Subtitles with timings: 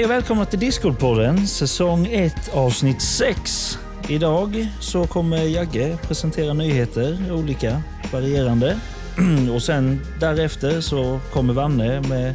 [0.00, 3.78] Hej och välkomna till Discordpodden, säsong 1 avsnitt 6.
[4.08, 7.82] Idag så kommer Jagge presentera nyheter, olika,
[8.12, 8.80] varierande.
[9.54, 12.34] Och sen därefter så kommer Vanne med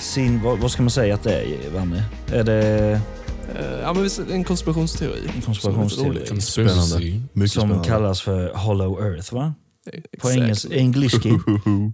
[0.00, 2.04] sin, vad, vad ska man säga att det är Vanne?
[2.32, 3.00] Är det
[3.58, 5.30] Eh, ja, men visst, en konspirationsteori.
[5.36, 6.98] en konspirationsteori Som Spännande.
[7.32, 7.88] Mycket som spännande.
[7.88, 9.54] kallas för Hollow Earth va?
[9.84, 10.36] På Exakt.
[10.36, 11.32] engels, engelski.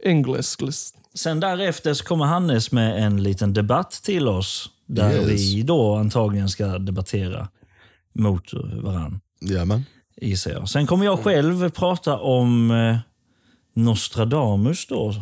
[0.04, 0.56] English.
[1.14, 5.26] Sen därefter så kommer Hannes med en liten debatt till oss där Yes.
[5.28, 7.48] vi då antagligen ska debattera
[8.12, 9.20] mot varann.
[9.40, 9.84] Jajamän.
[10.20, 10.68] gissar jag.
[10.68, 12.96] Sen kommer jag själv prata om eh,
[13.74, 15.14] Nostradamus då,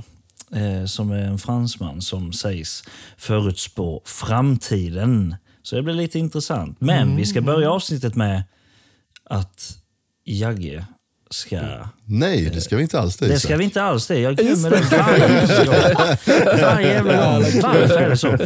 [0.53, 2.85] eh, som är en fransman som sägs
[3.17, 5.37] förutspå framtiden.
[5.63, 6.81] Så det blir lite intressant.
[6.81, 8.43] Men vi ska börja avsnittet med
[9.25, 9.79] att
[10.25, 10.87] Jagge
[11.33, 11.61] ska...
[12.05, 13.27] Nej, det ska vi inte alls det.
[13.29, 14.19] Det ska vi inte alls det.
[14.19, 15.29] Jag glömmer det varje
[15.67, 16.61] gång.
[16.63, 17.43] Varje jävla gång.
[17.63, 18.37] Varför är det så?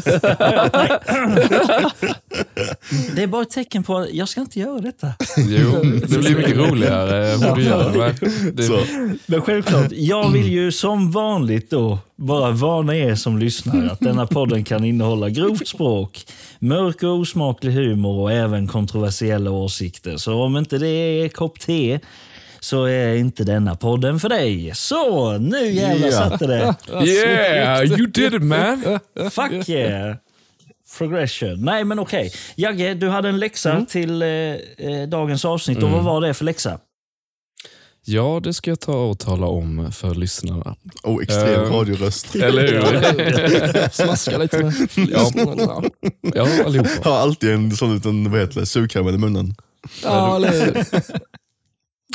[3.15, 5.15] Det är bara ett tecken på att jag ska inte göra detta.
[5.37, 8.15] Jo, det blir mycket roligare om du gör det.
[8.53, 8.81] det Så.
[9.27, 14.27] Men självklart, jag vill ju som vanligt då bara varna er som lyssnar att denna
[14.27, 16.27] podden kan innehålla grovt språk,
[16.59, 20.17] mörk och osmaklig humor och även kontroversiella åsikter.
[20.17, 22.01] Så om inte det är kopp te
[22.67, 24.73] så är inte denna podden för dig.
[24.75, 26.13] Så, nu jävlar Ja.
[26.13, 26.75] satte det.
[27.07, 28.83] Yeah, you did it man!
[29.31, 30.17] Fuck yeah!
[30.99, 31.65] Progression.
[31.65, 32.33] Nej, men okej.
[32.57, 35.83] Jagge, du hade en läxa till eh, eh, dagens avsnitt.
[35.83, 36.79] Och vad var det för läxa?
[38.05, 40.77] Ja, det ska jag ta och tala om för lyssnarna.
[41.03, 42.35] Oh, extrem Eh, radioröst.
[42.35, 43.89] Eller hur?
[43.93, 45.31] Smaska lite med Ja.
[46.35, 46.49] ja.
[46.65, 47.11] Allihopa.
[47.11, 49.55] Har alltid en sån liten vad heter det, sugkaramell i munnen.
[50.03, 50.85] ja, eller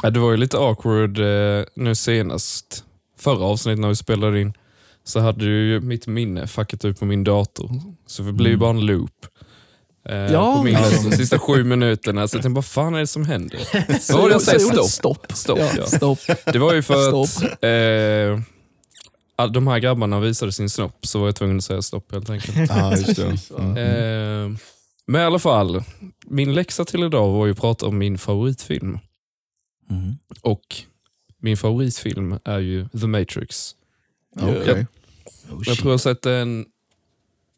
[0.02, 2.84] Ja, Det var ju lite awkward eh, nu senast.
[3.20, 4.54] Förra avsnittet när vi spelade in
[5.04, 7.70] så hade ju mitt minne fuckat ut på min dator.
[8.08, 9.26] Så det blev ju bara en loop.
[10.10, 10.56] Eh, Ja.
[10.58, 10.78] på min
[11.10, 12.28] de sista sju minuterna.
[12.28, 13.60] Så jag tänkte, vad fan är det som händer?
[14.14, 14.60] Vad var det jag Så säger?
[14.60, 14.90] Stopp.
[14.90, 15.32] Stopp.
[15.38, 15.86] Stopp, Ja, ja.
[15.86, 16.20] stopp.
[16.54, 17.64] Det var ju för att Stopp.
[17.64, 18.40] eh,
[19.36, 22.30] all, de här grabbarna visade sin snopp, så var jag tvungen att säga stopp helt
[22.30, 22.58] enkelt.
[22.70, 23.20] Ja, just.
[23.60, 23.78] Mm.
[23.78, 24.58] Eh,
[25.08, 25.84] men i alla fall,
[26.28, 29.00] min läxa till idag var ju att prata om min favoritfilm.
[29.92, 30.16] Mm.
[30.42, 30.76] Och
[31.38, 33.76] min favoritfilm är ju The Matrix.
[34.36, 34.86] Okej.
[35.52, 36.66] Oh, Jag tror jag har sett den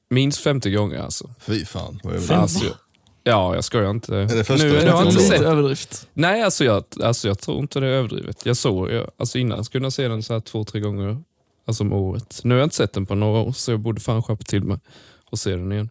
[0.10, 1.00] minst 50 gånger.
[1.00, 1.30] Alltså.
[1.40, 2.00] Fy fan.
[2.04, 2.26] Vad är det?
[2.26, 2.78] Fem- Alltså,
[3.24, 4.16] ja, jag skojar inte.
[4.18, 5.42] Är det första nu, nu har jag inte sett.
[5.42, 6.08] överdrift.
[6.14, 8.46] Nej, alltså jag, alltså jag tror inte det är överdrivet.
[8.46, 11.24] Jag såg, jag, alltså innan skulle jag se den så här två, tre gånger
[11.66, 12.42] alltså om året.
[12.44, 14.64] Nu har jag inte sett den på några år, så jag borde fan skärpa till
[14.64, 14.78] mig
[15.26, 15.90] och se den igen.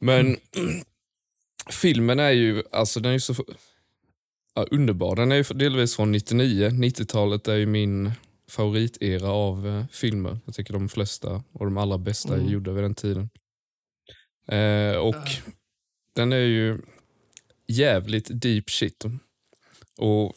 [0.00, 0.36] Men
[1.70, 3.34] filmen är ju, alltså den är så
[4.58, 5.16] ja, underbar.
[5.16, 6.68] Den är ju delvis från 99.
[6.68, 8.12] 90-talet är ju min
[8.50, 10.38] favoritera av eh, filmer.
[10.44, 12.52] Jag tycker de flesta och de allra bästa är Mm.
[12.52, 13.30] gjorda vid den tiden.
[14.48, 15.24] Eh, och
[16.14, 16.78] den är ju
[17.66, 19.04] jävligt deep shit.
[19.98, 20.32] Och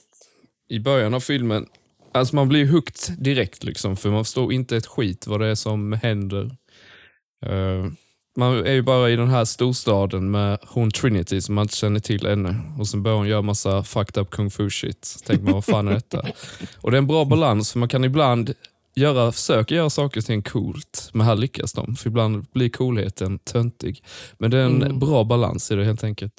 [0.67, 1.67] i början av filmen,
[2.11, 5.55] alltså man blir hooked direkt liksom, för man förstår inte ett skit vad det är
[5.55, 6.57] som händer.
[7.45, 7.85] Eh,
[8.37, 11.99] man är ju bara i den här storstaden med hon Trinity som man inte känner
[11.99, 12.55] till ännu.
[12.79, 15.05] Och sen börjar hon göra massa fucked up kung fu shit.
[15.05, 16.25] Så tänker man, vad fan är detta?
[16.81, 18.53] Och det är en bra balans, för man kan ibland
[18.95, 21.95] göra, försöka göra saker till en coolt, men här lyckas de.
[21.95, 24.03] För ibland blir coolheten töntig.
[24.37, 24.99] Men det är en Mm.
[24.99, 26.33] bra balans i det helt enkelt.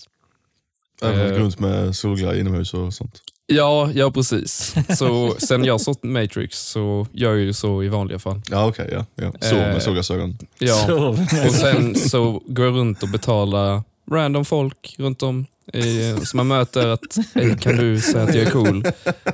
[1.03, 1.39] Även Eh.
[1.39, 3.21] runt med solglajjor inomhus och sånt.
[3.47, 4.75] Ja, ja precis.
[4.99, 8.41] Så sen jag såg Matrix så gör jag ju så i vanliga fall.
[8.51, 8.89] Ja, okej.
[8.93, 9.33] ja, ja.
[9.41, 9.73] Så Eh.
[9.73, 10.39] med solglasögon.
[10.59, 11.09] Ja.
[11.47, 16.47] Och sen så går jag runt och betalar random folk runt om i, som man
[16.49, 18.85] möter att "Hej, kan du säga att jag är cool?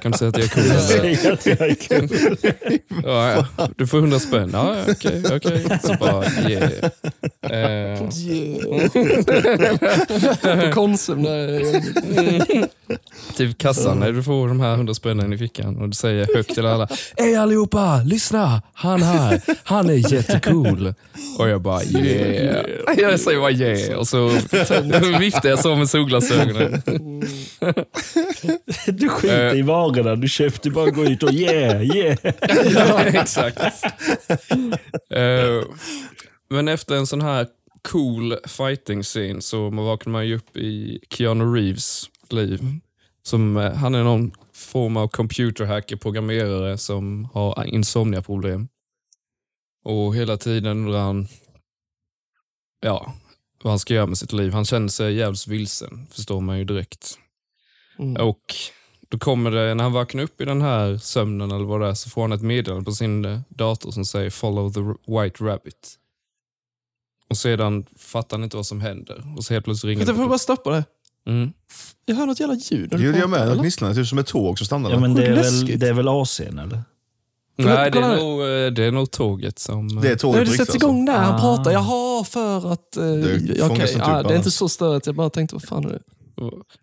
[0.03, 0.81] Kan du säga att jag är cool?
[0.81, 2.37] Säg att jag är kul.
[3.05, 3.69] Ja, ja.
[3.77, 4.51] Du får hundra spänn.
[4.53, 5.67] Ja, okej, okej.
[5.83, 6.73] Så bara, yeah.
[7.43, 7.99] Eh,
[10.67, 11.27] På Konsum.
[13.37, 16.55] Typ kassan, när du får de här hundra spännen i fickan och du säger högt
[16.55, 16.89] till alla.
[17.17, 18.63] Hej allihopa, lyssna!
[18.75, 20.95] Han här, han är jättecool.
[21.39, 22.67] Och jag bara yeah.
[22.99, 24.29] Jag säger bara yeah och så
[25.19, 27.23] viftar jag så med solglasögonen.
[28.87, 32.19] Du skiter i varorna, du köpte bara gå ut och yeah, yeah.
[32.75, 33.85] ja, exakt.
[35.11, 35.63] Eh,
[36.51, 37.47] men efter en sån här
[37.83, 42.61] cool fighting scene så man vaknar man ju upp i Keanu Reeves liv.
[43.23, 48.69] Som, eh, han är någon form av computerhacker, programmerare som har insomniaproblem.
[49.85, 51.29] Och hela tiden undrar han
[52.81, 53.15] ja,
[53.63, 54.53] vad han ska göra med sitt liv.
[54.53, 57.19] Han känner sig jävligt vilsen, förstår man ju direkt.
[57.99, 58.29] Mm.
[58.29, 58.55] Och
[59.09, 61.95] då kommer det, när han vaknar upp i den här sömnen eller vad det är,
[61.95, 64.81] så får han ett meddelande på sin eh, dator som säger “Follow the
[65.13, 65.99] white rabbit”.
[67.31, 69.35] Och sedan fattar han inte vad som händer.
[69.37, 70.85] Och så helt plötsligt ringer Vänta, får jag bara stoppa det?
[71.27, 71.53] Mm.
[72.07, 73.41] Jag hör något jävla ljud Det du gjorde jag med.
[73.41, 73.63] Det eller?
[73.63, 74.95] gnisslade typ som ett tåg som stannade.
[74.95, 76.83] Ja, men det är, väl, det är väl AC'n eller?
[77.59, 79.89] Nej, det är, nog, eh, det är nog tåget som...
[79.89, 81.39] det är Nej, tåget det på sätts igång där, han Ah.
[81.39, 81.71] pratar.
[81.73, 82.97] Jaha, för att...
[82.97, 85.07] Eh, Det upp ja, det är inte så stört.
[85.07, 86.01] Jag bara tänkte, vad fan är det?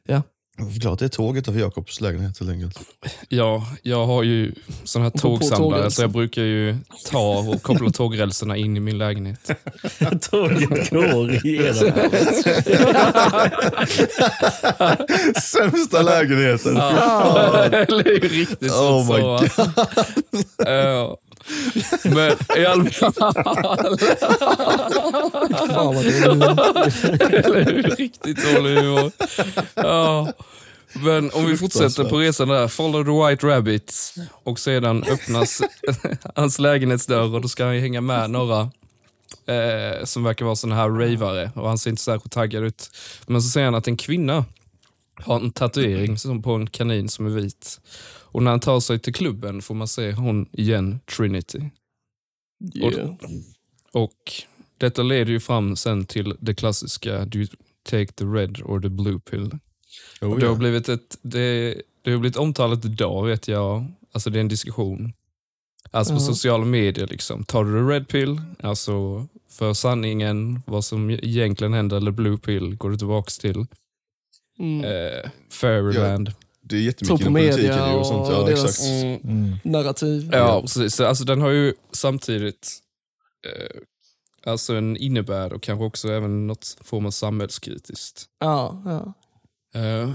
[0.08, 0.22] Ja.
[0.58, 0.74] Alltså.
[0.74, 2.80] Förklart, det är tåget utanför Jakobs lägenhet helt enkelt.
[3.30, 4.52] Ja, jag har ju
[4.84, 6.76] sån här tågsamlare så jag brukar ju
[7.12, 9.52] ta och koppla tågrälserna in i min lägenhet.
[10.22, 11.92] Tåget går igenom.
[15.42, 16.76] Sämsta lägenheten.
[16.76, 18.20] Ja, eller hur?
[18.20, 18.90] Riktigt så.
[18.90, 19.64] Oh my så.
[19.64, 19.88] va?
[20.58, 21.18] Ja.
[22.04, 23.14] Men i alla fall...
[25.68, 26.06] Fan vad.
[26.06, 27.84] Eller hur?
[27.84, 29.12] Riktigt dålig humor.
[29.76, 30.34] Ja.
[30.94, 32.68] Men om vi fortsätter på resan där.
[32.68, 34.14] Follow the white rabbit.
[34.44, 35.62] Och sedan öppnas
[36.36, 38.62] hans lägenhetsdörr och då ska han ju hänga med några
[39.48, 41.52] eh, som verkar vara såna här ravare.
[41.56, 42.90] Och han ser inte särskilt taggad ut.
[43.28, 44.46] Men så ser han att en kvinna
[45.20, 47.80] har en tatuering som på en kanin som är vit.
[48.36, 51.60] Och när han tar sig till klubben får man se hon igen, Trinity.
[52.76, 53.10] Yeah.
[53.94, 54.34] Och
[54.78, 57.48] detta leder ju fram sen till det klassiska Do you
[57.84, 59.52] take the red or the blue pill?
[60.22, 60.60] Oh, och det, har ja.
[60.60, 63.86] blivit ett, det, det har blivit omtalat idag vet jag.
[64.12, 65.14] Alltså det är en diskussion.
[65.92, 66.26] Alltså på Ja.
[66.26, 67.08] sociala medier.
[67.08, 67.44] liksom.
[67.44, 72.76] Tar du the red pill, alltså för sanningen, vad som egentligen händer, eller blue pill,
[72.76, 73.66] går du tillbaks till
[74.60, 74.86] Mm.
[74.86, 76.32] eh, Fairyland.
[76.68, 78.30] Det är jättemycket på inom politiken och sånt.
[78.30, 78.82] Ja, och deras- exakt.
[78.90, 79.20] Mm.
[79.24, 79.58] Mm.
[79.64, 80.30] Narrativ.
[80.32, 80.96] Ja, precis.
[80.96, 82.78] Så, Alltså, den har ju samtidigt
[83.48, 83.82] eh,
[84.52, 88.26] alltså en innebär och kanske också även något form av samhällskritiskt.
[88.40, 89.14] Ja, ja.
[89.82, 90.12] Eh,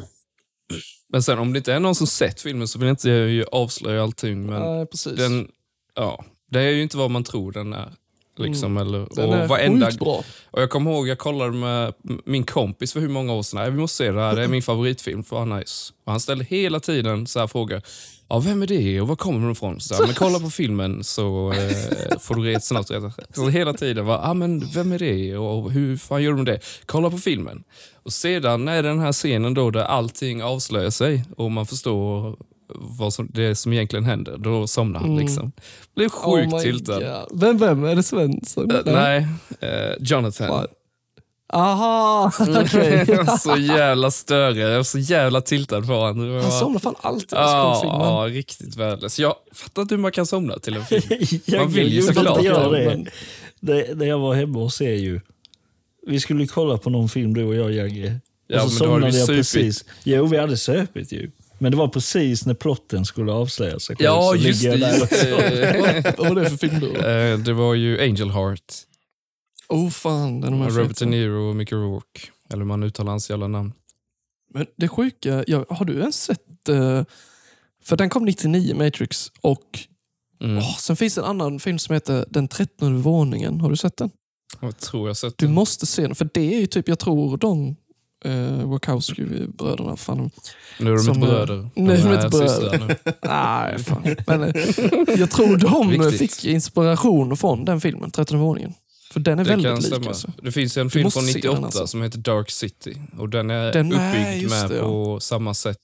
[1.08, 3.44] men sen om det inte är någon som sett filmen så vill jag inte ju
[3.52, 4.46] avslöja allting.
[4.46, 5.12] Men Nej, precis.
[5.16, 5.48] den,
[5.94, 7.94] ja, det är ju inte vad man tror den är.
[8.40, 9.08] Liksom, eller, Mm.
[9.16, 10.24] Den och, är varenda, sjukt bra.
[10.50, 11.94] och jag kommer ihåg, jag kollade med
[12.24, 13.74] min kompis för hur många år sedan.
[13.74, 15.92] Vi måste se det här, det är min favoritfilm, för nice.
[16.04, 17.82] Och han ställde hela tiden så här frågor.
[18.28, 19.80] Ja, vem är det och var kommer de ifrån?
[19.80, 22.90] Så här, men kolla på filmen så eh, får du rätt snabbt.
[23.34, 26.60] Så hela tiden var, ah, men vem är det och hur fan gör de det?
[26.86, 27.62] Kolla på filmen.
[28.02, 32.36] Och sedan är det den här scenen då där allting avslöjar sig och man förstår
[32.74, 34.36] vad som, det som egentligen händer.
[34.38, 35.26] Då somnar han Mm.
[35.26, 35.52] liksom.
[35.96, 37.26] Blir sjukt Oh tiltad.
[37.32, 37.84] Vem, vem?
[37.84, 38.70] Är det Svensson?
[38.70, 39.26] Eh, nej,
[39.60, 40.48] eh, Jonathan.
[40.48, 40.66] Fan.
[41.52, 42.32] Aha,
[42.64, 43.06] okej.
[43.40, 44.62] så jävla störig.
[44.62, 46.32] Jag var så jävla tiltad på honom.
[46.34, 49.18] Var- Han somnar fan alltid när Ja, ja, riktigt värdelös.
[49.18, 51.02] Jag fattar inte hur man kan somna till en film.
[51.58, 53.06] Man vill ju såklart jag det, men-
[53.60, 53.94] det.
[53.94, 55.20] Det jag var hemma och se ju.
[56.06, 58.20] Vi skulle kolla på någon film du och jag, Jagge.
[58.46, 59.36] Ja, och så somnade jag supit.
[59.36, 59.84] precis.
[60.04, 61.30] Jo, vi hade söpit ju.
[61.60, 64.04] Men det var precis när plotten skulle avslöja sig själv.
[64.04, 64.76] Ja, så just det.
[64.76, 66.14] Just det.
[66.18, 66.86] Vad var det för film då?
[67.06, 68.74] Eh, det var ju Angel Heart.
[69.68, 72.20] Oh fan, den med Robert De Niro och Mickey Rourke.
[72.50, 73.72] Eller hur man uttalar hans jävla namn.
[74.54, 76.68] Men det sjuka, ja, har du ens sett...
[76.68, 77.04] eh,
[77.84, 79.32] för den kom 99, Matrix.
[79.40, 79.78] Och
[80.42, 80.58] Mm.
[80.58, 83.60] åh, sen finns en annan film som heter Den trettonde våningen.
[83.60, 84.10] Har du sett den?
[84.60, 85.54] Jag tror jag sett Du den.
[85.54, 87.76] måste se den, för det är ju typ, jag tror de
[88.26, 89.96] uh, Wachowski-bröderna.
[89.96, 90.30] Fan,
[90.78, 91.70] Nu är de inte eh, bröder.
[91.74, 92.78] de är inte bröder.
[92.78, 93.12] nu.
[93.22, 94.16] nej, fan.
[94.26, 96.18] Men, eh, jag tror de Viktigt.
[96.18, 98.74] fick inspiration från den filmen, Trettonde våningen.
[99.12, 99.86] För den är Det väldigt lik.
[99.86, 100.06] stämma.
[100.06, 100.32] Alltså.
[100.42, 101.86] Det finns en film från se den, 98 alltså.
[101.86, 102.96] som heter Dark City.
[103.18, 104.82] Och Den är Den är- uppbyggd just med det, ja.
[104.82, 105.78] på samma sätt.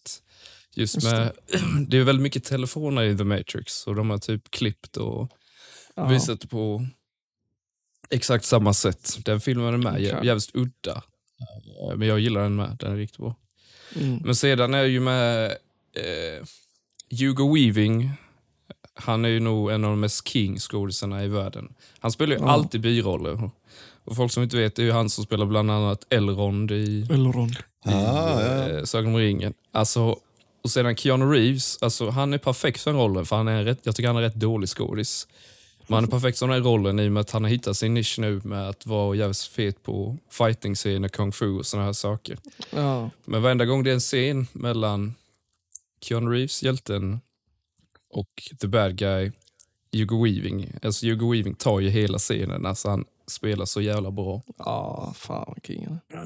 [0.74, 1.32] Just, Just med,
[1.88, 1.96] det.
[1.98, 5.28] är väldigt mycket telefoner i The Matrix och de har typ klippt och
[5.94, 6.06] Ja.
[6.06, 6.86] visat det på
[8.10, 9.18] exakt samma sätt.
[9.24, 10.26] Den filmen är med, okay.
[10.26, 11.02] jävligt udda.
[11.40, 13.34] Eh, Men jag gillar den med, den är riktigt bra.
[13.96, 14.20] Mm.
[14.24, 15.46] Men sedan är ju med
[15.94, 16.46] eh,
[17.20, 18.10] Hugo Weaving.
[18.94, 21.74] Han är ju nog en av de mest king skådisarna i världen.
[21.98, 22.48] Han spelar ju Ja.
[22.50, 23.50] alltid biroller.
[24.04, 27.06] Och folk som inte vet, det är ju han som spelar bland annat Elrond i,
[27.10, 27.50] Elrond.
[27.50, 29.54] i Ah, ja, eh, Sagan om ringen.
[29.72, 30.18] Alltså,
[30.64, 33.64] och sedan Keanu Reeves, alltså, han är perfekt för den rollen, för han är en
[33.64, 35.28] rätt, jag tycker han är rätt dålig skådis.
[35.86, 37.76] Men han är perfekt för den här rollen i och med att han har hittat
[37.76, 41.92] sin nisch nu med att vara jävligt fet på fighting-scener, kung fu och såna här
[41.92, 42.38] saker.
[42.70, 43.10] Ja.
[43.24, 45.14] Men varenda gång det är en scen mellan
[46.00, 47.20] Keanu Reeves, hjälten,
[48.10, 49.32] och the bad guy,
[49.92, 50.72] Hugo Weaving.
[50.82, 54.42] Alltså Hugo Weaving tar ju hela scenen, alltså han spelar så jävla bra.
[54.58, 56.18] Ja, fan vad king är.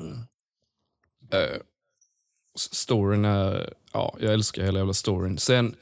[1.35, 1.61] Uh,
[2.59, 5.39] storyn är, ja, jag älskar hela jävla storyn.
[5.39, 5.77] Sen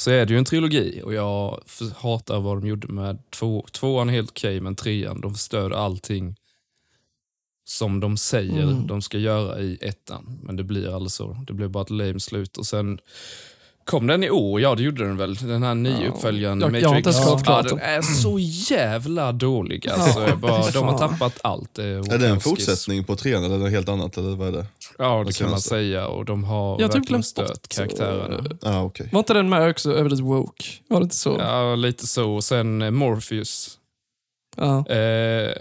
[0.00, 1.60] så är det ju en trilogi och jag
[1.96, 6.36] hatar vad de gjorde med två, tvåan är helt okej, men trean, de förstör allting
[7.64, 8.86] som de säger Mm.
[8.86, 10.40] de ska göra i ettan.
[10.42, 12.56] Men det blir alltså, det blir bara ett lame slut.
[12.56, 12.98] Och sen
[13.90, 14.60] Kom den i år?
[14.60, 15.34] Ja, det gjorde den väl.
[15.34, 18.38] Den här nya uppföljaren Jag- jag har inte ens ja, den är så
[18.74, 19.88] jävla dålig.
[19.88, 21.74] Alltså, jag bara, de har tappat allt.
[21.74, 24.16] Det Är det en fortsättning på trean eller är det helt annat?
[24.16, 24.66] Eller vad är det?
[24.98, 26.06] Ja, det kan man säga.
[26.06, 28.44] Och de har Jag typ verkligen stört karaktärerna.
[28.62, 29.08] Ah, okej.
[29.12, 30.64] Var inte den med också, Evidence Woke?
[30.88, 31.36] Var det inte så?
[31.38, 32.30] Ja, lite så.
[32.32, 33.78] Och sen eh, Morpheus.
[34.56, 34.86] Ja.
[34.88, 35.52] Eh,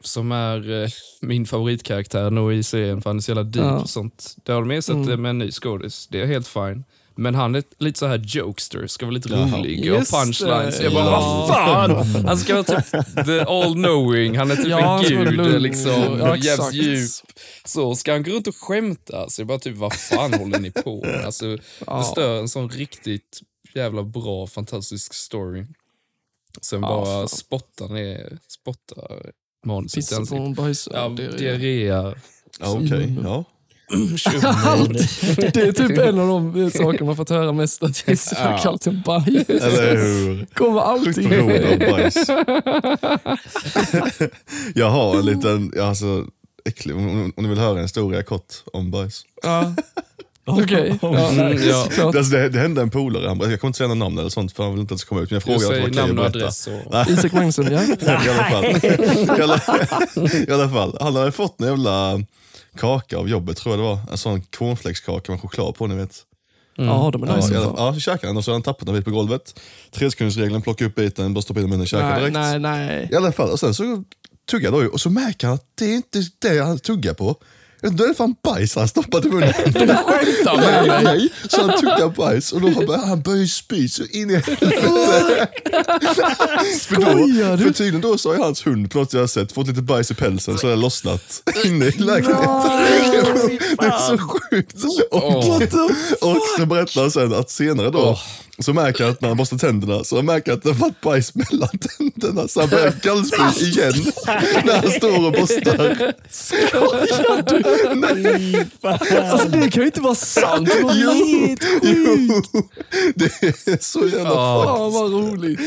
[0.00, 0.88] som är eh,
[1.20, 3.78] min favoritkaraktär nog i serien, för han är så jävla deep Ja.
[3.78, 4.36] och sånt.
[4.44, 5.06] Det har de ersatt Mm.
[5.08, 6.06] det med en ny skådis.
[6.10, 6.84] Det är helt fine.
[7.20, 9.58] Men han är lite så här jokester, ska vara lite Jaha.
[9.58, 10.78] rolig Just och punchlines.
[10.78, 11.46] det, Jag bara, ja.
[11.48, 12.24] vad fan!
[12.26, 12.90] Han ska vara typ
[13.26, 17.10] the all knowing, han är typ Ja, en gud, liksom, Ja, jävligt djup.
[17.64, 19.28] Så ska han gå runt och skämta?
[19.30, 21.24] Så jag bara typ, vad fan håller ni på med?
[21.24, 22.02] Alltså, det Ja.
[22.02, 23.40] stör en sån riktigt
[23.74, 25.66] jävla bra, fantastisk story.
[26.62, 27.28] Sen Ja, bara fan.
[27.28, 29.30] spottar ner, spottar
[29.66, 30.88] manuset i Pissa på en bajs.
[30.92, 32.14] Ja, det, är, diarréa.
[32.60, 33.14] Ja, okej.
[33.24, 33.44] Ja.
[34.64, 34.92] Allt.
[35.36, 38.34] det är typ en av de saker man fått höra mest, att det är så
[38.38, 38.58] Ja.
[38.62, 39.48] kallt som bajs.
[39.48, 40.46] Eller hur?
[40.54, 41.28] Kommer Sjukt alltid.
[41.28, 42.16] beroende av bajs.
[44.74, 46.24] jag har en liten, ja, alltså,
[46.64, 49.22] äcklig, om, om ni vill höra en historia kort om bajs.
[49.42, 49.74] Ja.
[50.44, 50.98] Okej.
[51.02, 51.84] Ja, Mm, ja.
[51.84, 52.14] såklart.
[52.16, 54.52] Alltså, det, det hände en polare, han, jag kommer inte säga några namn eller sånt
[54.52, 56.12] för han vill inte att det ska komma ut, men jag frågade om det var
[56.12, 57.00] okej att berätta.
[57.00, 57.10] Och...
[57.10, 57.82] Isak Magnusson, ja.
[57.82, 57.96] I
[58.28, 58.64] alla, fall.
[58.64, 59.60] I, alla,
[60.48, 62.20] I alla fall, han hade fått en jävla
[62.78, 63.98] kaka av jobbet tror jag det var.
[64.12, 66.24] En sån cornflakeskaka med choklad på ni vet.
[66.76, 67.58] Ja, de är Ja, nice.
[67.58, 67.74] alla, fan.
[67.86, 69.60] ja, så käkade han och så han tappat en bit på golvet.
[69.90, 72.32] Tresekundersregeln, plocka upp biten, bara stoppa in den i munnen och käka Nej, direkt.
[72.34, 73.08] nej, nej.
[73.12, 74.04] I alla fall, och sen så
[74.50, 77.36] tuggar då ju, och så märker han att det är inte det han tuggar på.
[77.82, 79.52] Då är det fan bajs han stoppat i munnen.
[79.54, 81.04] Skämta med Nej, mig.
[81.04, 81.28] nej.
[81.48, 85.48] Så han tuggar bajs och då börjar han börjar ju spy så in i helvete.
[85.70, 87.64] för, Skojar då, du?
[87.64, 90.10] för tydligen då så har hans hund på något jag har sett fått lite bajs
[90.10, 92.70] i pälsen så det har lossnat inne i lägenheten.
[93.78, 94.74] Det är så sjukt.
[95.10, 95.48] Och,
[96.30, 98.18] och så berättar han sen att senare då
[98.62, 101.00] så märker han att när han borstar tänderna så märker han att det har varit
[101.00, 104.12] bajs mellan tänderna så han börjar kallspy igen
[104.64, 106.12] när han står och borstar.
[109.32, 110.68] Alltså det kan ju inte vara sant.
[110.68, 111.12] Det var Jo,
[111.82, 112.42] jo,
[113.14, 114.64] det är så jävla Ja.
[114.66, 115.60] Fan vad roligt.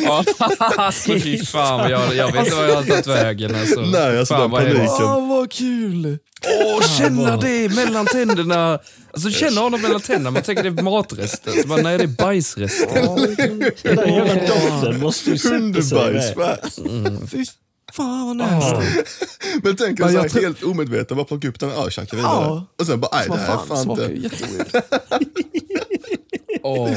[0.59, 3.55] Alltså fy fan, jag, jag vet inte vad jag har tagit vägen.
[3.55, 3.81] Alltså.
[3.81, 5.05] Nej, alltså, fan, den vad paniken.
[5.05, 6.17] Åh, vad kul.
[6.65, 8.79] Åh, känna det mellan tänderna.
[9.13, 11.51] Alltså känna honom mellan tänderna, man tänker det är matrester.
[11.61, 13.01] Så bara, nej, det är bajsrester.
[13.83, 15.91] Den där jävla doften måste ju sätta sig hundbajs.
[15.95, 16.35] där.
[16.35, 16.57] va?
[17.31, 17.45] Fy
[17.93, 18.83] fan vad.
[19.63, 22.31] Men tänk Men jag här, tror- helt omedveten, bara plocka upp den och käka vidare.
[22.33, 22.65] Ja.
[22.79, 24.27] Och sen bara, nej det här är fan, fan smakar ju inte...
[24.35, 24.83] jätteweird.
[26.63, 26.89] Åh.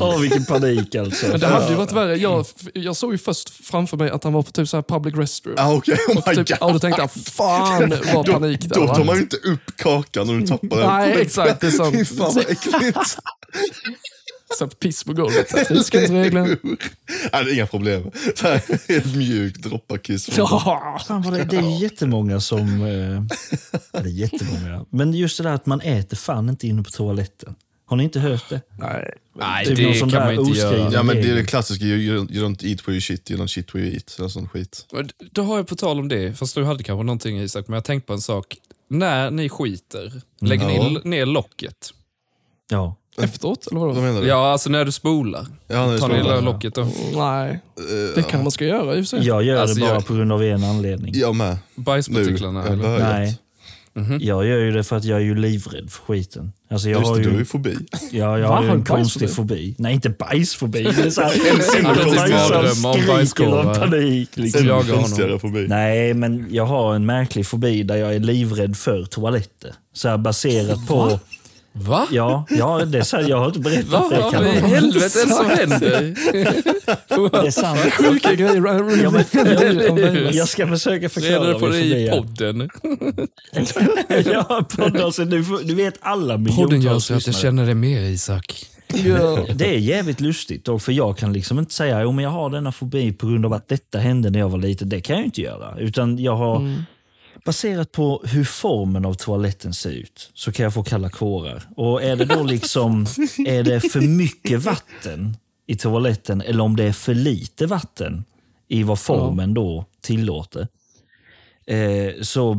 [0.00, 1.26] Åh, vilken panik alltså.
[1.26, 2.16] Men det hade ju varit värre.
[2.16, 5.14] Jag, jag såg ju först framför mig att han var på typ så här public
[5.14, 5.54] restroom.
[5.58, 6.68] Ah, Okej, oh my Typ, god.
[6.68, 9.76] och då tänkte jag, fan vad Då, panik det då tar man ju inte upp
[9.76, 10.86] kakan och du tappar den.
[10.86, 11.94] Nej, exakt, det är sant.
[11.96, 12.98] Fy fan vad äckligt.
[14.58, 15.68] Så piss på golvet.
[15.68, 16.46] Tidsgränsregeln.
[17.32, 18.10] Nej, det är inga problem.
[18.34, 20.26] Så här, helt mjukt, droppar kiss.
[20.26, 21.00] från Ja.
[21.06, 22.58] Fan vad det, det är jättemånga som...
[22.60, 23.22] Eh,
[24.02, 24.84] det är jättemånga.
[24.90, 27.54] Men just det där att man äter fan inte inne på toaletten.
[27.90, 28.60] Har ni inte hört det?
[28.78, 29.14] Nej.
[29.34, 30.92] Nej, Typ någon det kan där man inte göra.
[30.92, 33.46] Ja men det är det klassiska, you, you don't- eat where you shit, you don't
[33.46, 34.16] shit where you eat.
[34.18, 34.86] Eller sån skit.
[35.32, 37.80] Då har jag på tal om det, fast du hade kanske någonting Isak, men jag
[37.80, 38.56] har tänkt på en sak.
[38.88, 40.66] När ni skiter, lägg Ja.
[40.66, 41.90] ner, ner locket.
[42.70, 42.96] Ja.
[43.22, 44.00] Efteråt, eller Vad vadå?
[44.00, 44.26] menar du?
[44.28, 45.46] Ja, alltså när du spolar.
[45.68, 46.34] Ja, när du Tar ni spolar.
[46.36, 46.88] ner locket då?
[47.14, 49.26] Nej, Eh, det kan man ska göra i och för sig.
[49.26, 51.12] Jag gör Alltså, det bara jag- på grund av en anledning.
[51.16, 51.58] Jag med.
[51.74, 51.82] Nu.
[51.82, 52.64] Bajspartiklarna?
[52.66, 53.34] Jag eller?
[53.94, 54.08] Börjat.
[54.10, 54.26] Nej.
[54.26, 56.52] Jag gör ju det för att jag är ju livrädd för skiten.
[56.70, 57.76] Alltså jag Just har det, du har ju, ju fobi.
[58.10, 58.56] ja, jag Va?
[58.56, 59.74] har ju en konstig fobi.
[59.78, 60.82] Nej, inte bajsfobi.
[60.82, 63.64] Det är så här, en Han har mardrömmar om skriker bajskorvar.
[63.70, 64.36] av panik.
[64.36, 64.82] Liksom.
[64.88, 65.66] konstigare fobi.
[65.68, 69.74] Nej, men jag har en märklig fobi där jag är livrädd för toaletter.
[69.94, 71.20] Så här baserat på...
[71.72, 72.06] Va?
[72.10, 74.20] Ja, ja det är så här, jag har inte berättat Vad det.
[74.38, 76.00] vad i helvete är det som händer?
[77.42, 77.78] det är sant.
[77.80, 78.56] Sjuka grejer.
[79.02, 79.24] Ja, men,
[80.24, 82.70] Ja, jag ska försöka förklara Reda på det i podden.
[84.32, 87.66] ja, podden, alltså, du, får- du vet alla Podden gör miljontals så att jag känner
[87.66, 88.66] det mer Isak.
[88.94, 89.46] Ja.
[89.54, 92.72] Det är jävligt lustigt då, för jag kan liksom inte säga att jag har denna
[92.72, 94.88] fobi på grund av att detta hände när jag var liten.
[94.88, 95.78] Det kan jag inte göra.
[95.78, 96.82] Utan jag har, Mm.
[97.44, 101.62] Baserat på hur formen av toaletten ser ut, så kan jag få kalla kårar.
[101.76, 103.06] Och är det då liksom,
[103.46, 108.24] är det för mycket vatten i toaletten eller om det är för lite vatten
[108.68, 110.68] i vad formen då tillåter.
[111.70, 112.52] Eh, så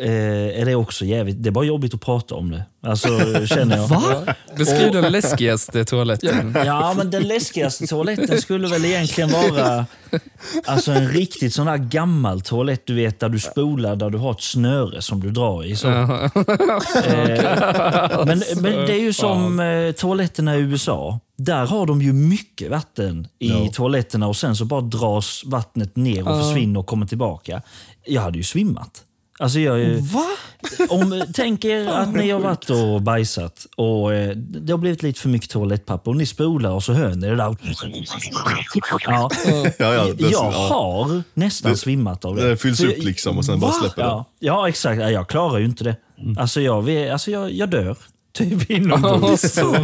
[0.00, 1.42] eh, är det också jävligt...
[1.42, 2.64] Det är bara jobbigt att prata om det.
[2.82, 3.08] Alltså,
[3.46, 3.88] känner jag.
[3.88, 4.34] Va?
[4.56, 6.56] Beskriv den läskigaste toaletten.
[6.66, 9.86] Ja, men den läskigaste toaletten skulle väl egentligen vara
[10.64, 14.30] alltså en riktigt sån här gammal toalett, du vet, där du spolar, där du har
[14.30, 15.76] ett snöre som du drar i.
[15.76, 15.88] Så.
[15.88, 16.04] Eh,
[18.26, 21.20] men, men det är ju som eh, toaletterna i USA.
[21.36, 26.28] Där har de ju mycket vatten i toaletterna och sen så bara dras vattnet ner
[26.28, 27.62] och försvinner och kommer tillbaka.
[28.06, 29.02] Jag hade ju svimmat.
[29.38, 30.24] Alltså jag, Va?
[30.88, 35.20] om, tänk er att ni har varit och bajsat och eh, det har blivit lite
[35.20, 37.56] för mycket toalettpapper och ni spolar och så hör ni det där.
[39.06, 39.30] Ja.
[39.78, 40.68] Ja, ja, det, Jag ja.
[40.70, 42.48] har nästan svimmat av det.
[42.48, 44.08] Det fylls För- upp liksom och sen bara släpper det.
[44.08, 45.00] Ja, ja exakt.
[45.02, 45.96] Ja, Jag klarar ju inte det.
[46.38, 47.96] Alltså jag, alltså jag, jag dör.
[48.32, 49.54] Typ inombords.
[49.54, 49.82] Fan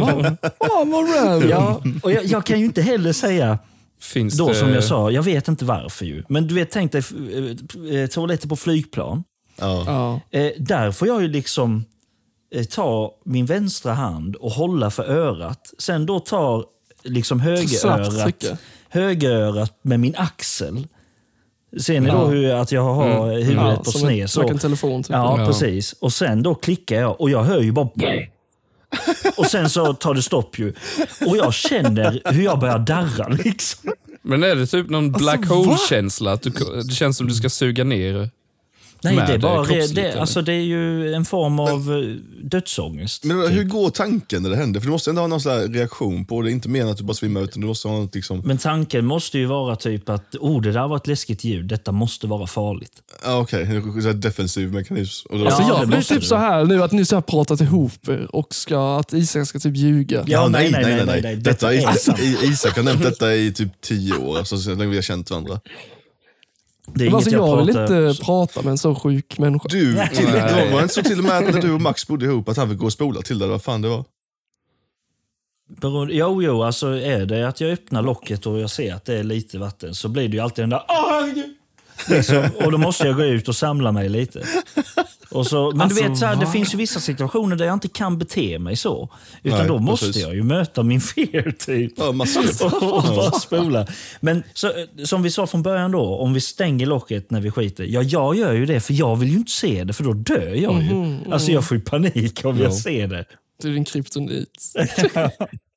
[0.91, 1.45] vad.
[1.49, 3.59] Ja, och jag, jag kan ju inte heller säga
[4.01, 4.55] Finns då det...
[4.55, 6.23] som jag sa, jag vet inte varför ju.
[6.29, 7.01] Men du vet, tänk dig
[7.91, 9.23] eh, eh, toaletter på flygplan.
[9.59, 9.83] Ja.
[10.31, 10.39] Ja.
[10.39, 11.85] Eh, där får jag ju liksom
[12.55, 15.73] eh, ta min vänstra hand och hålla för örat.
[15.77, 16.65] Sen då tar
[17.03, 18.43] liksom högerörat,
[18.89, 20.87] högerörat med min axel.
[21.81, 22.25] Ser ni då Ja.
[22.27, 24.29] hur att jag har huvudet Ja, på sned?
[24.29, 24.41] så.
[24.41, 25.03] som en telefon.
[25.03, 25.11] Typ.
[25.13, 25.47] Ja, Ja.
[25.47, 25.93] precis.
[25.93, 27.89] Och sen då klickar jag och jag hör ju bara...
[29.35, 30.73] Och sen så tar det stopp ju.
[31.27, 33.91] Och jag känner hur jag börjar darra liksom.
[34.21, 35.65] Men är det typ någon black Alltså, va?
[35.65, 36.35] hole-känsla?
[36.87, 38.29] Det känns som du ska suga ner?
[39.03, 43.23] Nej, Med det är, bara, det, alltså, det är ju en form av eh, dödsångest.
[43.23, 43.57] Men typ.
[43.57, 44.79] hur går tanken när det händer?
[44.79, 46.51] För du måste ändå ha någon sån här reaktion på det.
[46.51, 48.41] Inte mer att du bara svimmar utan du måste ha något liksom...
[48.45, 51.91] Men tanken måste ju vara typ att oh, det där var ett läskigt ljud, detta
[51.91, 52.93] måste vara farligt.
[53.23, 54.09] Ja, Okej, okay.
[54.09, 55.27] en defensiv mekanism.
[55.29, 56.25] Och då, Alltså jag blir typ du.
[56.25, 59.59] så här nu att ni så här pratat ihop er och ska, att Isak ska
[59.59, 60.23] typ ljuga.
[60.27, 61.35] Ja, nej, nej, nej, nej, nej.
[61.35, 64.89] Detta Detta är är, Isak har nämnt detta i typ tio år, alltså, så länge
[64.89, 65.59] vi har känt varandra.
[66.95, 69.65] Det är alltså, inget jag vill pratar- inte prata med en så sjuk människa.
[69.69, 72.49] Du, till, det var inte så till och med när du och Max bodde ihop
[72.49, 74.05] att han fick gå och spola till dig, vad fan det var.
[75.81, 79.15] Beroende, jo, jo, alltså är det att jag öppnar locket och jag ser att det
[79.15, 81.53] är lite vatten så blir det ju alltid den där "Åh, herregud!"
[82.09, 84.43] liksom, Och då måste jag gå ut och samla mig lite.
[85.31, 87.73] Och så, men Alltså, du vet, så här, det finns ju vissa situationer där jag
[87.73, 89.09] inte kan bete mig så.
[89.43, 90.21] Utan Nej, då måste precis.
[90.21, 91.93] jag ju möta min fear typ.
[91.97, 92.07] Ja,
[92.65, 93.87] och, och bara spola.
[94.19, 94.71] Men så,
[95.05, 97.83] som vi sa från början då, om vi stänger locket när vi skiter.
[97.83, 100.55] Ja, jag gör ju det för jag vill ju inte se det för då dör
[100.55, 100.93] jag ju.
[100.93, 102.75] Mhm, Alltså jag får ju panik om jag Ja.
[102.75, 103.25] ser det.
[103.61, 104.73] Det är din kryptonit.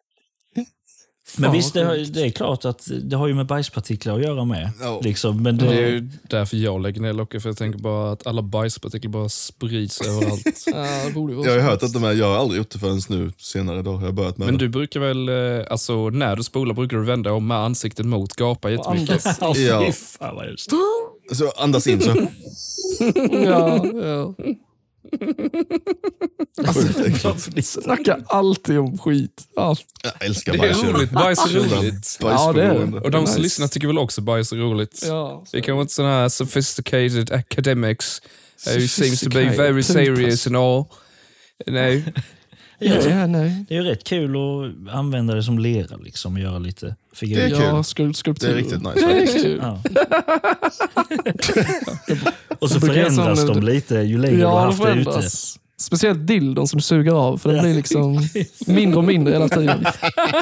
[1.37, 4.44] Men visst, det, har- det är klart att det har ju med bajspartiklar att göra
[4.44, 4.70] med.
[4.81, 5.01] Ja.
[5.05, 8.12] Liksom, men Det är det, ju därför jag lägger ner locket, för jag tänker bara
[8.12, 10.44] att alla bajspartiklar bara sprids överallt.
[10.66, 13.01] Ja, borde vara Jag har hört att de här, jag har aldrig gjort det förrän
[13.09, 14.64] nu senare har jag börjat med Men det.
[14.64, 18.33] du brukar väl, eh, alltså när du spolar brukar du vända om med ansiktet mot,
[18.37, 19.27] gapa jättemycket.
[19.42, 19.59] andas.
[19.59, 19.92] Ja.
[21.33, 22.11] Så andas in så.
[23.44, 24.35] Ja, ja.
[27.07, 27.66] Äckligt.
[27.66, 29.42] Snackar alltid om skit.
[29.57, 30.83] Ja, Jag älskar Det bajs.
[30.83, 32.18] är roligt, bajs är roligt.
[32.20, 33.00] Ja, det är det.
[33.00, 33.40] Och de som Nice.
[33.42, 35.05] lyssnar tycker väl också bajs är roligt.
[35.09, 35.44] ja.
[35.53, 38.22] Det kan vara inte sådana här sophisticated academics
[38.66, 40.85] who seems to be very serious and all.
[41.66, 42.05] Nej,
[42.79, 43.64] Ja, Ja, nej.
[43.68, 46.94] det är ju rätt kul att använda det som lera liksom, och göra lite Det
[47.16, 47.44] figurer.
[47.44, 47.59] är kul.
[47.62, 48.48] Ja, skul- skulptur.
[48.48, 49.07] Det är riktigt nice.
[49.07, 49.61] Det är kul.
[49.62, 49.83] Ja.
[52.59, 55.23] och så förändras de lite ju längre du har Ja, haft det ute.
[55.81, 58.29] Speciellt dildon som du suger av, för den blir liksom
[58.67, 59.87] mindre och mindre hela tiden.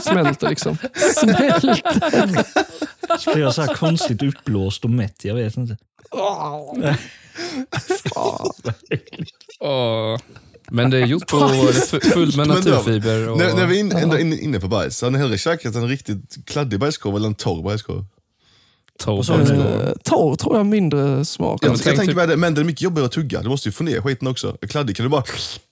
[0.03, 0.77] Smälter liksom.
[1.15, 1.83] Smälter!
[3.19, 5.25] Så blir jag så här konstigt uppblåst och mätt.
[5.25, 5.77] Jag vet inte.
[9.61, 10.19] åh.
[10.71, 11.49] Men det är gjort på
[12.03, 13.29] fullt med naturfiber.
[13.29, 15.75] Och, När, när vi är in, ändå inne, inne på bajs, har ni hellre käkat
[15.75, 18.05] en riktigt kladdig bajskorv eller en torr bajskorv?
[19.05, 19.61] Torr så- bajskorv.
[19.89, 21.65] Eh, Torr tror jag mindre smak.
[21.65, 23.43] Jag, men jag tänk tänker typ- med det, men det är mycket jobbigare att tugga.
[23.43, 24.57] Du måste ju få ner skiten också.
[24.69, 25.23] Kladdig kan du bara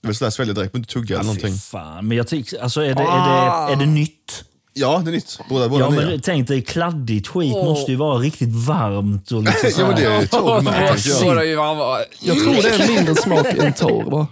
[0.01, 1.53] du sådär, svälja direkt, men inte tugga eller någonting.
[1.55, 4.43] Fan, men jag tycker, alltså är det, är det, är det nytt?
[4.73, 5.39] Ja, det är nytt.
[5.49, 6.01] Båda, båda Ja, nya.
[6.01, 9.95] men tänk dig kladdigt skit måste ju vara riktigt varmt och lite så ja, men
[9.95, 11.99] det är ju torr med, tänker jag.
[12.21, 14.11] Jag tror det är mindre smak än torr.
[14.11, 14.27] Va?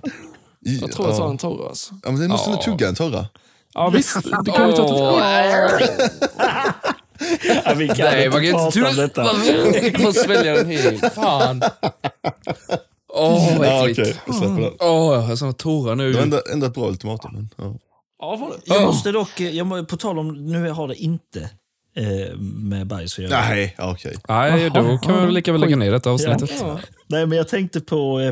[0.60, 1.68] Jag tror jag tar en torr.
[1.70, 1.94] Alltså.
[2.04, 2.56] ja, men det måste Ja.
[2.56, 3.26] du tugga en torra.
[3.74, 4.88] Ja visst, det kan vi ta
[7.66, 8.90] Ja, vi kan Nej, man kan inte...
[8.90, 9.24] om detta.
[9.24, 11.14] Man får svälja den helt.
[11.14, 11.62] Fan.
[13.14, 14.20] Åh, vad Ja, äckligt.
[14.28, 14.72] Jag det.
[14.80, 16.12] Åh, jag har såna tårar nu.
[16.12, 17.32] Det var ändå, ändå ett bra ultimatum.
[17.34, 17.80] Men,
[18.20, 18.52] ja.
[18.66, 21.50] Jag måste dock, jag må, på tal om, nu har det inte
[21.96, 23.42] eh, med bajs att göra.
[23.42, 24.16] Nej, ja, okej.
[24.28, 26.52] Nej, då kan vi väl lika väl lägga ner detta avsnittet.
[26.60, 26.80] Ja.
[27.08, 28.28] Nej, men jag tänkte på eh,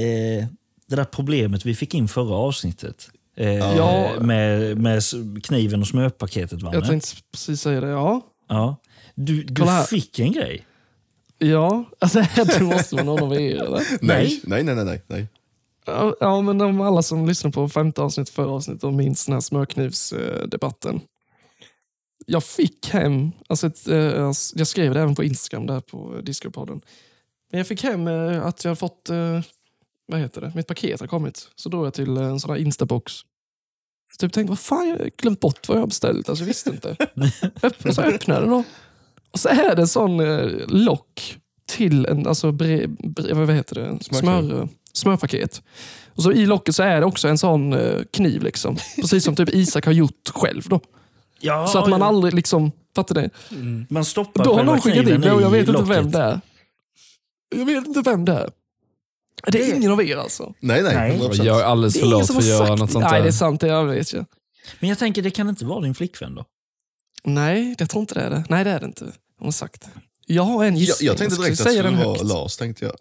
[0.00, 0.46] eh,
[0.86, 3.10] det där problemet vi fick in förra avsnittet.
[3.38, 4.12] Eh, Ja.
[4.20, 5.02] Med, med
[5.44, 6.62] kniven och smörpaketet.
[6.62, 6.76] Vanne.
[6.76, 7.88] Jag tänkte precis säga det.
[7.88, 8.20] Ja.
[8.48, 8.76] ja.
[9.14, 10.66] Du, du fick en grej.
[11.38, 13.82] Ja, alltså det måste vara någon av er eller?
[14.04, 15.02] Nej, nej, nej, nej, nej.
[15.06, 15.28] nej.
[15.86, 19.32] Ja, Ja, men de alla som lyssnar på femte avsnitt, förra avsnittet och minns den
[19.32, 21.00] här smörknivsdebatten.
[22.26, 26.80] Jag fick hem, alltså ett, eh, jag skrev det även på Instagram där på Discopodden.
[27.50, 29.40] Men jag fick hem eh, att jag har fått, eh,
[30.06, 31.48] vad heter det, mitt paket har kommit.
[31.54, 33.12] Så då jag till en sån här instabox.
[34.18, 36.28] Typ tänkte, vad fan, jag har glömt bort vad jag har beställt.
[36.28, 36.96] Alltså jag visste inte.
[37.62, 38.64] Öppna, så öppnade jag då.
[39.30, 43.74] Och så är det en sån eh, lock till en, alltså bre, bre, vad heter
[43.74, 44.04] det?
[44.04, 45.62] Smör, smörpaket.
[46.14, 48.42] Och så i locket så är det också en sån eh, kniv.
[48.42, 48.76] Liksom.
[48.96, 50.62] Precis som typ Isak har gjort själv.
[50.68, 50.80] Då.
[51.40, 52.06] Ja, Så att man ja.
[52.06, 53.30] aldrig liksom, fattar det?
[53.88, 56.40] man stoppar Då har någon skickat in det och jag vet inte vem det är.
[57.56, 58.50] Jag vet inte vem det är.
[59.46, 60.54] Det är ingen av er alltså.
[60.60, 60.94] Nej, nej.
[60.94, 61.18] Nej.
[61.18, 61.44] 100%.
[61.44, 63.60] Jag är alldeles för lat som för att göra något sånt Nej, det är sant.
[63.60, 64.24] Det jag vet jag.
[64.80, 66.44] Men jag tänker, det kan inte vara din flickvän då?
[67.24, 68.44] Nej, jag tror inte det är det.
[68.48, 69.04] Nej, det är det inte.
[69.38, 70.00] Hon har sagt det.
[70.26, 71.06] Jag har en Jag, gissning.
[71.06, 72.42] jag tänkte Ska direkt att vi det säga skulle den vara?
[72.42, 72.56] Lars.
[72.56, 72.94] Tänkte jag.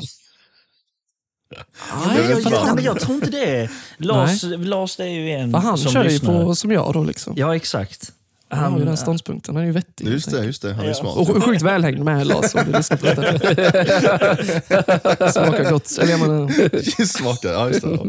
[2.08, 2.50] Nej, Jag inte.
[2.50, 3.70] Nej, men jag tror inte det.
[3.98, 6.44] Lars, Lars det är ju en för han som kör ju lyssnar.
[6.44, 7.04] på som jag då.
[7.04, 7.34] Liksom.
[7.38, 8.12] Ja, exakt.
[8.50, 9.56] Han har ju den ståndpunkten.
[9.56, 10.08] Han är ju vettig.
[10.08, 10.74] Just det, just det.
[10.74, 10.94] Han är Ja.
[10.94, 11.18] smart.
[11.18, 13.22] Och sjukt välhängd med Lars om du lyssnar på detta.
[15.32, 15.98] Smakar gott.
[16.02, 17.90] Eller jag menar, Smakar, ja just det.
[17.90, 18.06] Ja.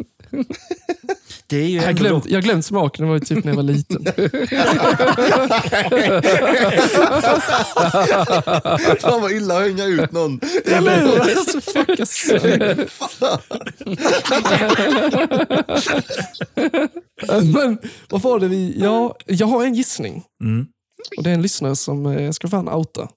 [1.50, 3.52] Det är ju jag har glömt, jag har glömt smaken, det var ju typ när
[3.52, 4.04] jag var liten.
[9.00, 10.40] Fan vad illa att hänga ut någon.
[10.64, 11.20] Eller hur?
[11.20, 12.38] Alltså, fuck, alltså.
[17.58, 18.74] Men vad var det vi...
[18.78, 20.24] Ja, jag har en gissning.
[20.44, 20.66] Mm.
[21.16, 23.08] Och Det är en lyssnare som eh, jag ska fan outa.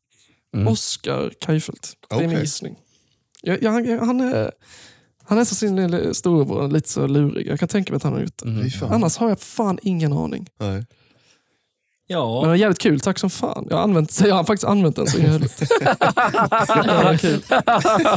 [0.67, 1.93] Oskar Kajfeldt.
[2.09, 2.41] Det är min Okej.
[2.41, 2.75] gissning.
[3.41, 4.51] Jag, jag, jag, han, är,
[5.31, 7.47] han är som sin storebror, lite så lurig.
[7.47, 8.69] Jag kan tänka mig att han har gjort det.
[8.69, 8.91] Fan.
[8.91, 10.47] Annars har jag fan ingen aning.
[10.59, 10.69] Nej.
[10.71, 10.85] Men det
[12.07, 13.67] Ja, var jävligt kul, tack som fan.
[13.69, 15.67] Jag har, använt, jag har faktiskt använt den så in i helvete.
[15.79, 17.41] Det var kul.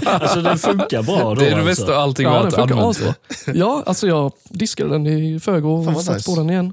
[0.05, 1.67] alltså den funkar bra då Det är det alltså.
[1.67, 3.15] bästa av allting Ja, var att använda det.
[3.55, 6.31] Ja, alltså jag diskade den i förrgår och satte nice.
[6.31, 6.73] på den igen.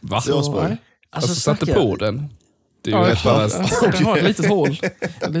[0.00, 0.20] Va?
[0.20, 0.36] Så.
[0.36, 0.76] Alltså,
[1.10, 2.28] Alltså satte på den.
[2.90, 3.56] Det är ju Ja, värst.
[3.82, 4.70] jag, jag har ett litet hål.
[4.70, 4.90] Lite-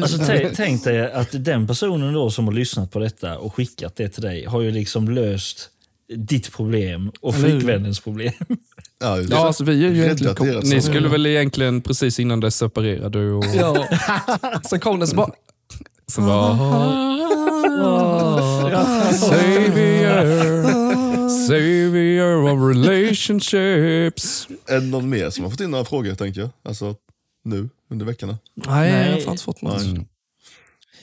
[0.02, 3.96] Alltså, tä- tänk dig att den personen då som har lyssnat på detta och skickat
[3.96, 5.68] det till dig har ju liksom löst
[6.16, 8.32] ditt problem och flickvännens problem.
[9.00, 9.26] Ja, det.
[9.30, 10.60] Ja, alltså vi är ju egentligen.
[10.64, 13.86] Ni skulle väl egentligen precis innan det separerade och Ja.
[14.70, 15.30] Sen kom den så bara...
[16.12, 16.56] så bara...
[19.12, 20.26] Savior,
[21.46, 24.48] savior of relationships.
[24.66, 26.50] Är det någon mer som har fått in några frågor, tänker jag?
[26.64, 26.94] Alltså,
[27.46, 28.38] nu, under veckorna?
[28.54, 29.24] Nej, jag har Nej.
[29.30, 29.82] inte fått något.
[29.84, 30.06] Nej.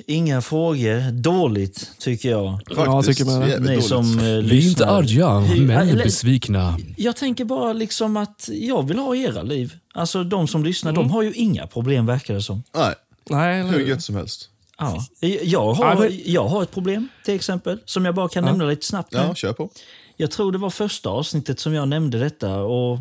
[0.08, 1.12] Inga frågor.
[1.12, 2.60] Dåligt, tycker jag.
[2.70, 3.86] Ja, jag tycker jävligt Ni dåligt.
[3.86, 6.78] som eh, Vi är inte arga, men besvikna.
[6.98, 9.74] Jag tänker bara liksom att jag vill ha era liv.
[9.94, 12.64] Alltså de som lyssnar, de har ju inga problem verkar det som.
[12.76, 12.94] Nej,
[13.30, 14.50] Nej, hur gött som helst.
[14.78, 15.06] Ja.
[15.20, 18.50] Jag, Ja, har, jag har ett problem till exempel, som jag bara kan Ja.
[18.52, 19.14] nämna lite snabbt.
[19.14, 19.20] nu.
[19.20, 19.70] Ja, kör på.
[20.18, 22.56] Jag tror det var första avsnittet som jag nämnde detta.
[22.56, 23.00] och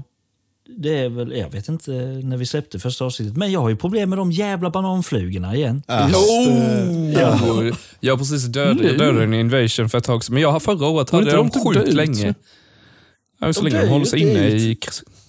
[0.69, 1.91] det är väl, Jag vet inte
[2.25, 5.83] när vi släppte första avsnittet, men jag har ju problem med de jävla bananflugorna igen.
[5.89, 6.09] Äh,
[7.15, 7.71] Ja.
[8.01, 10.61] Jag har precis dödat, jag dödade en invasion för ett tag sedan, men jag har
[10.61, 12.35] förra året hade de de typ sjukt länge.
[13.41, 14.79] Så De länge de håller sig inte inne i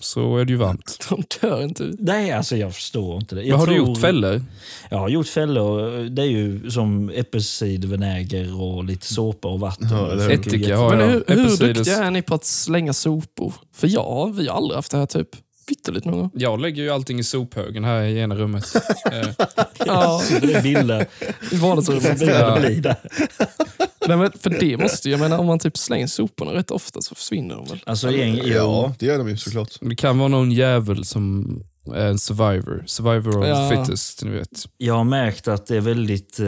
[0.04, 1.06] så är det ju varmt.
[1.10, 1.92] De dör inte.
[2.00, 3.44] Nej, alltså jag förstår inte det.
[3.44, 4.42] Jag Vad har du tror- gjort fällor?
[4.90, 6.04] Jag har gjort fällor.
[6.10, 9.88] Det är ju som äppelcidervinäger och lite såpa och vatten.
[9.92, 10.32] Ja, hur?
[10.32, 11.08] Ättika har Men jag.
[11.08, 13.54] hur, hur Äppelciders- duktiga är ni på att slänga sopor?
[13.76, 15.30] För jag, vi har aldrig haft det här typ
[15.66, 16.32] pyttelite någon gång.
[16.34, 18.66] Jag lägger ju allting i sophögen här i ena rummet.
[19.12, 19.28] Eh,
[19.86, 21.06] Ja, Det är bilder.
[21.52, 22.20] i vardagsrummet.
[22.20, 22.96] Det Ja.
[24.08, 27.02] Nej, men för det måste ju, jag menar om man typ slänger soporna rätt ofta
[27.02, 27.84] så försvinner de väl?
[27.86, 29.70] Alltså, en, jo, Ja, det gör de ju såklart.
[29.82, 31.48] det kan vara någon jävel som
[31.94, 32.84] är en survivor.
[32.86, 33.70] Survivor of Ja.
[33.86, 34.66] fittest, ni vet.
[34.78, 36.46] jag har märkt att det är väldigt eh,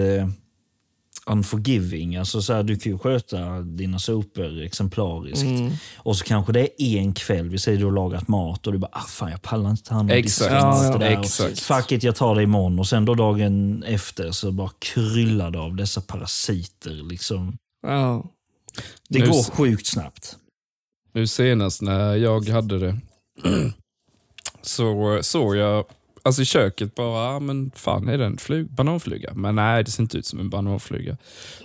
[1.26, 2.16] unforgiving.
[2.16, 5.44] Alltså, så här, du kan ju sköta dina sopor exemplariskt.
[5.44, 5.72] Mm.
[5.98, 8.80] Och så kanske det är en kväll, vi säger du har lagat mat och du
[8.80, 10.52] bara ah, fan jag pallar inte ta hand om Exakt.
[10.52, 10.98] Ja, ja.
[10.98, 11.18] där.
[11.18, 11.60] Och Exakt.
[11.60, 12.80] Fuck it, jag tar det imorgon.
[12.80, 17.10] Och sen då dagen efter så bara kryllar det av dessa parasiter.
[17.10, 17.58] Liksom.
[17.88, 18.26] Ja.
[19.10, 20.38] Det Nu går sjukt snabbt.
[21.14, 23.00] Nu senast när jag hade det
[24.62, 25.86] så såg jag
[26.26, 29.34] alltså i köket bara, ah, men fan är det en flug, bananfluga?
[29.34, 31.18] Men nej, det ser inte ut som en bananfluga.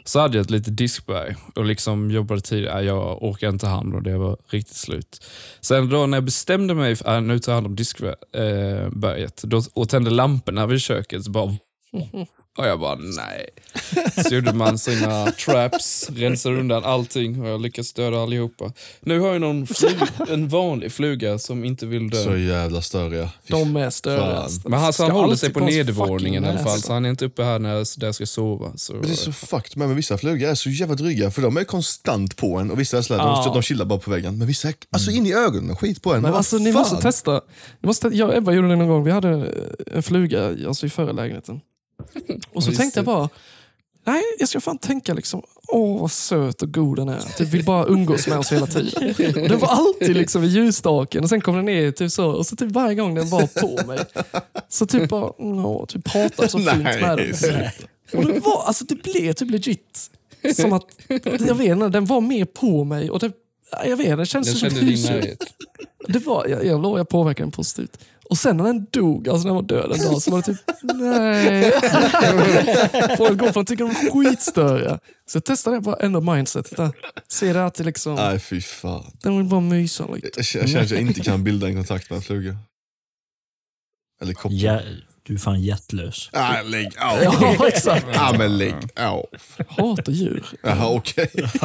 [0.05, 2.85] Så hade jag ett litet diskberg och liksom jobbade tidigare.
[2.85, 5.27] Jag orkar inte ta hand och det var riktigt slut.
[5.61, 9.49] Sen då när jag bestämde mig för att nu tar jag hand om diskberget eh,
[9.49, 11.57] då, och tände lamporna vid köket så bara
[12.59, 13.49] och jag bara, nej.
[14.29, 18.73] Så gjorde man sina traps, rensade undan allting och jag lyckades döda allihopa.
[19.01, 19.67] Nu har jag någon
[20.29, 22.25] en vanlig fluga som inte vill dö.
[22.25, 23.31] Så jävla störiga.
[23.47, 24.69] De är störigast.
[24.69, 27.25] Men han, han håller sig på en nedervåningen i alla fall, så han är inte
[27.25, 28.73] uppe här när jag, där jag ska sova.
[28.77, 28.93] Så.
[28.93, 31.57] Men det är så fucked med, men vissa flugor är så jävla dryga för de
[31.57, 33.43] är konstant på en och vissa är sådär, Ja.
[33.47, 34.39] de, de chillar bara på väggen.
[34.39, 36.23] Men vissa är alltså in i ögonen, skit på en.
[36.23, 37.33] Men Vad alltså, ni måste testa.
[37.81, 39.05] Ni måste, jag och Ebba gjorde det någon gång.
[39.05, 39.53] Vi hade
[39.95, 41.61] en fluga alltså, i förra lägenheten.
[42.55, 43.29] Och så tänkte jag bara,
[44.07, 47.21] nej jag ska fan tänka liksom, åh vad söt och god den är.
[47.39, 49.11] Typ vill bara umgås med oss hela tiden.
[49.11, 52.27] Och Den var alltid liksom vid ljusstaken och sen kom den ner typ så.
[52.31, 53.99] Och så typ varje gång den var på mig.
[54.69, 57.37] Så typ bara, åh, typ pratade så fint Nej, med den.
[57.37, 60.11] så- Och det, var, alltså, det blev typ legit.
[60.57, 60.85] Som att,
[61.47, 63.11] jag vet inte, den var mer på mig.
[63.11, 63.33] Och det,
[63.87, 65.15] jag vet, det kändes Jag som husdjur.
[65.15, 65.45] närhet.
[66.09, 67.99] Det var, jag, jag lovar, jag påverkade den positivt.
[68.31, 70.45] Och sen när den dog, alltså när den var död en dag, så var det
[70.45, 71.73] typ, nej.
[73.17, 74.99] Folk går från att tycka de är skitstöriga.
[75.27, 76.91] Så jag testade det bara ändå mindsetet där.
[77.29, 79.11] Se det att det liksom, Nej fy fan.
[79.23, 80.31] den vill bara mysa lite.
[80.37, 82.57] Jag känner jag känner att jag inte kan bilda en kontakt med en fluga.
[84.23, 84.63] Eller koppel.
[84.63, 84.81] Ja,
[85.23, 86.31] du är fan hjärtlös.
[86.33, 87.19] Nej, lägg av.
[87.59, 88.07] Ja, exakt.
[88.15, 89.27] Ja, men lägg av.
[89.69, 90.45] Hatar djur.
[90.63, 91.31] Jaha, okej.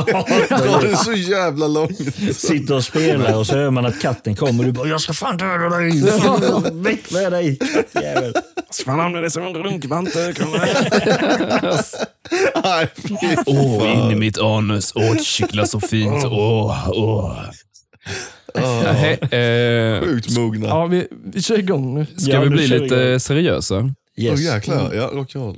[0.50, 1.98] Drar du så jävla långt?
[2.36, 5.13] Sitter och spelar och så hör man att katten kommer och du bara “Jag ska
[5.13, 6.02] fan döda dig!”
[6.74, 8.34] Väck med dig kattjävel.
[8.70, 10.34] Ska fan använda det som en runkvante.
[13.46, 14.91] Åh, in i mitt anus.
[14.96, 16.24] Åh, det kittlar så fint.
[16.26, 17.39] Åh, åh.
[18.56, 20.68] Nej, eh, Sjukt mogna.
[20.68, 22.06] Ja, vi, vi kör igång nu.
[22.18, 23.20] ska Ja, vi nu bli kör vi lite igång.
[23.20, 23.76] seriösa?
[23.78, 23.91] Åh
[24.24, 24.41] Yes.
[24.41, 25.58] jäklar, ja rock'n'roll.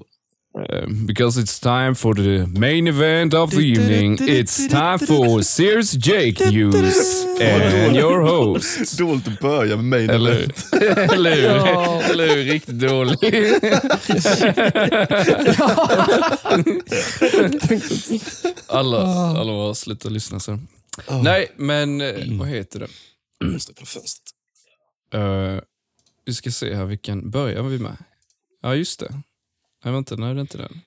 [0.57, 4.17] Uh, because it's time for the main event of the evening.
[4.17, 8.97] It's time for Sears Jake News and your host.
[8.97, 10.05] Dåligt att börja med mig.
[10.15, 10.31] Eller,
[11.13, 11.43] eller hur?
[11.43, 12.01] Ja.
[12.11, 12.43] Eller hur?
[12.43, 13.17] Riktigt dålig.
[18.67, 18.97] alla,
[19.39, 20.67] alla var sluta lyssna sen.
[21.21, 22.87] Nej, men eh, vad heter det?
[25.13, 25.59] Eh,
[26.25, 27.97] vi ska se här, vilken börjar vi med?
[28.61, 29.21] Ja, just det.
[29.83, 30.81] Nej, vänta, nej det är inte den.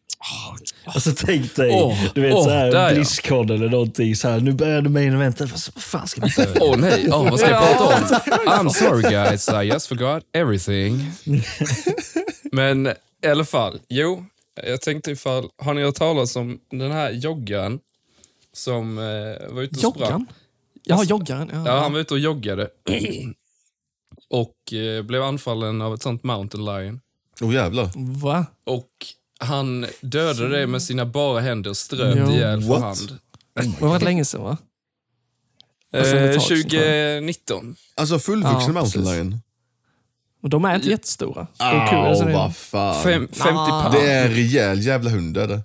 [0.85, 2.95] Alltså tänk dig, Åh, du vet åh, så här, där ja.
[2.95, 4.17] Blizzcon eller någonting.
[4.17, 5.51] Så här, nu börjar du main eventet.
[5.51, 6.63] Vad vad fan ska vi börja?
[6.63, 8.19] Åh nej, oh, vad ska jag prata om?
[8.49, 11.13] I'm sorry guys, I just forgot everything.
[12.53, 12.87] Men
[13.23, 14.25] i alla fall, jo,
[14.67, 17.79] jag tänkte ifall, har ni hört talas om den här joggaren
[18.61, 19.05] som eh,
[19.55, 20.11] var ute och sprang?
[20.11, 20.27] Joggan?
[20.85, 21.51] Ja, joggaren.
[21.53, 21.63] Ja.
[21.67, 22.69] Ja, han var ute och joggade.
[24.31, 27.01] och eh, blev anfallen av ett sånt mountain lion.
[27.41, 27.91] Åh jävlar.
[28.23, 28.47] Va?
[28.65, 28.89] Och
[29.41, 33.19] han dödade det med sina bara händer och ströp ihjäl för hand.
[33.55, 34.57] Det var länge sedan va?
[35.97, 37.77] Alltså, Eh, tar ett tag, 2019.
[37.95, 39.41] Alltså fullvuxen Ja, mountain lion.
[40.43, 41.47] Men de är inte jättestora.
[41.61, 43.03] Åh, alltså, det är- vad fan.
[43.03, 43.93] Fem, 50 pound.
[43.95, 45.61] Det är en rejäl jävla hund är det.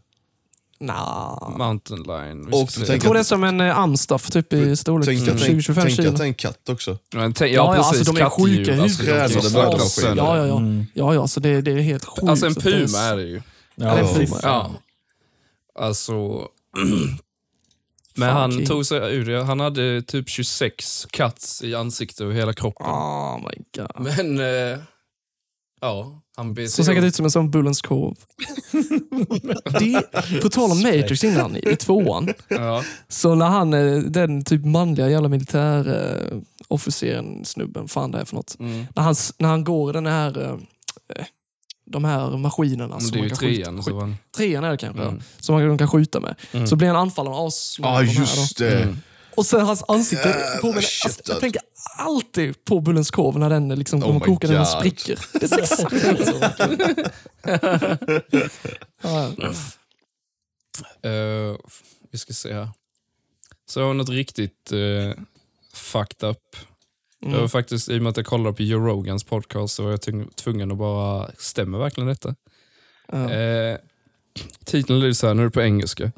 [0.86, 1.58] Nah.
[1.58, 2.48] Mountain lion.
[2.54, 5.36] Och tänk Jag tror det är som en eh, amstaff typ i storlek Tänk att
[5.50, 6.10] 20-25 tänk kilo.
[6.10, 6.98] att det är en katt också.
[7.14, 7.98] Men tänk, ja, Ja, ja, precis.
[8.00, 9.54] alltså, de är kattdjur, sjuka i alltså, de huvudet.
[9.54, 10.58] bödlar Ja, ja, ja.
[10.58, 10.86] Mm.
[10.94, 12.30] ja, ja så det, det är helt sjukt.
[12.30, 13.42] Alltså en puma är det ju.
[13.76, 14.40] Ja, en Ja, puma.
[14.44, 14.72] Ja.
[15.80, 16.48] Alltså...
[18.18, 19.44] Men han tog sig ur det.
[19.44, 22.86] Han hade typ 26 cuts i ansiktet och hela kroppen.
[22.88, 24.06] Oh my god.
[24.18, 24.40] Men...
[24.40, 24.80] Eh,
[25.82, 28.16] ja, han bet Såg säkert ut som en sån Bullens korv.
[29.80, 30.04] det,
[30.42, 32.34] på tal om Matrix innan, i tvåan.
[32.48, 32.84] Ja.
[33.08, 38.56] Så när han, eh, den typ manliga jävla militärofficeren, snubben, fan det är för något.
[38.60, 38.86] Mm.
[38.96, 40.54] När han, när han går i den här,
[41.16, 41.26] eh,
[41.86, 43.84] de här maskinerna Men som det är man ju kan trean.
[43.84, 45.16] skjuta, han, trean är det kanske, Mm.
[45.16, 46.36] ja, som man kan skjuta med.
[46.52, 46.68] Mm.
[46.68, 48.82] Så blir han anfallen av asmånga Ja, här just det.
[48.84, 48.98] Mm.
[49.36, 50.30] Och sen hans ansikte
[50.64, 51.62] Jävla shit, alltså, jag tänker
[51.98, 55.20] alltid på Bullens korv när den liksom Oh kommer koka, när den spricker.
[55.40, 56.50] Det exakt ut så.
[59.02, 59.32] ja,
[61.02, 61.58] Eh,
[62.12, 62.70] vi ska se här.
[63.66, 65.14] Så jag har något riktigt uh,
[65.74, 66.38] fucked up.
[67.20, 67.50] Jag var mm.
[67.50, 70.34] faktiskt, I och med att jag kollade på Joe Rogans podcast så var jag tvung-
[70.36, 72.36] tvungen att bara, stämmer verkligen detta?
[73.12, 73.32] ja.
[73.32, 73.78] Eh,
[74.66, 76.12] titeln lyder så här, nu är det på engelska.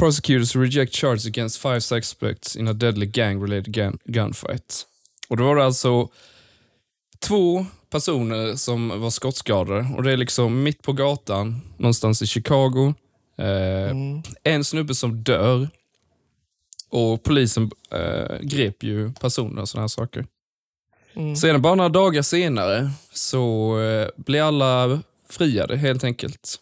[0.00, 4.86] Prosecutors reject charges against five suspects in a deadly gang-related gun gunfight.
[5.28, 6.08] Och då var det alltså
[7.18, 9.86] två personer som var skottskadade.
[9.96, 12.94] Och det är liksom mitt på gatan, någonstans i Chicago.
[13.38, 14.22] Eh, Mm.
[14.42, 15.68] en snubbe som dör.
[16.88, 20.26] Och polisen eh, grep ju personen och sådana här saker.
[21.14, 21.36] Mm.
[21.36, 26.56] Sen bara några dagar senare så eh, blev alla friade helt enkelt.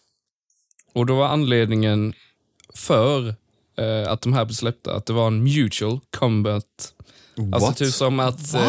[0.93, 2.13] Och då var anledningen
[2.79, 3.27] för
[3.77, 6.93] eh, att de här blev släppta att det var en mutual combat
[7.53, 7.77] Alltså What?
[7.77, 8.61] typ som att eh,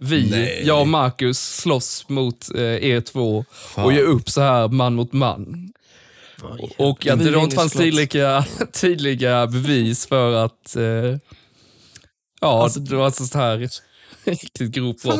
[0.00, 0.62] vi, Nej.
[0.64, 3.84] jag och Marcus, slåss mot eh, er två Fan.
[3.84, 5.72] och ger upp så här man mot man.
[6.78, 10.82] Och att det då inte fanns tydliga, tydliga bevis för att eh,
[12.40, 13.68] ja, Alltså- det var alltså så här
[14.24, 15.18] riktigt grovt brott.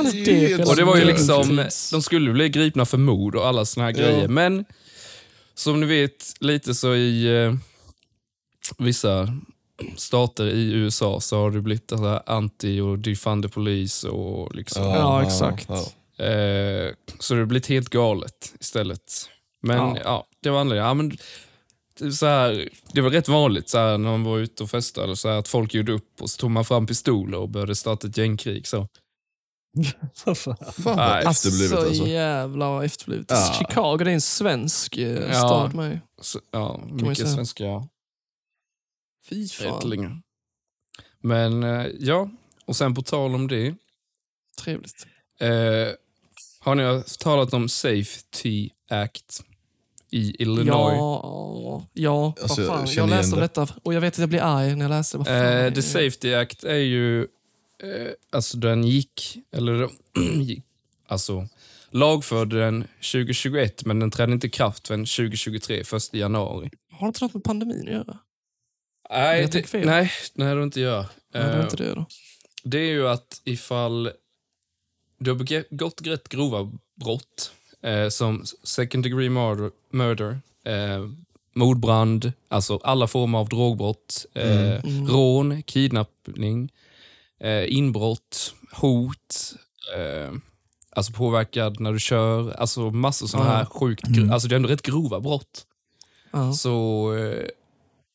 [0.68, 3.92] Och det var ju liksom, de skulle bli gripna för mord och alla såna här
[3.96, 3.98] Ja.
[4.02, 4.28] grejer.
[4.28, 4.64] Men
[5.54, 7.54] som ni vet, lite så i eh,
[8.78, 9.28] vissa
[9.96, 14.54] stater i USA så har det blivit så här anti och defund the police och
[14.54, 14.82] liksom.
[14.84, 15.70] Ja, exakt.
[15.70, 19.28] Eh, så det har blivit helt galet istället.
[19.62, 20.26] Men ja, Ja.
[20.42, 20.86] det var anledningen.
[20.88, 24.70] Ja, men, så här, det var rätt vanligt så här, när man var ute och
[24.70, 27.74] festade så här, att folk gjorde upp och så tog man fram pistoler och började
[27.74, 28.66] starta ett gängkrig.
[28.66, 28.88] Så.
[30.34, 31.24] Fan vad Nej.
[31.26, 31.88] efterblivet alltså.
[31.88, 32.06] alltså.
[32.06, 33.26] jävla efterblivet.
[33.28, 33.54] Ja.
[33.58, 35.34] Chicago, det är en svensk eh, Ja.
[35.34, 36.00] stad med.
[36.20, 37.64] Så, ja, mycket svenska
[39.28, 39.78] Fy fan.
[39.78, 40.22] ättlingar.
[41.20, 42.30] Men eh, ja,
[42.64, 43.74] och sen på tal om det.
[44.58, 45.06] Trevligt.
[45.40, 45.48] Eh,
[46.60, 49.44] har ni talat om Safety Act
[50.10, 50.94] i Illinois?
[50.96, 52.86] Ja, ja Alltså, vad jag fan.
[52.86, 53.44] Jag igen läste om det.
[53.44, 55.18] detta och jag vet att jag blir arg när jag läser.
[55.18, 55.82] Vad fan Eh, The?
[55.82, 57.26] Safety Act är ju, eh,
[58.32, 59.88] alltså den gick, eller
[60.40, 60.64] gick,
[61.08, 61.48] alltså
[61.90, 66.70] lagförd den 2021 men den trädde inte i kraft förrän 2023, 1 januari.
[66.90, 68.18] Har det inte något med pandemin att göra?
[69.12, 69.86] Nej, Jag fel.
[69.86, 71.00] nej, nej det inte gör.
[71.00, 72.06] Nej, det är Eh, inte det då.
[72.64, 74.10] det är ju att ifall
[75.18, 75.36] du har
[75.70, 76.70] begått rätt grova
[77.00, 81.06] brott eh, som second degree murder, murder eh,
[81.54, 85.06] mordbrand, alltså alla former av drogbrott, eh, Mm.
[85.08, 86.72] rån, kidnappning,
[87.40, 89.54] eh, inbrott, hot,
[89.96, 90.32] eh,
[90.90, 93.56] alltså påverkad när du kör, alltså massor sådana Ja.
[93.56, 94.30] här sjukt, Mm.
[94.32, 95.66] alltså det är ändå rätt grova brott.
[96.56, 97.46] Så eh,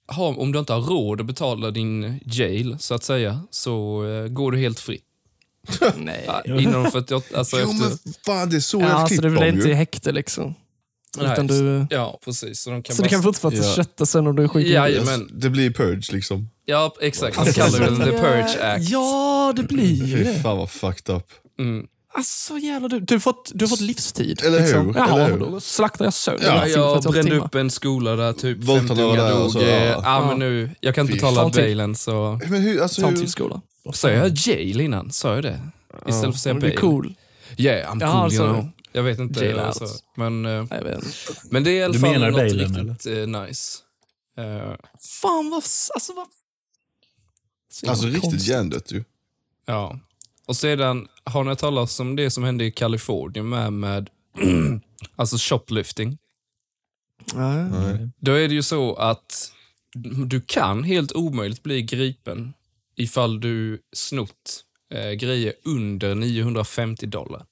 [0.07, 4.27] ha, om du inte har råd att betala din jail, så att säga, så eh,
[4.27, 5.03] går du helt fritt.
[5.95, 6.23] Nej.
[6.45, 7.89] Ja, Inom 48, alltså Jo efter...
[8.05, 9.73] men fan det är så Ja, jag alltså, det blir inte i ju.
[9.75, 10.53] häkte liksom.
[11.17, 12.59] Nej, Utan du, Ja, precis.
[12.61, 13.05] Så, de kan så bara...
[13.05, 13.73] du kan fortfarande Ja.
[13.75, 15.29] kötta sen om du är sjuk Ja, jajamän.
[15.33, 16.49] Det blir purge liksom.
[16.65, 17.37] Ja, exakt.
[17.37, 18.89] Alltså, De kallar den the Purge Act.
[18.89, 20.39] Ja, det blir ju Fy det.
[20.39, 21.23] fan vad fucked up.
[21.59, 21.85] Mm.
[22.13, 24.41] Alltså jävlar, du, du, har fått, du har fått livstid.
[24.43, 24.65] Eller hur?
[24.65, 24.93] Liksom.
[24.95, 25.39] Jaha, Eller hur?
[25.39, 28.57] då slaktar jag sönder Ja, ja, Ja, jag 48 brände upp en skola där typ
[28.63, 29.51] Våldtade 50 några unga där dog.
[29.51, 30.01] så, Eh, ja.
[30.03, 30.35] Ja, men Ja.
[30.35, 32.39] nu, jag kan inte Fy betala bailen så...
[32.49, 33.61] Men hur, alltså Ta en till skola.
[33.93, 35.11] Sa jag jail innan?
[35.11, 35.59] Sa jag det?
[36.07, 36.79] Istället för att säga Men du är bail.
[36.79, 37.15] cool.
[37.57, 38.69] Yeah, I'm Ja, cool alltså, you know.
[38.91, 39.45] Jag vet inte.
[39.45, 39.85] jail Alltså.
[40.17, 41.03] Men, eh, Jag vet
[41.51, 43.77] men det är i alla fall något bailen, riktigt eh, nice.
[44.37, 44.75] Eh,
[45.21, 45.63] Fan vad...
[45.93, 46.27] Alltså vad...
[47.89, 49.03] Alltså riktigt hjärndött ju.
[49.65, 49.99] Ja.
[50.47, 54.09] Och sedan, har ni hört talas om det som hände i Kalifornien med, med
[55.15, 56.17] alltså shoplifting?
[57.33, 57.63] Ja, ja.
[57.67, 58.09] Nej.
[58.19, 59.51] Då är det ju så att
[60.27, 62.53] du kan helt omöjligt bli gripen
[62.95, 67.45] ifall du snott eh, grejer under 950 dollar.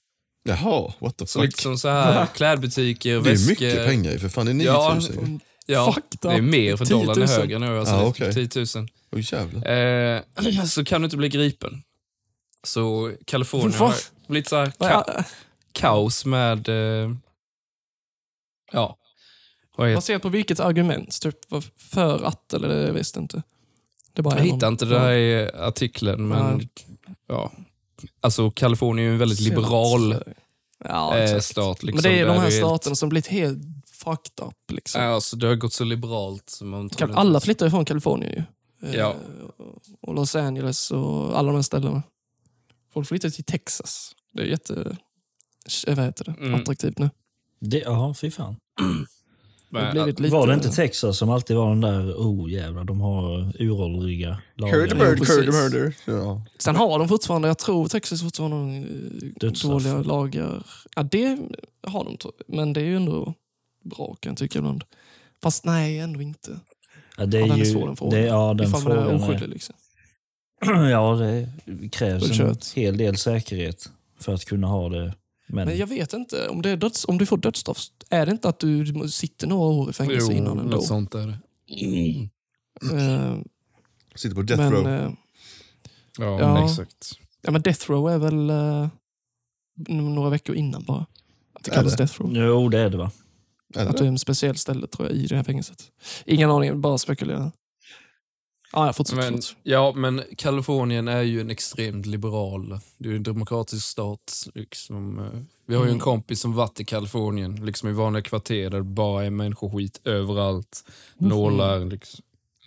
[0.43, 1.47] Jaha, what the Så fuck.
[1.51, 3.49] liksom så här klädbutiker, det är väskor.
[3.49, 4.45] mycket pengar ju för fan.
[4.45, 5.39] Det är Ja, 9000 ju.
[5.73, 7.05] Ja, Fucked det är mer för 10 000.
[7.05, 7.79] dollarn är högre nu.
[7.79, 8.47] Alltså Ja, är okej.
[8.49, 8.87] 10 000.
[9.11, 10.15] Åh jävlar.
[10.15, 11.83] Eh, så kan du inte bli gripen.
[12.65, 13.85] Så Kalifornien Va?
[13.85, 13.95] har
[14.27, 15.25] blivit så ka- är-
[15.71, 16.69] kaos med...
[16.69, 17.11] Eh,
[18.71, 18.97] ja,
[19.77, 21.21] Baserat på vilket argument?
[21.21, 21.35] Typ
[21.77, 23.43] för att eller det visste inte.
[24.13, 26.69] Det är bara Jag hittar inte det här i artikeln, men
[27.27, 27.51] ja.
[28.21, 30.15] Alltså Kalifornien är ju en väldigt liberal
[30.85, 31.83] ja, eh, stat.
[31.83, 33.57] Liksom, Men det är där de här helt- staterna som blivit helt
[33.91, 34.71] fucked up.
[34.71, 35.01] Liksom.
[35.01, 36.49] Ja, alltså, det har gått så liberalt.
[36.49, 38.43] Som man alla flyttar ifrån Kalifornien ju.
[38.89, 39.15] Eh, Ja.
[40.01, 42.03] Och Los Angeles och alla de här ställena.
[42.95, 44.11] Folk flyttar till Texas.
[44.33, 44.95] Det är jätte...
[45.87, 46.31] eh, Vad heter det?
[46.31, 46.55] Mm.
[46.55, 47.09] Attraktivt nu.
[47.59, 48.55] Det, ja, fy fan.
[49.69, 50.33] Det Men, blivit lite...
[50.33, 54.73] Var det inte Texas som alltid var den där, oh jävlar, de har uråldriga lagar?
[54.73, 55.35] Curd murder, precis.
[55.35, 55.95] curd murder.
[56.05, 56.41] Ja.
[56.57, 58.81] Sen har de fortfarande, jag tror Texas fortfarande har eh,
[59.39, 59.71] Dödsstraff.
[59.71, 60.63] dåliga lagar.
[60.95, 61.37] Ja, det
[61.87, 62.17] har de.
[62.47, 63.33] Men det är ju ändå
[63.83, 64.83] bra kan jag tycka ibland.
[65.43, 66.59] Fast nej, ändå inte.
[67.17, 68.19] Ja, det Ja, är den är ju, svår, den frågan.
[68.19, 69.75] det, ja, den Ifall man är oskyldig liksom.
[70.91, 71.49] Ja, det
[71.91, 73.89] krävs en hel del säkerhet
[74.19, 75.15] för att kunna ha det.
[75.47, 78.31] Men, Men jag vet inte, om, det är döds, om du får dödsstraff, är det
[78.31, 80.75] inte att du sitter några år i fängelse jo, innan ändå?
[80.75, 81.37] något sånt är det.
[82.93, 83.37] Eh,
[84.15, 84.87] Sitter på death men, row.
[84.87, 85.09] eh,
[86.17, 86.65] Ja, Ja.
[86.65, 87.11] exakt.
[87.41, 91.05] ja, men death row är väl n- några veckor innan bara.
[91.53, 91.97] Att det Är kallas det?
[92.03, 92.31] death row.
[92.35, 93.11] jo, det är det va?
[93.75, 94.05] Är Att det det?
[94.05, 95.91] är en speciell ställe tror jag i det här fängelset.
[96.25, 97.51] Ingen aning, bara spekulera.
[98.71, 99.17] Ah, ja, fortsätt.
[99.17, 99.57] Men, fortsätt.
[99.63, 104.47] ja, men Kalifornien är ju en extremt liberal, det är en demokratisk stat.
[104.55, 105.19] Liksom.
[105.19, 105.25] eh,
[105.67, 105.99] Vi har ju en Mm.
[105.99, 110.83] kompis som varit i Kalifornien, liksom i vanliga kvarter där det bara är människoskit överallt.
[111.17, 112.19] Nålar, liksom.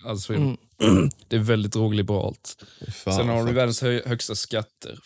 [0.07, 0.57] Alltså, Mm.
[1.29, 2.57] Det är väldigt drogliberalt.
[3.05, 4.99] Fan, Sen har de världens hö högsta skatter.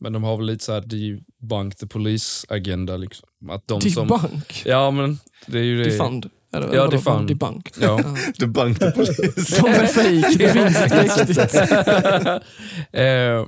[0.00, 2.96] Men de har väl lite så här debunk the police-agenda.
[2.96, 3.28] Liksom.
[3.50, 4.62] Att de som, Debunk?
[4.64, 5.90] ja, men det är ju det.
[5.90, 6.30] Defund?
[6.60, 6.96] Det, Ja, vadå?
[6.96, 7.28] defund.
[7.28, 7.70] Debunk.
[7.80, 8.00] Ja.
[8.40, 9.22] The bank the police.
[9.60, 11.54] De är fake, det finns inte riktigt.
[12.92, 13.46] eh,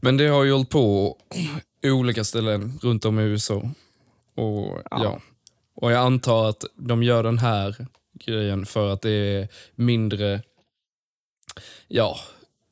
[0.00, 1.16] men det har ju hållit på
[1.82, 3.62] i olika ställen runt om i USA.
[4.36, 5.20] Och, ja.
[5.76, 7.86] och jag antar att de gör den här
[8.26, 10.42] grejen för att det är mindre
[11.88, 12.18] ja,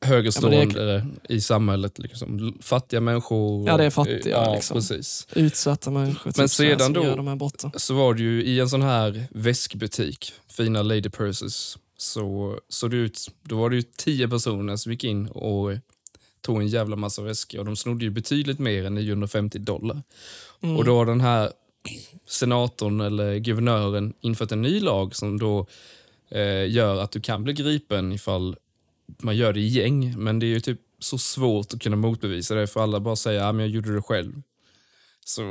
[0.00, 1.98] högerstående i samhället.
[1.98, 2.58] Liksom.
[2.62, 3.66] Fattiga människor.
[3.68, 4.74] Ja, det är fattiga, Ja, liksom.
[4.74, 5.26] precis.
[5.34, 9.26] Utsatta människor Men typ, här, sedan då- så var det ju i en sån här
[9.30, 14.92] väskbutik, fina lady purses, så såg det ut, då var det ju tio personer som
[14.92, 15.72] gick in och
[16.40, 20.02] tog en jävla massa väskor och de snodde ju betydligt mer än 950 dollar.
[20.62, 20.76] Mm.
[20.76, 21.52] Och då har den här
[22.28, 25.66] senatorn eller guvernören infört en ny lag som då
[26.30, 28.56] eh, gör att du kan bli gripen ifall
[29.18, 30.14] man gör det i gäng.
[30.18, 33.40] Men det är ju typ så svårt att kunna motbevisa det för alla bara säger
[33.40, 34.42] att ah, men jag gjorde det själv.
[35.24, 35.42] Så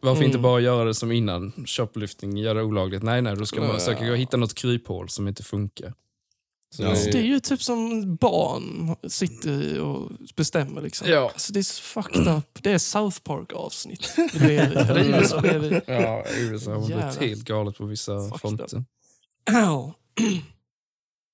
[0.00, 0.26] varför Mm.
[0.26, 3.02] inte bara göra det som innan, shoplifting, göra det olagligt?
[3.02, 4.14] Nej, nej, då ska man Ja.
[4.14, 5.94] hitta något kryphål som inte funkar.
[6.70, 6.86] Så Ja.
[6.86, 10.82] det- Alltså, det är ju typ som barn sitter och bestämmer.
[10.82, 11.08] Liksom.
[11.10, 11.30] Ja.
[11.32, 12.58] Alltså, det är så fucked up.
[12.62, 14.14] Det är South Park-avsnitt.
[14.32, 15.42] Det Eller USA.
[15.86, 18.84] Ja, USA har blivit helt galet på vissa fronter.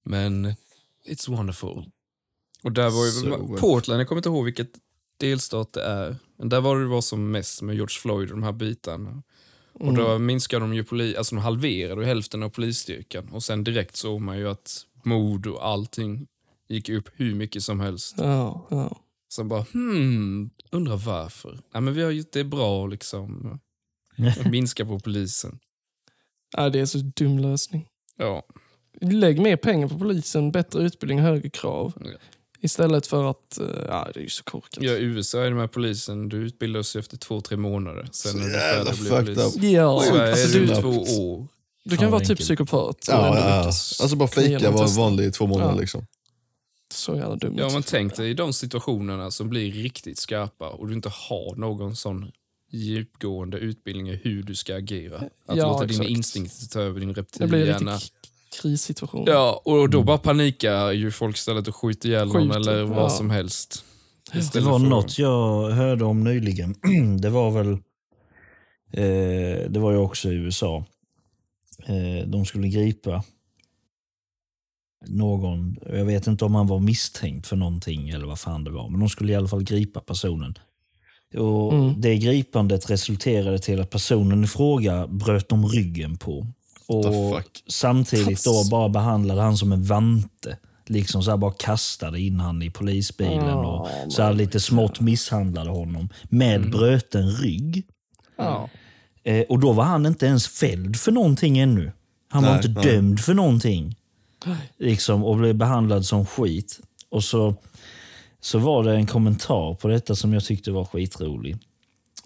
[0.04, 0.54] Men
[1.06, 1.90] it's wonderful.
[2.62, 4.70] Och där var ju So- Portland, jag kommer inte ihåg vilket
[5.16, 6.16] delstat det är.
[6.38, 9.22] Men där var det var som mest med George Floyd och de här bitarna.
[9.72, 10.26] Och då Mm.
[10.26, 13.28] minskade de ju poli, alltså de halverade hälften av polisstyrkan.
[13.28, 16.26] Och sen direkt såg man ju att mord och allting
[16.68, 18.14] gick upp hur mycket som helst.
[18.18, 19.00] Ja, ja.
[19.32, 21.58] Sen bara, hmm, undrar varför?
[21.72, 23.58] Nej men vi har gjort det bra liksom.
[24.38, 25.58] Att minska på polisen.
[26.56, 27.88] ja, det är så dum lösning.
[28.16, 28.42] Ja.
[29.00, 31.92] Lägg mer pengar på polisen, bättre utbildning, högre krav.
[32.04, 32.10] Ja.
[32.62, 34.82] Istället för att, eh, ja det är ju så korkat.
[34.84, 38.08] Ja, i USA är det med polisen, du utbildas efter två, tre månader.
[38.12, 39.56] Sen Så du jävla färdig fucked polis.
[39.56, 39.62] up.
[39.62, 40.88] Ja, I Sverige alltså, är det du, två
[41.22, 41.46] år.
[41.84, 42.96] du kan vara typ psykopat.
[43.08, 43.64] Ja, ja, ja.
[43.66, 45.80] Alltså bara fejka, vara vanlig i två månader Ja.
[45.80, 46.06] liksom.
[46.94, 47.54] Så jävla dumt.
[47.58, 51.56] Ja, men tänk dig i de situationerna som blir riktigt skarpa och du inte har
[51.56, 52.30] någon sån
[52.72, 55.16] djupgående utbildning i hur du ska agera.
[55.46, 56.00] Att Ja, låta exakt.
[56.06, 57.98] din instinkt ta över din reptilhjärna.
[58.62, 59.24] Krissituation.
[59.26, 62.98] Ja, och då bara panikar ju folk istället och skjuter ihjäl någon Skjuter, eller vad
[63.04, 63.08] ja.
[63.08, 63.84] som helst.
[64.52, 66.74] Det var för- något jag hörde om nyligen.
[67.20, 67.72] Det var väl...
[68.92, 70.84] Eh, det var ju också i USA.
[71.86, 73.24] Eh, de skulle gripa
[75.08, 75.76] någon.
[75.86, 78.88] Jag vet inte om han var misstänkt för någonting eller vad fan det var.
[78.88, 80.54] Men de skulle i alla fall gripa personen.
[81.36, 82.00] Och Mm.
[82.00, 86.46] Det gripandet resulterade till att personen i fråga bröt de ryggen på.
[86.90, 90.56] Och samtidigt då bara behandlade han som en vante.
[90.86, 95.70] Liksom så bara kastade in han i polisbilen och Ja, så här lite smått misshandlade
[95.70, 97.84] honom med bröten rygg.
[99.24, 101.92] Eh, och då var han inte ens fälld för någonting ännu.
[102.28, 102.94] Han var Nej, inte nej.
[102.94, 103.96] dömd för någonting.
[104.78, 106.80] Liksom, och blev behandlad som skit.
[107.08, 107.54] Och så,
[108.40, 111.56] så var det en kommentar på detta som jag tyckte var skitrolig.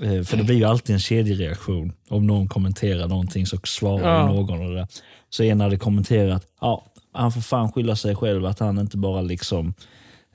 [0.03, 1.93] Eh, för det blir ju alltid en kedjereaktion.
[2.09, 4.27] Om någon kommenterar någonting så svarar Ja.
[4.27, 4.67] någon.
[4.67, 4.87] Och det.
[5.31, 9.21] Så en hade kommenterat, ja, han får fan skylla sig själv att han inte bara
[9.21, 9.75] liksom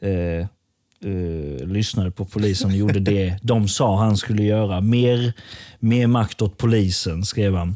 [0.02, 0.48] eh,
[1.12, 4.82] eh, lyssnade på polisen och gjorde det de sa han skulle göra.
[4.82, 5.34] Mer,
[5.80, 7.76] mer makt åt polisen, skrev han.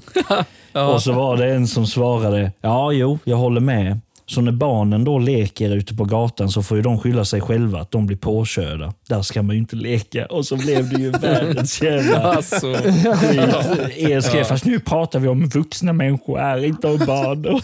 [0.93, 3.99] Och så var det en som svarade, ja jo, jag håller med.
[4.26, 7.80] Så när barnen då leker ute på gatan så får ju de skylla sig själva
[7.82, 8.93] att de blir påkörda.
[9.09, 10.26] Där ska man ju inte leka.
[10.26, 14.24] Och så blev det ju världens jävla Alltså, skit.
[14.26, 17.45] Skrev, fast nu pratar vi om vuxna människor här, inte om barn.
[17.45, 17.61] Och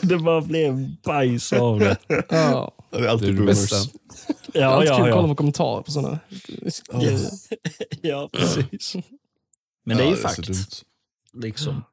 [0.02, 1.96] det bara blev bajs av det.
[2.28, 2.72] Ja.
[2.90, 3.70] Det är det är alltid det boomers.
[3.70, 3.76] bästa.
[4.52, 5.28] Det är Ja, alltid kul ja, att kolla ja.
[5.28, 6.18] på kommentarer på sådana
[6.92, 7.20] grejer.
[8.02, 8.96] ja precis.
[9.84, 10.82] Men det är Ja, ju så fakt.
[11.42, 11.84] Liksom.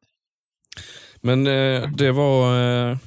[1.22, 2.60] Men eh, det var
[2.92, 2.98] eh,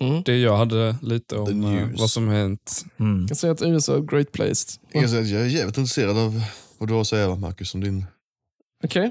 [0.00, 0.22] Mm.
[0.22, 2.84] det jag hade lite om eh, vad som hänt.
[2.96, 3.20] Mm.
[3.20, 4.80] Jag kan säga att USA är great placed.
[4.92, 6.42] Jag kan säga att jag är jävligt intresserad av
[6.78, 8.04] vad du har att säga Marcus om din...
[8.84, 9.10] Okej?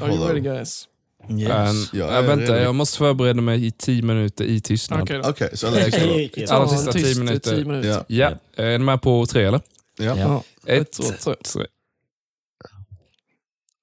[0.00, 0.88] Are you ready guys?
[1.30, 1.92] Yes.
[1.92, 2.64] jag äh, är vänta, redo.
[2.64, 5.02] jag måste förbereda mig i tio minuter i tystnad.
[5.02, 5.28] Okej då.
[5.28, 7.50] Okej, så alla Alla Ta sista tio minuter.
[7.56, 7.88] tio minuter.
[7.88, 8.04] Ja.
[8.06, 9.60] Ja, är ni med på tre eller?
[9.98, 10.04] Ja.
[10.04, 10.16] Ja.
[10.16, 10.42] Ja.
[10.72, 11.34] Ett, två, tre.
[11.34, 11.66] tre.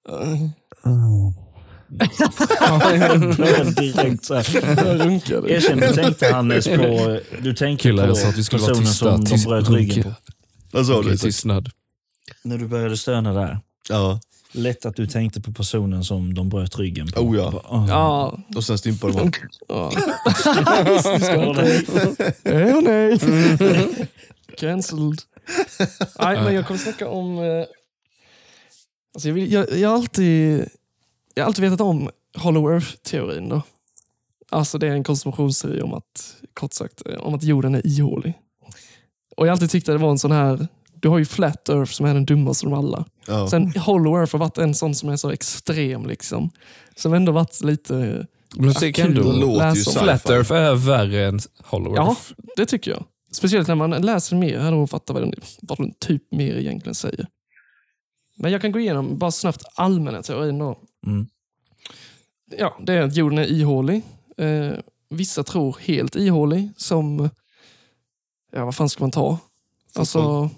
[0.06, 0.52] Började
[3.76, 4.56] direkt så här.
[5.50, 8.70] Erkänn, du tänkte Hannes på, du tänker Killar, på jag sa att vi skulle vara
[8.72, 9.06] personen tysta.
[9.16, 10.14] som de Tyst- bröt ryggen på.
[10.72, 11.18] Vad sa Okej, du?
[11.18, 11.70] tystnad.
[12.44, 13.60] När du började stöna där.
[13.90, 14.20] Ja.
[14.54, 17.20] Lätt att du tänkte på personen som de bröt ryggen på.
[17.22, 17.64] Oh ja.
[17.66, 17.86] Ah.
[17.90, 18.40] Ja.
[18.56, 19.32] Och sen stympade man.
[19.68, 19.92] ja.
[22.44, 23.20] Nej och nej.
[24.58, 25.20] Cancelled.
[26.20, 27.38] Nej, men jag kommer snacka om...
[27.40, 27.66] Eh,
[29.14, 30.66] alltså jag, vill, jag, jag, har alltid,
[31.34, 33.50] jag har alltid vetat om Hollow Earth-teorin.
[33.50, 33.62] Då.
[34.50, 38.34] Alltså det är en konspirationsteori om att, kort sagt, eh, om att jorden är ihålig.
[39.38, 40.68] Och jag har alltid tyckt att det var en sån här...
[40.94, 43.06] Du har ju Flat Earth som är den dummaste av alla.
[43.28, 43.48] Ja.
[43.50, 46.06] Sen Hollow Earth har varit en sån som är så extrem.
[46.06, 46.50] liksom.
[46.96, 48.26] Som ändå varit lite...
[48.58, 49.24] Men det kan du...
[49.24, 49.84] låter ju.
[49.84, 52.22] Flat Earth är värre än Hollow Ja, Earth.
[52.56, 53.04] det tycker jag.
[53.32, 56.96] Speciellt när man läser mer här och fattar vad den, vad den typ mer egentligen
[56.96, 57.28] säger.
[58.38, 60.78] Men jag kan gå igenom bara snabbt allmänna teorin då.
[61.08, 61.28] Mm.
[62.58, 64.02] Ja, det är att jorden är ihålig.
[64.38, 64.74] Eh,
[65.10, 67.30] vissa tror helt ihålig som...
[68.52, 69.38] Ja, vad fan ska man ta?
[69.96, 70.50] Alltså...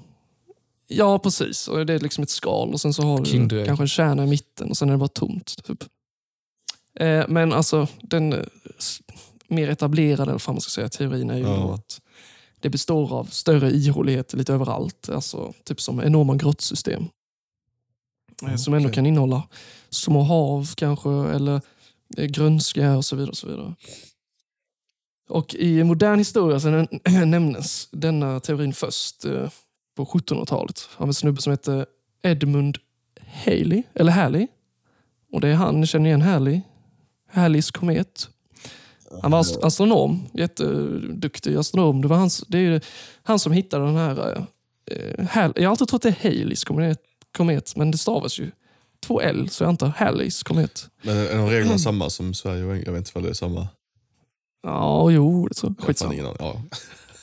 [0.88, 1.68] Ja, precis.
[1.68, 3.66] Och det är liksom ett skal och sen så har du King Drake.
[3.66, 5.64] kanske en kärna i mitten och sen är det bara tomt.
[5.64, 5.84] Typ.
[7.00, 8.46] Eh, men alltså, den
[9.48, 11.74] mer etablerade, eller vad man ska säga, teorin är ju Ja.
[11.76, 12.02] att
[12.60, 15.10] det består av större ihålighet lite överallt.
[15.10, 17.04] Alltså typ som enorma grottsystem.
[18.48, 19.44] Eh, Som ändå kan innehålla
[19.90, 21.62] små hav kanske, eller
[22.18, 23.30] eh, grönska och så vidare.
[23.32, 23.76] Och, så vidare.
[25.30, 29.50] och i modern historia så nä- nämnes denna teorin först eh,
[29.96, 31.86] på 1700-talet av en snubbe som heter
[32.24, 32.78] Edmund
[33.46, 34.48] Haley, eller Halley.
[35.32, 36.62] Och det är han, ni känner igen Halley?
[37.32, 38.30] Halleys komet.
[39.22, 42.02] Han var ast- astronom, jätteduktig astronom.
[42.02, 42.82] Det, var hans, det är
[43.24, 44.46] han som hittade den här...
[44.92, 47.00] Eh, Hal- jag har alltid trott det är Haleys komet,
[47.34, 48.52] komet, men det stavas ju
[49.06, 50.88] två L, så jag antar Halleys komet.
[51.02, 52.88] Men är de reglerna samma som Sverige och England?
[52.88, 53.68] Jag vet inte om det är samma.
[54.64, 55.80] Ja, jo, det tror jag.
[55.84, 56.14] Jag Skitsamma.
[56.14, 56.36] aning.
[56.40, 56.62] Ja.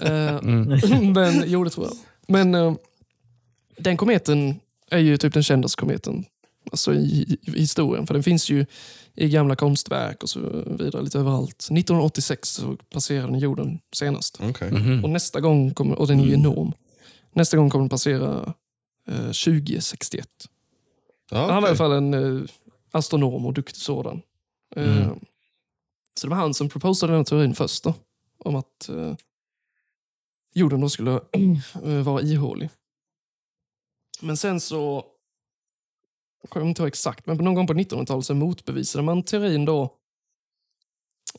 [0.07, 1.13] Eh, Mm.
[1.13, 1.97] men, jo, det tror jag.
[2.27, 2.75] Men eh,
[3.77, 6.25] den kometen är ju typ den kändaste kometen
[6.73, 8.07] alltså i, i historien.
[8.07, 8.67] För den finns ju
[9.15, 11.57] i gamla konstverk och så vidare lite överallt.
[11.57, 14.39] 1986 så passerade den jorden senast.
[14.43, 14.71] Okej.
[14.73, 15.05] Mhm.
[15.05, 16.73] Och nästa gång, kommer, och den är ju enorm.
[17.33, 18.55] Nästa gång kommer den passera
[19.11, 20.29] eh, 2061.
[21.31, 22.43] Ja, Han var i alla fall en eh,
[22.91, 24.23] astronom och duktig sådan.
[24.77, 25.19] Eh, Mm.
[26.15, 27.85] Så det var han som proposade den här teorin först.
[27.85, 27.95] Då,
[28.39, 29.15] om att eh,
[30.55, 31.21] jorden då skulle
[32.05, 32.71] vara ihålig.
[34.21, 35.05] Men sen så,
[36.43, 39.97] jag kommer inte ihåg exakt, men någon gång på 1900-talet så motbevisade man teorin då.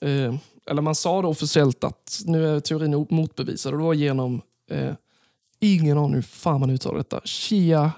[0.01, 4.41] Eh, eller man sa då officiellt att nu är teorin motbevisad och det var genom,
[4.69, 4.93] eh,
[5.61, 7.91] ingen aning hur fan man uttalar detta, Shia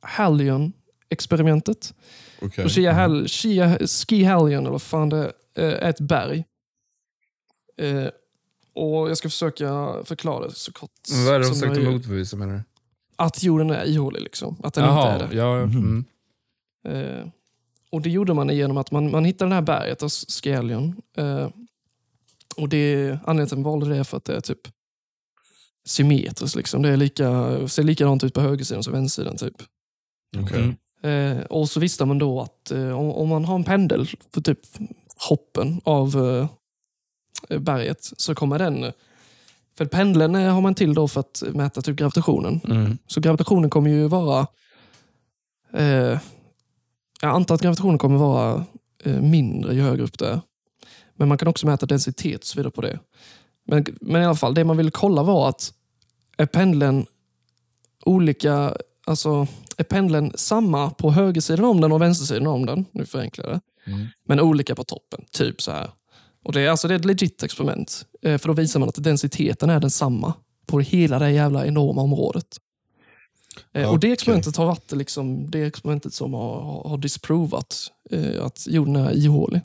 [0.00, 1.94] Hallion-experimentet.
[2.64, 6.44] Och Shia Hall, Shia, Ski Hallion, eller fan det är, är ett berg.
[7.76, 8.06] Eh,
[8.74, 12.36] och Jag ska försöka förklara det så kort Men Vad är det de försökte motbevisa
[12.36, 12.62] menar du?
[13.16, 14.56] Att jorden är ihålig, liksom.
[14.62, 15.36] Att den inte är Jaha, det.
[15.36, 15.56] ja.
[15.62, 16.04] Mm.
[16.88, 17.26] Eh,
[17.90, 21.02] och Det gjorde man genom att man, man hittade det här berget, alltså Ski Hallion.
[21.16, 21.48] Eh,
[22.56, 24.58] och det, anledningen till att man valde det är för att det är typ
[25.84, 26.56] symmetriskt.
[26.56, 26.82] Liksom.
[26.82, 29.36] Det är lika, ser likadant ut på högersidan som vänstersidan.
[29.36, 29.62] Typ.
[30.36, 30.76] Okej.
[31.02, 31.38] Mm.
[31.38, 34.40] Eh, och så visste man då att eh, om, om man har en pendel för
[34.40, 34.58] typ
[35.28, 36.16] hoppen av
[37.48, 38.92] eh, berget så kommer den...
[39.78, 42.60] För pendeln eh, har man till då för att mäta typ gravitationen.
[42.64, 42.98] Mm.
[43.06, 44.46] Så gravitationen kommer ju vara...
[45.72, 46.18] Eh,
[47.20, 48.64] jag antar att gravitationen kommer vara
[49.04, 50.40] eh, mindre ju högre upp det är.
[51.16, 52.98] Men man kan också mäta densitet och så vidare på det.
[53.64, 55.72] Men, men i alla fall, det man ville kolla var att
[56.36, 57.06] är pendeln
[58.04, 58.76] olika...
[59.06, 59.46] Alltså,
[59.76, 62.84] är pendeln samma på högersidan om den och vänstersidan om den?
[62.92, 63.90] Nu förenklar jag det.
[63.92, 64.06] Mm.
[64.24, 65.24] Men olika på toppen.
[65.30, 65.90] Typ så här.
[66.44, 68.06] Och det, är, alltså, det är ett legit experiment.
[68.22, 70.34] Eh, för då visar man att densiteten är densamma
[70.66, 72.46] på hela det jävla enorma området.
[73.72, 78.44] Eh, Och det experimentet har varit liksom, det experimentet som har, har, har disprovat eh,
[78.44, 79.60] att jorden är ihålig.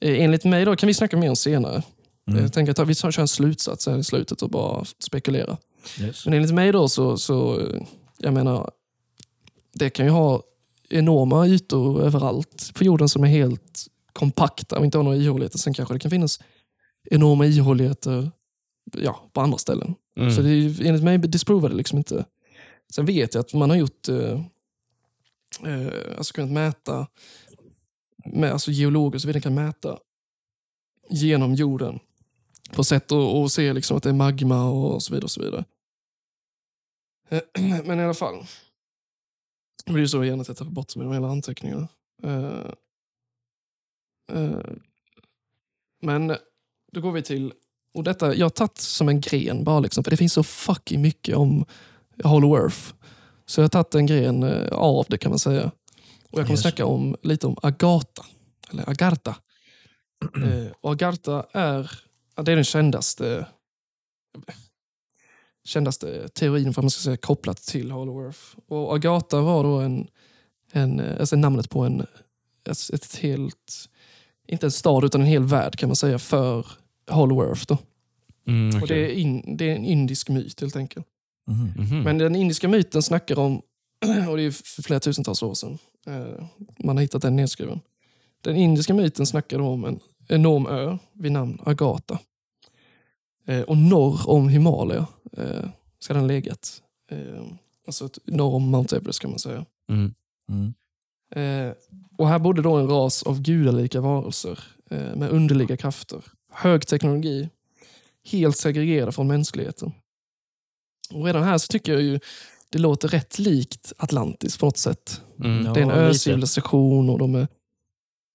[0.00, 1.82] Eh, enligt mig då, kan vi snacka mer om senare.
[2.28, 2.42] Mm.
[2.42, 5.56] Jag tänker att vi kör en slutsats här i slutet och bara spekulera.
[6.00, 6.24] Yes.
[6.24, 7.62] Men enligt mig då så, så
[8.18, 8.70] jag menar,
[9.74, 10.42] det kan ju ha
[10.88, 15.58] enorma ytor överallt på jorden som är helt kompakta och inte har några ihåligheter.
[15.58, 16.40] Sen kanske det kan finnas
[17.10, 18.30] enorma ihåligheter
[18.92, 19.94] ja, på andra ställen.
[20.16, 20.32] Mm.
[20.32, 22.24] Så det är, enligt mig disprovar det liksom inte.
[22.94, 24.40] Sen vet jag att man har gjort, eh,
[25.64, 27.06] eh, alltså kunnat mäta,
[28.24, 29.98] med, alltså geologer så vidare kan mäta
[31.10, 31.98] genom jorden
[32.72, 35.24] på sätt att och se liksom att det är magma och så vidare.
[35.24, 35.64] Och så vidare.
[37.84, 38.46] Men i alla fall.
[39.84, 41.88] Det blir så igen att jag tappar bort med hela anteckningarna.
[42.22, 42.70] Eh,
[44.32, 44.60] eh,
[46.02, 46.36] men
[46.92, 47.52] då går vi till,
[47.94, 51.02] och detta, jag har tagit som en gren bara liksom, för det finns så fucking
[51.02, 51.64] mycket om
[52.24, 52.94] Hollow Earth.
[53.46, 55.70] Så jag har tagit en gren eh, av det kan man säga.
[56.30, 58.26] Och Jag kommer snacka om, lite om Agata,
[58.70, 59.34] eller Agartha.
[60.44, 62.00] Eh, och Agartha är,
[62.38, 63.46] ja, det är den kändaste,
[65.64, 68.38] kändaste teorin för att man ska säga kopplat till Hollow Earth.
[68.68, 70.08] Och Agatha var då en,
[70.72, 72.06] en, alltså namnet på en,
[72.64, 73.88] ett, ett helt,
[74.48, 76.66] inte en stad utan en hel värld kan man säga för
[77.10, 77.64] Hollow Earth.
[77.66, 77.78] Då.
[78.46, 81.06] Mm, Och det, är in, det är en indisk myt helt enkelt.
[81.46, 81.72] Mhm.
[81.76, 82.02] Mhm.
[82.02, 83.56] Men den indiska myten snackar om,
[84.28, 86.46] och det är för flera tusentals år sedan, eh,
[86.78, 87.80] man har hittat den nedskriven.
[88.42, 92.18] Den indiska myten snackar om en enorm ö vid namn Agatha.
[93.48, 95.64] Eh, och norr om Himalaya eh,
[95.98, 96.82] ska den legat.
[97.10, 97.42] Eh,
[97.86, 99.66] alltså norr om Mount Everest kan man säga.
[99.88, 100.14] Mm.
[100.48, 100.74] Mm.
[101.30, 101.74] Eh,
[102.18, 104.58] och här bodde då en ras av gudalika varelser
[104.90, 107.48] eh, med underliga krafter, hög teknologi,
[108.24, 109.92] helt segregerade från mänskligheten.
[111.12, 112.20] Och redan här så tycker jag ju
[112.70, 115.20] det låter rätt likt Atlantis på något sätt.
[115.44, 115.72] Mm.
[115.72, 117.48] Det är en öcivilisation och de är,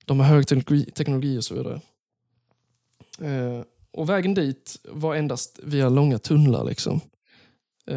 [0.06, 1.82] de har hög teknologi, teknologi och så vidare.
[3.20, 3.64] Eh,
[3.94, 6.64] och vägen dit var endast via långa tunnlar.
[6.66, 7.02] Liksom.
[7.88, 7.96] Eh,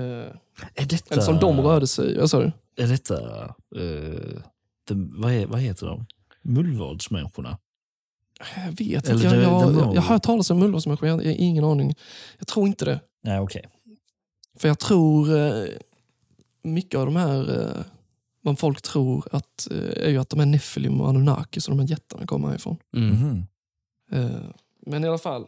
[0.75, 1.15] Är detta...
[1.15, 2.19] eller som de rörde sig.
[2.19, 2.53] Vad sa du?
[2.83, 3.45] Är detta...
[3.77, 4.41] eh,
[4.89, 6.07] de, vad, är, vad heter de?
[6.43, 7.59] Mullvadsmänniskorna?
[8.57, 9.11] Jag vet inte.
[9.11, 11.65] Jag, det- jag, det jag, jag har hört talas om mullvadsmänniskor, jag, jag har ingen
[11.65, 11.95] aning.
[12.39, 13.01] Jag tror inte det.
[13.23, 13.65] Nej, okej.
[14.59, 15.65] För jag tror eh,
[16.63, 17.83] mycket av de här, eh,
[18.41, 21.79] vad folk tror, att, eh, är ju att de är Nephilim och Anunnaki, så de
[21.81, 22.77] här jättarna kommer härifrån.
[22.97, 23.09] Mm.
[23.15, 23.47] Mhm.
[24.13, 24.41] Eh,
[24.87, 25.47] men i alla fall,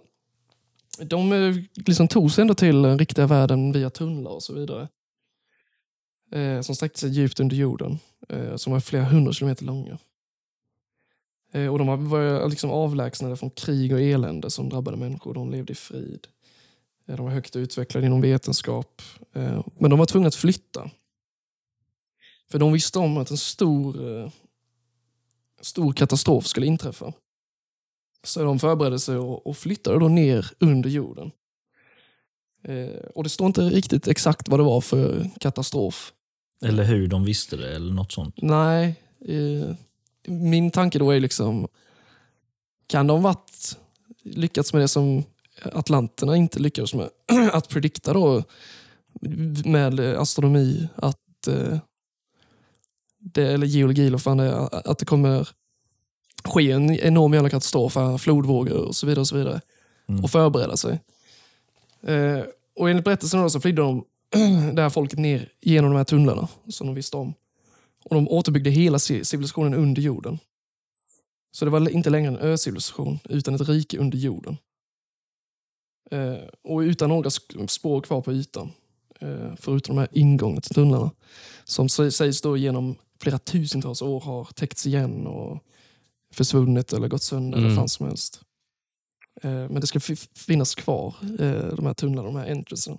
[1.05, 4.89] de liksom tog sig ändå till den riktiga världen via tunnlar och så vidare.
[6.33, 9.99] Eh, som sträckte sig djupt under jorden, eh, som var flera hundra kilometer långa.
[11.53, 15.35] Eh, och de var- var liksom avlägsnade från krig och elände som drabbade människor.
[15.35, 16.27] De levde i frid.
[17.07, 19.03] Eh, de var högt utvecklade inom vetenskap.
[19.33, 20.91] Eh, men de var tvungna att flytta.
[22.51, 24.31] För de visste om att en stor, eh,
[25.61, 27.13] stor katastrof skulle inträffa.
[28.25, 31.31] Så de förberedde sig och, och flyttade då ner under jorden.
[32.64, 36.12] Eh, och Det står inte riktigt exakt vad det var för katastrof.
[36.64, 38.35] Eller hur de visste det, eller något sånt.
[38.43, 39.75] Nej, eh,
[40.27, 41.69] min tanke då är liksom,
[42.87, 43.79] kan de varit
[44.23, 45.25] lyckats med det som
[45.62, 47.09] atlanterna inte lyckades med?
[47.53, 48.45] att predikta då
[49.64, 51.79] med astronomi att eh,
[53.19, 55.49] det, eller geologi eller fan det att det kommer
[56.49, 59.21] ske en enorm jävla katastrof, flodvågor och så vidare.
[59.21, 59.61] Och så vidare.
[60.09, 60.25] Mm.
[60.25, 61.01] Och förbereda sig.
[62.03, 62.41] Eh,
[62.77, 64.05] och enligt berättelsen då så flydde de
[64.75, 67.35] det här folket ner genom de här tunnlarna som de visste om.
[68.05, 70.39] Och de återbyggde hela ci- civilisationen under jorden.
[71.53, 74.57] Så det var inte längre en öcivilisation, utan ett rike under jorden.
[76.11, 76.35] Eh,
[76.65, 77.31] och utan några
[77.69, 78.71] spår kvar på ytan.
[79.21, 81.11] Eh, förutom de här ingångarna till tunnlarna.
[81.65, 85.59] Som sä- sägs då genom flera tusentals år har täckts igen och
[86.35, 87.76] försvunnit eller gått sönder eller Mm.
[87.76, 88.41] vad fan som helst.
[89.43, 92.99] Eh, men det ska fi- finnas kvar, eh, de här tunnlarna, de här entrancerna.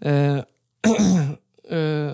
[0.00, 0.36] Eh,
[1.78, 2.12] eh,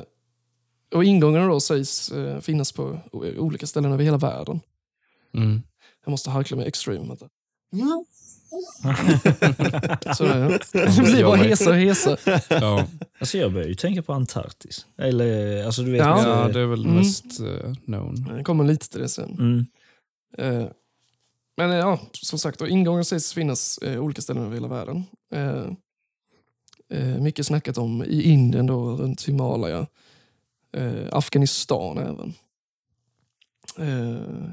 [0.95, 4.61] och ingångarna då sägs eh, finnas på o- olika ställen över hela världen.
[5.35, 5.63] Mm.
[6.05, 7.07] Jag måste harkla mig extreme.
[7.09, 7.29] Vänta.
[10.17, 10.59] Så är det.
[10.97, 12.17] Det blir bara hesa och hesa.
[12.51, 12.87] Ja.
[13.19, 14.87] Alltså jag börjar ju tänka på Antarktis.
[14.99, 16.01] Eller, alltså du vet...
[16.01, 16.23] Ja.
[16.29, 16.97] ja, eh, det är väl Mm.
[16.97, 18.33] mest uh, known.
[18.37, 19.31] Jag kommer lite till det sen.
[19.31, 19.67] Mm.
[20.39, 20.67] Eh,
[21.57, 25.05] men ja, som sagt, och ingångar sägs finnas eh, olika ställen över hela världen.
[25.33, 25.67] Eh,
[26.89, 29.87] eh, mycket snackat om i Indien, då, runt Himalaya.
[30.73, 32.35] Eh, Afghanistan även.
[33.79, 34.51] Eh,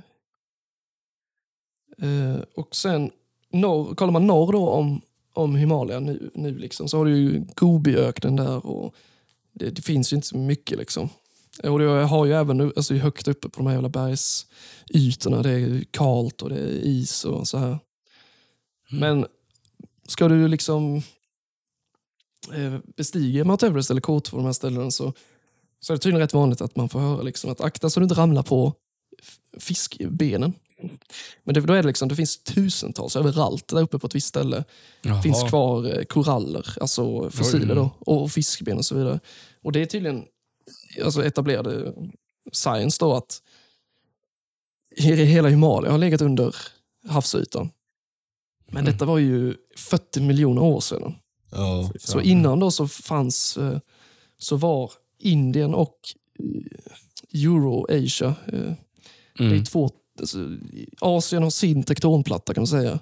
[2.09, 3.11] eh, och sen,
[3.51, 5.01] norr, kollar man norr då om,
[5.33, 8.65] om Himalaya nu, nu liksom, så har du ju Gobiöknen där.
[8.65, 8.95] och
[9.53, 10.77] det, det finns ju inte så mycket.
[10.77, 11.09] liksom.
[11.63, 15.41] Och det har ju även alltså, högt uppe på de här jävla bergsytorna.
[15.41, 17.79] Det är kallt och det är is och så här.
[18.91, 19.25] Men
[20.07, 20.95] ska du liksom
[22.53, 25.13] eh, bestiga Mount Everest eller K2 på de här ställena så,
[25.79, 28.03] så är det tydligen rätt vanligt att man får höra liksom att akta så du
[28.03, 28.73] inte ramlar på
[29.59, 30.53] fiskbenen.
[31.43, 34.27] Men det, då är det, liksom, det finns tusentals överallt där uppe på ett visst
[34.27, 34.63] ställe.
[35.01, 35.21] Jaha.
[35.21, 39.19] finns kvar eh, koraller, alltså fossiler då, och fiskben och så vidare.
[39.61, 40.25] Och det är tydligen
[41.03, 41.93] alltså etablerade
[42.51, 43.41] science då att
[44.99, 46.55] he- hela Himalaya har legat under
[47.07, 47.69] havsytan.
[48.67, 48.93] Men Mm.
[48.93, 51.15] detta var ju 40 miljoner år sedan.
[51.51, 51.91] Ja.
[51.99, 53.79] Så innan då så fanns, eh,
[54.37, 55.97] så var Indien och
[56.39, 58.73] eh, Euro-Asia, eh,
[59.37, 59.63] det är Mm.
[59.63, 59.89] två,
[60.19, 60.37] alltså,
[60.99, 62.99] Asien har sin tektonplatta kan man säga.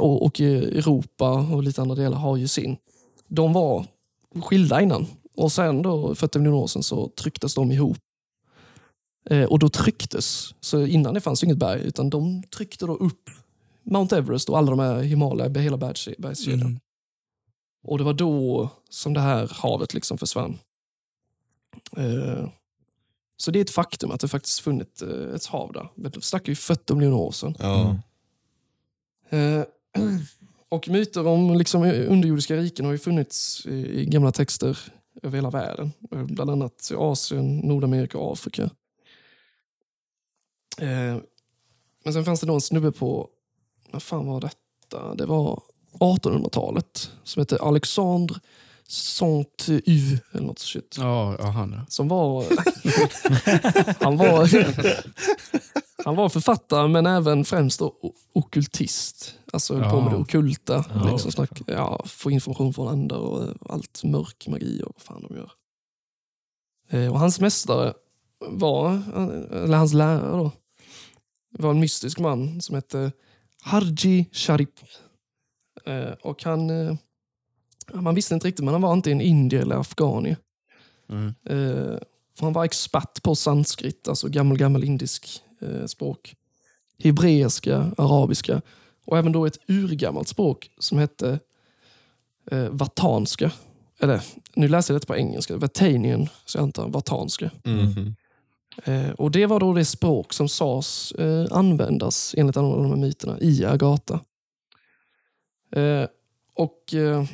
[0.00, 2.76] Och, och Europa och lite andra delar har ju sin.
[3.28, 3.86] De var
[4.42, 5.06] skilda innan.
[5.36, 7.98] Och sen då, 40 miljoner år sedan, så trycktes de ihop.
[9.30, 13.30] Eh, och då trycktes, så innan det fanns inget berg, utan de tryckte då upp
[13.82, 16.60] Mount Everest och alla de här Himalaya, hela bergs- bergskedjan.
[16.60, 16.80] Mm.
[17.82, 20.58] Och det var då som det här havet liksom försvann.
[21.96, 22.48] Eh,
[23.36, 25.88] så det är ett faktum att det faktiskt funnits eh, ett hav där.
[25.94, 27.54] Men det snackar ju 40 miljoner år sedan.
[27.58, 27.96] Ja.
[29.30, 29.62] Eh,
[30.68, 34.78] och myter om liksom underjordiska riken har ju funnits i gamla texter
[35.22, 35.92] över hela världen.
[36.12, 38.62] Eh, Bland annat i Asien, Nordamerika och Afrika.
[40.78, 41.16] Eh,
[42.04, 43.28] men sen fanns det då en snubbe på,
[43.90, 45.14] vad fan var detta?
[45.14, 45.62] Det var
[46.00, 48.36] 1800-talet som hette Alexandre
[48.88, 50.96] Saint-Yves eller något shit.
[50.98, 51.86] Ja, ja, han ja.
[51.88, 52.44] Som var...
[54.04, 54.50] han var...
[56.04, 59.34] Han var författare men även främst då o- ockultist.
[59.52, 60.22] Alltså höll på med det Ja.
[60.22, 60.84] ockulta.
[60.94, 61.10] Ja.
[61.12, 65.26] Liksom snack, ja, få information från andra och eh, allt mörk magi och vad fan
[65.28, 65.52] de gör.
[66.90, 67.94] Eh, och hans mästare
[68.48, 70.52] var, eh, eller hans lärare då,
[71.58, 73.12] var en mystisk man som hette
[73.62, 74.68] Harji Sharif.
[75.86, 76.94] Eh, och han, eh,
[77.92, 80.36] man visste inte riktigt, men han var antingen indier eller afghani.
[81.08, 81.34] Mm.
[82.38, 85.42] För han var expert på sanskrit, alltså gammal, gammal indisk
[85.86, 86.34] språk.
[86.98, 88.62] Hebreiska, arabiska
[89.10, 91.38] och även då ett urgammalt språk som hette
[92.50, 93.52] eh, vatanska.
[94.00, 94.22] Eller,
[94.54, 97.50] nu läser jag detta på engelska, vatanian, så jag antar vatanska.
[97.64, 98.14] Mhm.
[98.84, 102.96] Eh, och det var då det språk som sades eh, användas enligt alla de här
[102.96, 104.20] myterna i Agatha.
[105.72, 106.06] Eh,
[106.54, 107.24] och eh,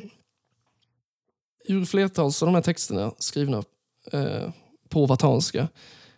[1.68, 3.62] ur flertals av de här texterna skrivna
[4.12, 4.50] eh,
[4.88, 5.68] på vatanska,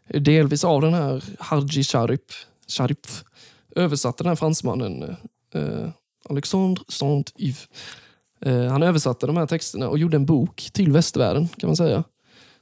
[0.06, 2.32] eh, delvis av den här Harji Sharip,
[2.68, 3.06] Sharip
[3.76, 5.16] översatte den här fransmannen
[5.54, 5.90] eh,
[6.28, 7.68] Alexandre Saint-Yves.
[8.40, 12.04] Eh, han översatte de här texterna och gjorde en bok till västvärlden kan man säga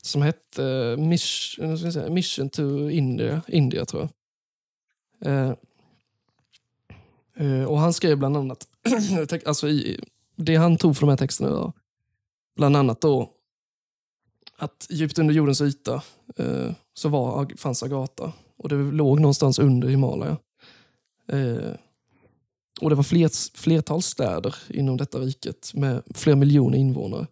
[0.02, 4.08] som hette eh, Mission, eh, säga, Mission to India, India tror
[5.20, 5.32] jag.
[5.32, 5.54] Eh,
[7.36, 8.68] eh och han skrev bland annat,
[9.46, 10.00] alltså i,
[10.36, 11.72] det han tog från de här texterna var
[12.56, 13.30] bland annat då
[14.58, 16.02] att djupt under jordens yta
[16.36, 20.36] eh, så var, fanns Agatha och det låg någonstans under Himalaya.
[21.28, 21.72] Eh,
[22.80, 27.26] och det var fler, flertal städer inom detta riket med flera miljoner invånare.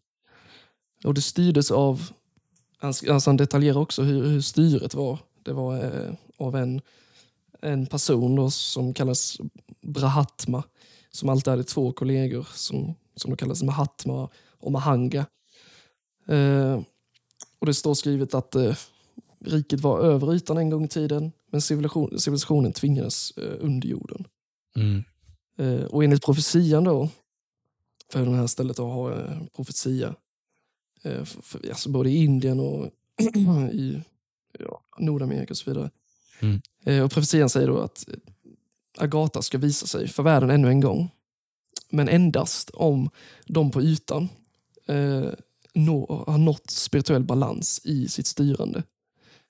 [1.05, 2.11] Och det styrdes av
[2.79, 5.19] han, alltså han detaljerar också hur, hur styret var.
[5.43, 6.81] Det var eh, av en,
[7.61, 9.39] en person då, som kallas
[9.83, 10.63] Brahatma,
[11.11, 14.29] som alltid hade två kollegor som, som då kallas Mahatma
[14.59, 15.27] och Mahanga.
[16.27, 16.81] Eh,
[17.59, 18.77] och Det står skrivet att eh,
[19.45, 24.27] riket var över ytan en gång i tiden, men civilisation, civilisationen tvingades eh, under jorden.
[24.77, 25.05] Mm.
[25.57, 27.09] Eh, och enligt profetian då,
[28.13, 30.15] för det här stället att ha eh, profetia,
[31.03, 32.91] eh, för, för, alltså både i Indien och
[33.73, 34.03] i
[34.59, 35.91] ja, Nordamerika och så vidare.
[36.41, 36.61] Mm.
[36.85, 38.09] Eh, och profetian säger då att
[38.99, 41.11] Agatha ska visa sig för världen ännu en gång.
[41.91, 43.11] Men endast om
[43.47, 44.29] de på ytan
[44.87, 45.29] eh,
[45.75, 48.83] nå, har nått spirituell balans i sitt styrande.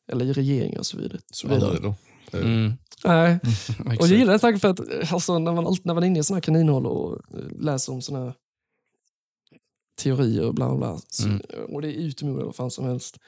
[0.07, 1.21] Eller i regeringen och så vidare.
[1.31, 1.67] Så vidare.
[1.67, 1.95] Aldrig då.
[2.43, 2.73] Mm.
[3.05, 3.39] Nej,
[4.01, 6.23] och jag gillar det tanken för att alltså, när, man, när man är inne i
[6.25, 7.21] såna här kaninhål och
[7.61, 8.35] läser om såna här
[10.03, 11.41] teorier och bla bla så, Mm.
[11.69, 13.19] och det är utomord eller vad fan som helst,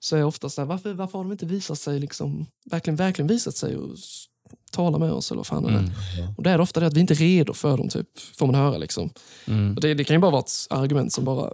[0.00, 2.96] så är jag ofta så här, varför, varför har de inte visat sig, liksom, verkligen,
[2.96, 4.24] verkligen visat sig och s-
[4.72, 5.78] tala med oss eller vad fan är det?
[5.78, 6.34] Mm.
[6.36, 8.54] Och det är ofta det att vi inte är redo för dem, typ, får man
[8.54, 8.78] höra.
[8.78, 9.10] Liksom.
[9.46, 9.74] Mm.
[9.74, 11.52] Och det, det kan ju bara vara ett argument som bara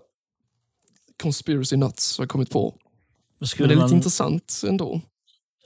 [1.23, 2.75] conspiracy nuts har kommit på.
[3.39, 5.01] Men Skulle det är lite man, intressant ändå.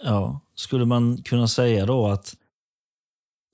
[0.03, 2.35] Ja, skulle man kunna säga då att,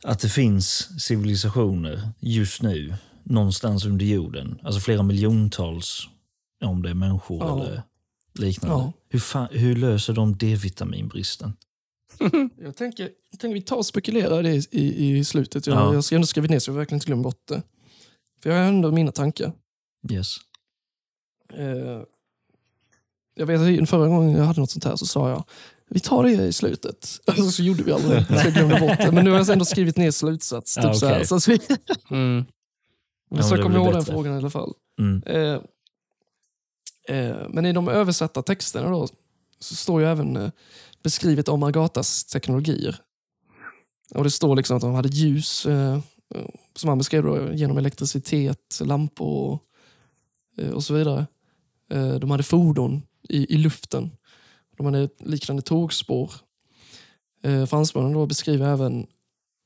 [0.04, 6.08] att det finns civilisationer just nu någonstans under jorden, alltså flera miljontals,
[6.64, 7.62] om det är människor Ja.
[7.62, 7.82] eller
[8.38, 8.76] liknande.
[8.84, 8.92] Ja.
[9.08, 11.56] Hur, fan, hur löser de D-vitaminbristen?
[12.62, 15.66] Jag tänker, jag tänker vi tar och spekulerar det i, i slutet.
[15.66, 15.94] Jag, Ja.
[15.94, 17.62] jag ska ändå skrivit ner så jag verkligen inte glömmer bort det.
[18.42, 19.52] För jag har ändå mina tankar.
[20.10, 20.36] Yes.
[21.54, 22.02] Eh,
[23.34, 25.44] jag vet att förra gången jag hade något sånt här så sa jag
[25.88, 27.20] vi tar det i slutet.
[27.26, 28.40] Alltså, så gjorde vi aldrig det.
[28.40, 29.12] Så jag glömde bort det.
[29.12, 30.74] Men nu har jag ändå skrivit ner slutsats.
[30.74, 31.24] Typ Ja, så här.
[31.24, 31.60] Så att vi,
[32.10, 32.44] Mm.
[33.30, 34.72] Ja, så kommer jag blir ihåg den frågan i alla fall.
[35.00, 35.22] Mm.
[35.26, 35.60] Eh,
[37.16, 39.08] eh, men i de översatta texterna då,
[39.58, 40.50] så står ju även eh,
[41.02, 42.96] beskrivet om Agatas teknologier.
[44.14, 45.94] Och Det står liksom att de hade ljus, eh,
[46.34, 49.62] eh, som han beskrev då, genom elektricitet, lampor och,
[50.62, 51.26] eh, och så vidare.
[52.20, 54.10] De hade fordon i, i luften.
[54.78, 56.32] De hade liknande tågspår.
[57.42, 59.06] Eh, fransmännen då beskriver även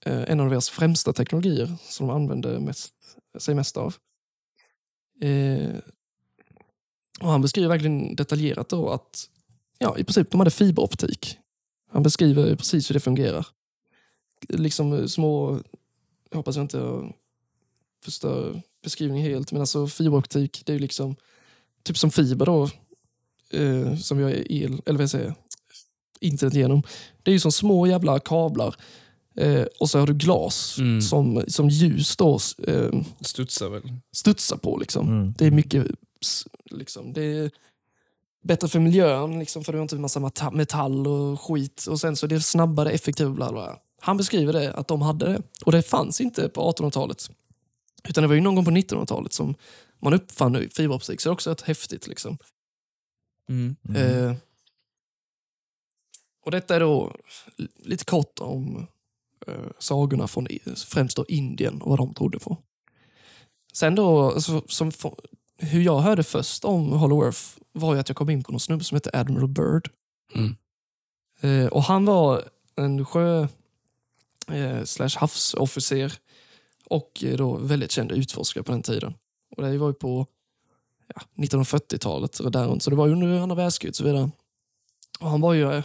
[0.06, 2.94] eh, en av deras främsta teknologier som de använde mest,
[3.38, 3.94] sig mest av.
[5.20, 5.70] Eh,
[7.20, 9.28] Och Han beskriver verkligen detaljerat då att
[9.78, 11.38] ja, i princip de hade fiberoptik.
[11.90, 13.46] Han beskriver precis hur det fungerar.
[14.48, 15.60] Liksom eh, små,
[16.30, 17.12] jag hoppas jag inte
[18.04, 21.16] förstör beskrivningen helt, men alltså fiberoptik, det är ju liksom
[21.82, 22.70] typ som fiber då,
[23.52, 25.34] eh, som vi har el, eller vad jag säger,
[26.20, 26.82] internet genom.
[27.22, 28.74] Det är ju som små jävla kablar
[29.36, 31.00] eh, och så har du glas Mm.
[31.02, 32.90] som, som ljus då eh,
[33.20, 33.82] Studsar väl?
[34.12, 34.76] studsar på.
[34.76, 35.08] Liksom.
[35.08, 35.34] Mm.
[35.38, 35.86] Det är mycket
[36.70, 37.50] liksom, det är
[38.44, 41.86] bättre för miljön, liksom, för du har inte en massa meta- metall och skit.
[41.90, 43.34] Och sen så är det snabbare, effektivare.
[43.34, 43.78] Bla bla.
[44.00, 45.42] Han beskriver det, att de hade det.
[45.64, 47.30] Och det fanns inte på 1800-talet.
[48.08, 49.54] Utan det var ju någon gång på 1900-talet som
[50.02, 51.20] man uppfann fiberoptik.
[51.20, 52.06] Så det är också rätt häftigt.
[52.06, 52.38] Liksom.
[53.52, 53.76] Mm.
[53.96, 54.36] Eh,
[56.44, 57.16] och detta är då
[57.76, 58.86] lite kort om
[59.46, 60.48] eh, sagorna från
[60.86, 62.58] främst då Indien och vad de trodde på.
[63.72, 64.92] Sen då, alltså, som,
[65.56, 67.42] hur jag hörde först om Hollow Earth
[67.72, 69.90] var ju att jag kom in på någon snubbe som heter Admiral Byrd.
[70.34, 70.56] Mm.
[71.40, 72.42] Eh, och han var
[72.76, 73.46] en sjö
[74.48, 76.12] eh, slash havsofficer
[76.84, 79.14] och eh, då väldigt känd utforskare på den tiden.
[79.56, 80.26] Och det var ju på
[81.14, 84.30] ja, 1940-talet och där runt, så det var under andra världskriget och så vidare.
[85.20, 85.84] Och han var ju eh,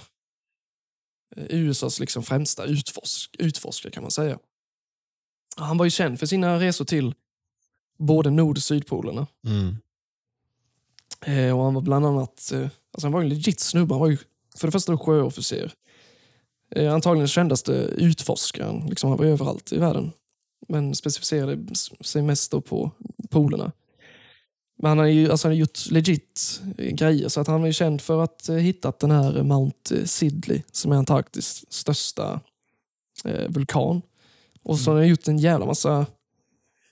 [1.36, 4.40] USAs liksom främsta utforsk, utforskare kan man säga.
[5.58, 7.14] Och Han var ju känd för sina resor till
[7.98, 9.28] både Nord och Sydpolerna.
[9.46, 9.78] Mm.
[11.26, 13.94] Eh, och han var bland annat, eh, alltså han var en legit snubbe.
[13.94, 14.18] Han var ju
[14.58, 15.74] för det första sjöofficer.
[16.76, 18.88] Eh, antagligen kändaste utforskaren.
[18.90, 20.12] Liksom, han var överallt i världen.
[20.68, 22.92] Men specificerade sig mest på
[23.30, 23.72] polerna.
[24.80, 27.30] Men han har ju alltså, han har gjort legit eh, grejer.
[27.30, 30.62] Så att han är ju känd för att ha hittat den här Mount eh, Sidley
[30.72, 32.40] som är Antarktis största
[33.26, 34.02] eh, vulkan.
[34.64, 36.06] Och så har han gjort en jävla massa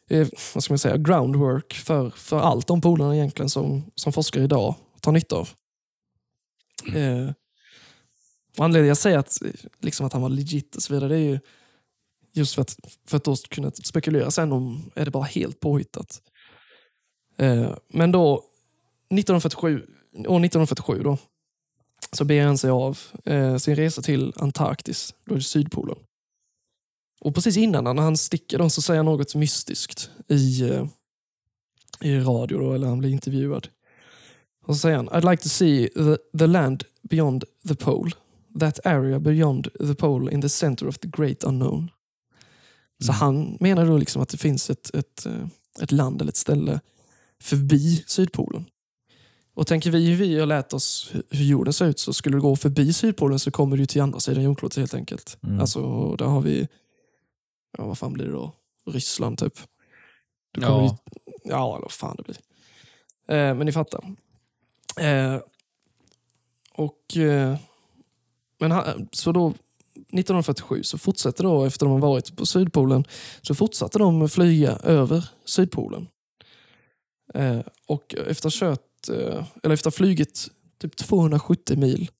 [0.09, 4.43] eh, vad ska man säga, groundwork för, för allt de polerna egentligen som, som forskare
[4.43, 5.49] idag tar nytta av.
[6.95, 7.31] Eh,
[8.57, 11.15] och anledningen jag säger att, eh, liksom att han var legit och så vidare, det
[11.15, 11.39] är ju
[12.33, 12.77] just för att,
[13.07, 16.21] för att då kunna spekulera sen om är det bara helt påhittat.
[17.37, 18.43] Eh, men då,
[19.09, 19.75] 1947,
[20.13, 21.17] år 1947 då,
[22.11, 25.97] så beger han sig av eh, sin resa till Antarktis, då är det Sydpolen.
[27.21, 30.85] Och precis innan när han sticker då, så säger han något mystiskt i, eh,
[32.01, 33.67] i radio, då, eller han blir intervjuad.
[34.65, 38.11] Och så säger han, I'd like to see the, the land beyond the pole.
[38.59, 41.91] That area beyond the pole in the center of the great unknown.
[43.03, 45.27] Så han menar då liksom att det finns ett, ett,
[45.81, 46.79] ett land eller ett ställe
[47.45, 48.65] förbi Sydpolen.
[49.53, 52.41] Och tänker vi hur vi har lärt oss hur- jorden ser ut så skulle du
[52.41, 55.37] gå förbi Sydpolen så kommer du till andra sidan jordklotet helt enkelt.
[55.43, 55.59] Mm.
[55.59, 56.67] Alltså där har vi,
[57.77, 58.51] ja vad fan blir det då?
[58.85, 59.53] Ryssland typ.
[60.57, 60.81] Ja.
[60.81, 62.37] dit- ja eller vad fan det blir.
[63.37, 64.15] Eh, men ni fattar.
[64.99, 65.39] Eh,
[66.73, 67.57] och, eh,
[68.59, 69.53] men han, så då
[70.11, 73.03] 1947 så fortsätter då, efter de har varit på Sydpolen,
[73.41, 76.07] så fortsatte de flyga över Sydpolen.
[77.33, 80.47] Eh, och efter kört, eh, eller efter flugit
[80.77, 82.11] typ 270 mil.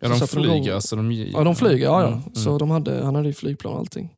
[0.00, 0.96] Ja, de flyger igång- alltså.
[0.96, 1.84] De, Ja, de flyger.
[1.86, 2.06] Ja, ja.
[2.08, 2.34] Mm, mm.
[2.34, 4.14] Så de hade, han hade ju flygplan och allting.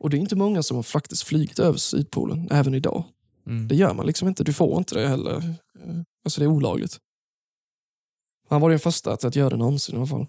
[0.00, 3.04] Och det är inte många som har faktiskt flugit över Sydpolen, även idag.
[3.46, 3.68] Mm.
[3.68, 4.44] Det gör man liksom inte.
[4.44, 5.36] Du får inte det heller.
[5.84, 6.98] Eh, Alltså det är olagligt.
[8.48, 10.26] Han var den första att, att göra det någonsin i alla fall.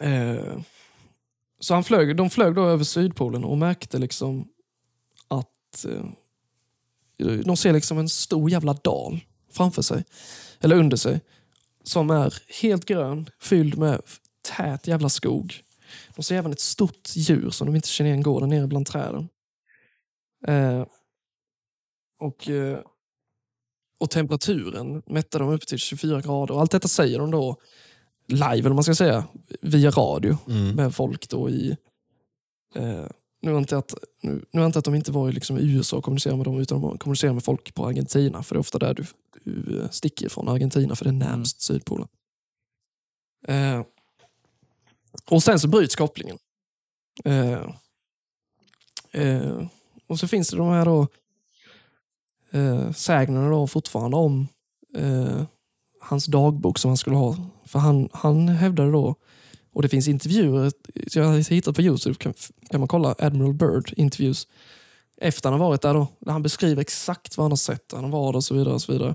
[0.00, 0.58] Eh,
[1.60, 4.48] så han flög, de flög då över Sydpolen och märkte liksom
[5.28, 6.04] att eh,
[7.44, 9.20] de ser liksom en stor jävla dal
[9.52, 10.04] framför sig.
[10.60, 11.20] Eller under sig.
[11.84, 14.02] Som är helt grön, fylld med
[14.56, 15.62] tät jävla skog.
[16.16, 18.86] De ser även ett stort djur som de inte känner igen går där nere bland
[18.86, 19.28] träden.
[20.46, 20.84] Eh,
[22.18, 22.78] och, eh,
[23.98, 26.54] och temperaturen mätte de upp till 24 grader.
[26.54, 27.56] Och allt detta säger de då
[28.26, 29.24] live, eller man ska säga,
[29.60, 30.76] via radio Mm.
[30.76, 31.76] med folk då i...
[32.74, 33.06] Eh,
[33.40, 36.04] nu, jag att, nu, nu jag att de inte var i liksom i USA och
[36.04, 38.42] kommunicerade med dem, utan de kommunicerade med folk på Argentina.
[38.42, 39.04] För det är ofta där du,
[39.44, 42.08] du eh, sticker ifrån, Argentina, för det är närmst Sydpolen.
[43.48, 43.82] Eh,
[45.30, 46.38] och sen så bryts kopplingen.
[47.24, 47.66] Eh,
[49.12, 49.66] eh,
[50.06, 51.06] och så finns det de här då,
[52.50, 54.48] eh, sägnerna då fortfarande om
[54.96, 55.42] eh,
[56.00, 57.36] hans dagbok som han skulle ha.
[57.64, 59.14] För han, han hävdade då,
[59.72, 60.72] och det finns intervjuer,
[61.12, 62.34] jag har hittat på Youtube, kan,
[62.70, 64.46] kan man kolla Admiral Byrd interviews
[65.20, 68.10] efter han har varit där då, där han beskriver exakt vad han har sett, han
[68.10, 68.74] var där och så vidare.
[68.74, 69.14] Och så vidare.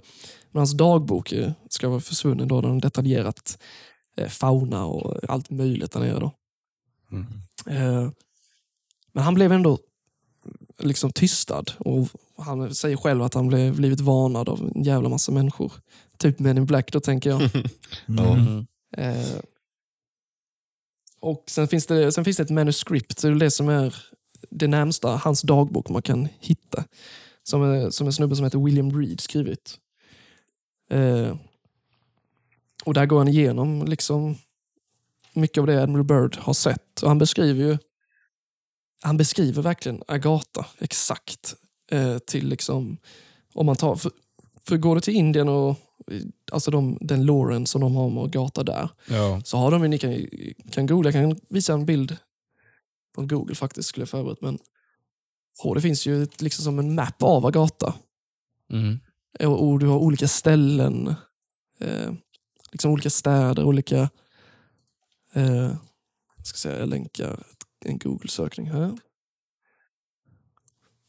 [0.51, 1.34] Men hans dagbok
[1.70, 3.58] ska vara försvunnen då, där han detaljerat
[4.18, 6.20] eh, fauna och allt möjligt där nere.
[6.20, 6.32] Då.
[7.12, 7.26] Mm.
[7.68, 8.12] Eh,
[9.14, 9.80] men han blev ändå
[10.80, 15.32] liksom tystad och han säger själv att han blev, blivit varnad av en jävla massa
[15.32, 15.72] människor.
[16.18, 17.41] Typ Men in Black då tänker jag.
[18.06, 18.34] Ja.
[18.34, 18.66] Mm.
[21.26, 23.95] Och sen finns, det, sen finns det ett manuskript, det är det som är
[24.49, 26.84] det närmsta hans dagbok man kan hitta.
[27.43, 29.78] Som, är, som en snubbe som heter William Reed skrivit.
[30.89, 31.36] Eh,
[32.86, 34.38] och där går han igenom liksom
[35.34, 37.01] mycket av det Admiral Byrd har sett.
[37.01, 37.78] Och han beskriver ju
[39.01, 41.55] han beskriver verkligen Agatha exakt.
[41.91, 42.97] Eh, till liksom,
[43.53, 44.11] om man tar, för,
[44.67, 45.78] för går du till Indien och
[46.52, 49.41] alltså de, den loren som de har med Agatha där, Ja.
[49.46, 50.26] så har de, ni kan,
[50.72, 52.18] kan googla, jag kan visa en bild
[53.16, 54.41] på Google faktiskt, skulle jag förberett.
[54.41, 54.60] Men
[55.64, 57.93] och det finns ju liksom som en map av Agatha.
[58.70, 59.00] Mm.
[59.39, 61.16] Och, och du har olika ställen,
[61.80, 62.12] eh,
[62.72, 64.10] liksom olika städer, olika...
[65.34, 65.72] Eh,
[66.38, 67.43] jag ska säga, jag länkar
[67.86, 68.98] en Google-sökning här.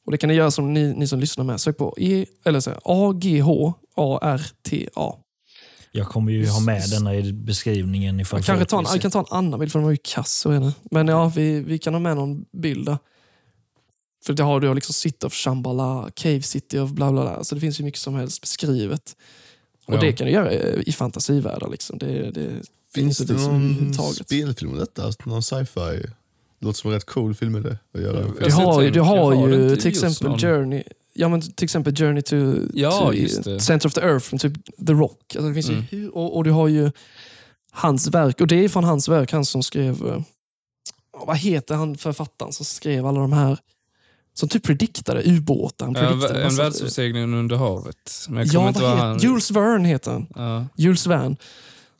[0.06, 1.60] Och Det kan ni göra som ni, ni som lyssnar med.
[1.60, 2.80] Sök på e, eller så här,
[3.96, 5.14] A-G-H-A-R-T-A.
[5.96, 9.10] Jag kommer ju ha med denna i beskrivningen ifall Jag kanske ta en, jag kan
[9.10, 10.46] ta en annan bild för de var ju kass.
[10.90, 12.98] Men ja, vi, vi kan ha med någon bild där.
[14.26, 17.44] För det har du har liksom City of Shambhala, Cave City of bla bla bla.
[17.44, 19.16] Så det finns ju mycket som helst beskrivet.
[19.86, 20.00] Och Ja.
[20.00, 21.68] det kan du göra i fantasivärldar.
[21.70, 21.98] Liksom.
[21.98, 22.50] Det, det,
[22.94, 24.26] Finns det liksom någon överhuvudtaget.
[24.26, 25.12] spelfilm om detta?
[25.24, 25.80] Någon sci-fi?
[26.58, 28.20] Det låter som en rätt cool film det att göra.
[28.40, 29.04] Ja, Du har ju- du den.
[29.04, 30.38] har Jag har ju till exempel någon.
[30.38, 30.82] Journey
[31.18, 32.36] Ja, men till exempel Journey to,
[32.74, 33.12] Ja,
[33.44, 33.58] to.
[33.58, 34.52] Center of the Earth från typ
[34.86, 35.36] The Rock.
[35.36, 35.84] Alltså det finns Mm.
[35.90, 36.90] ju, och, och du har ju
[37.72, 40.06] hans verk, och det är från hans verk, han som skrev...
[40.06, 40.20] eh,
[41.26, 43.58] Vad heter han författaren som skrev alla de här...
[44.34, 45.92] Som typ prediktade ubåtar.
[45.94, 48.26] Ja, en världsomsegling under havet.
[48.28, 49.18] Men jag Ja, vad inte vad heter han...
[49.18, 50.26] Jules Verne heter han.
[50.34, 50.66] Ja.
[50.76, 51.36] Jules Verne.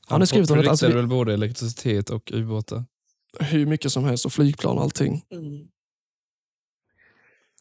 [0.07, 0.71] Han har skrivit om det.
[0.71, 2.85] Alltså, väl både elektricitet och ubåtar.
[3.41, 5.23] hur mycket som helst och flygplan och allting.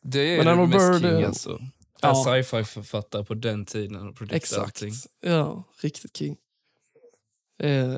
[0.08, 1.60] Det är Men Arnold mest Bird, king eh, alltså.
[2.02, 2.26] ja.
[2.26, 2.44] Ja.
[2.44, 4.62] Sci-fi-författare på den tiden och Exakt.
[4.64, 4.94] allting.
[5.22, 6.38] Ja, riktigt king.
[7.60, 7.94] Eh,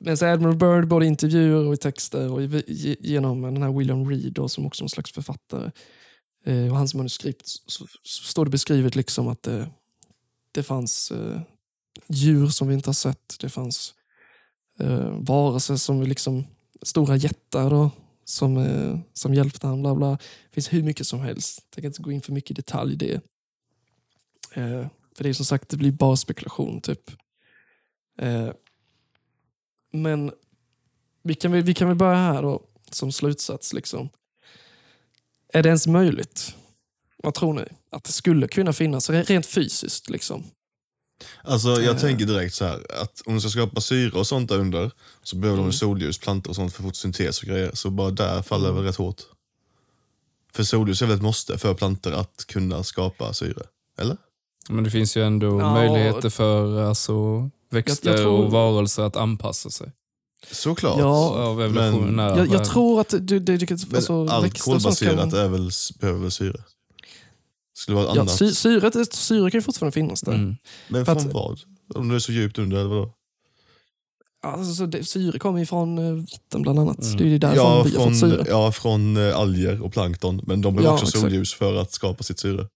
[0.00, 3.62] men så Admiral Byrd, både i intervjuer och i texter och i, ge- genom den
[3.62, 5.70] här William Reed då, som också är någon slags författare.
[6.46, 9.70] Eh, och hans manuskript så, så står det beskrivet liksom att det,
[10.52, 11.40] det fanns eh,
[12.08, 13.36] djur som vi inte har sett.
[13.40, 13.94] Det fanns
[14.80, 16.44] eh, varelser som liksom
[16.82, 17.90] stora jättar då,
[18.28, 19.82] som, eh, som hjälpte honom.
[19.82, 20.10] Bla bla.
[20.10, 21.66] Det finns hur mycket som helst.
[21.74, 23.14] Jag kan inte gå in för mycket i detalj i det.
[24.52, 27.10] Eh, för det är som sagt, det blir bara spekulation typ.
[28.18, 28.50] Eh,
[29.92, 30.32] men
[31.22, 33.72] vi kan, väl, vi kan väl börja här då, som slutsats.
[33.72, 34.08] Liksom.
[35.52, 36.54] Är det ens möjligt?
[37.16, 37.64] Vad tror ni?
[37.90, 40.10] Att det skulle kunna finnas rent fysiskt?
[40.10, 40.44] Liksom.
[41.42, 42.00] Alltså jag Eh.
[42.00, 44.90] tänker direkt så här att om du ska skapa syre och sånt där under
[45.22, 45.70] så behöver Mm.
[45.70, 47.70] de solljus, plantor och sånt för fotosyntes och grejer.
[47.74, 48.76] Så bara där faller Mm.
[48.76, 49.22] det väl rätt hårt.
[50.54, 53.62] För solljus är väl ett måste för plantor att kunna skapa syre?
[54.00, 54.16] Eller?
[54.68, 55.72] Men det finns ju ändå Ja.
[55.72, 59.92] möjligheter för alltså, växter Jag- jag tror- och varelser att anpassa sig.
[60.52, 60.98] Såklart.
[60.98, 64.82] Ja, Av evolutionära Jag, jag tror att du, du, du, Men alltså, allt växter och
[64.82, 65.40] sånt kolbaserat kan...
[65.40, 66.62] är väl, behöver väl syre?
[67.78, 68.36] Skulle vara Ja, annat.
[68.38, 70.32] sy, syret, syre kan ju fortfarande finnas där.
[70.32, 70.56] Mm.
[70.88, 71.60] Men för från att- vad?
[71.94, 73.12] Om det är så djupt under eller vadå?
[74.42, 77.02] Alltså, så det, syre kommer ju från eh, vatten bland annat.
[77.02, 77.16] Mm.
[77.16, 78.44] Det är ju därifrån Ja vi har från, fått syre.
[78.48, 80.40] ja, från eh, alger och plankton.
[80.46, 81.20] Men de behöver Ja, också exakt.
[81.22, 82.68] solljus för att skapa sitt syre.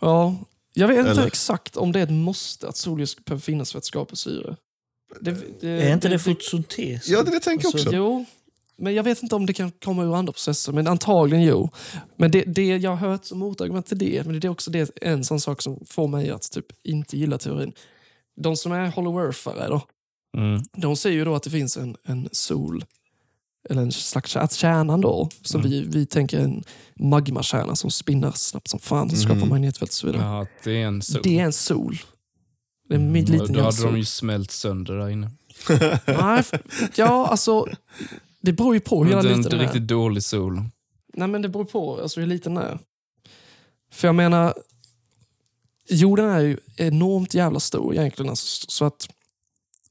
[0.00, 0.36] Ja,
[0.74, 1.26] jag vet inte Eller?
[1.26, 4.56] exakt om det är ett måste att solljus behöver finnas för att skapa syre.
[5.20, 7.08] Det, det, Är inte det fotosyntes?
[7.08, 7.96] Ja, det, det tänker jag Alltså, också.
[7.96, 8.24] Jo,
[8.80, 10.72] men jag vet inte om det kan komma ur andra processer.
[10.72, 11.70] Men antagligen jo.
[12.16, 14.90] Men det, det jag har hört som motargument till det, men det är också det,
[15.02, 17.72] en sån sak som får mig att typ inte gilla teorin.
[18.40, 19.82] De som är hollow earthare då,
[20.36, 20.62] Mm.
[20.76, 22.84] de säger ju då att det finns en, en sol,
[23.70, 25.70] eller en slags att kärnan då, som Mm.
[25.70, 26.64] vi, vi tänker en
[27.00, 29.48] magmakärna som spinner snabbt som fan, som skapar Mhm.
[29.48, 30.22] magnetfält och så vidare.
[30.22, 31.20] Ja, det är en sol.
[31.24, 31.98] Det är en sol.
[32.88, 33.92] Det är en Mm, mm, liten då hade sol.
[33.92, 35.30] de ju smält sönder där inne.
[36.06, 36.44] Nej,
[36.96, 37.66] ja, alltså,
[38.40, 39.64] det beror ju på hur Men det är liten inte den är.
[39.64, 40.62] riktigt dålig sol.
[41.14, 42.78] Nej, men det beror på alltså, hur liten den är.
[43.92, 44.54] För jag menar,
[45.88, 48.30] jorden är ju enormt jävla stor egentligen.
[48.30, 49.08] Alltså, så att,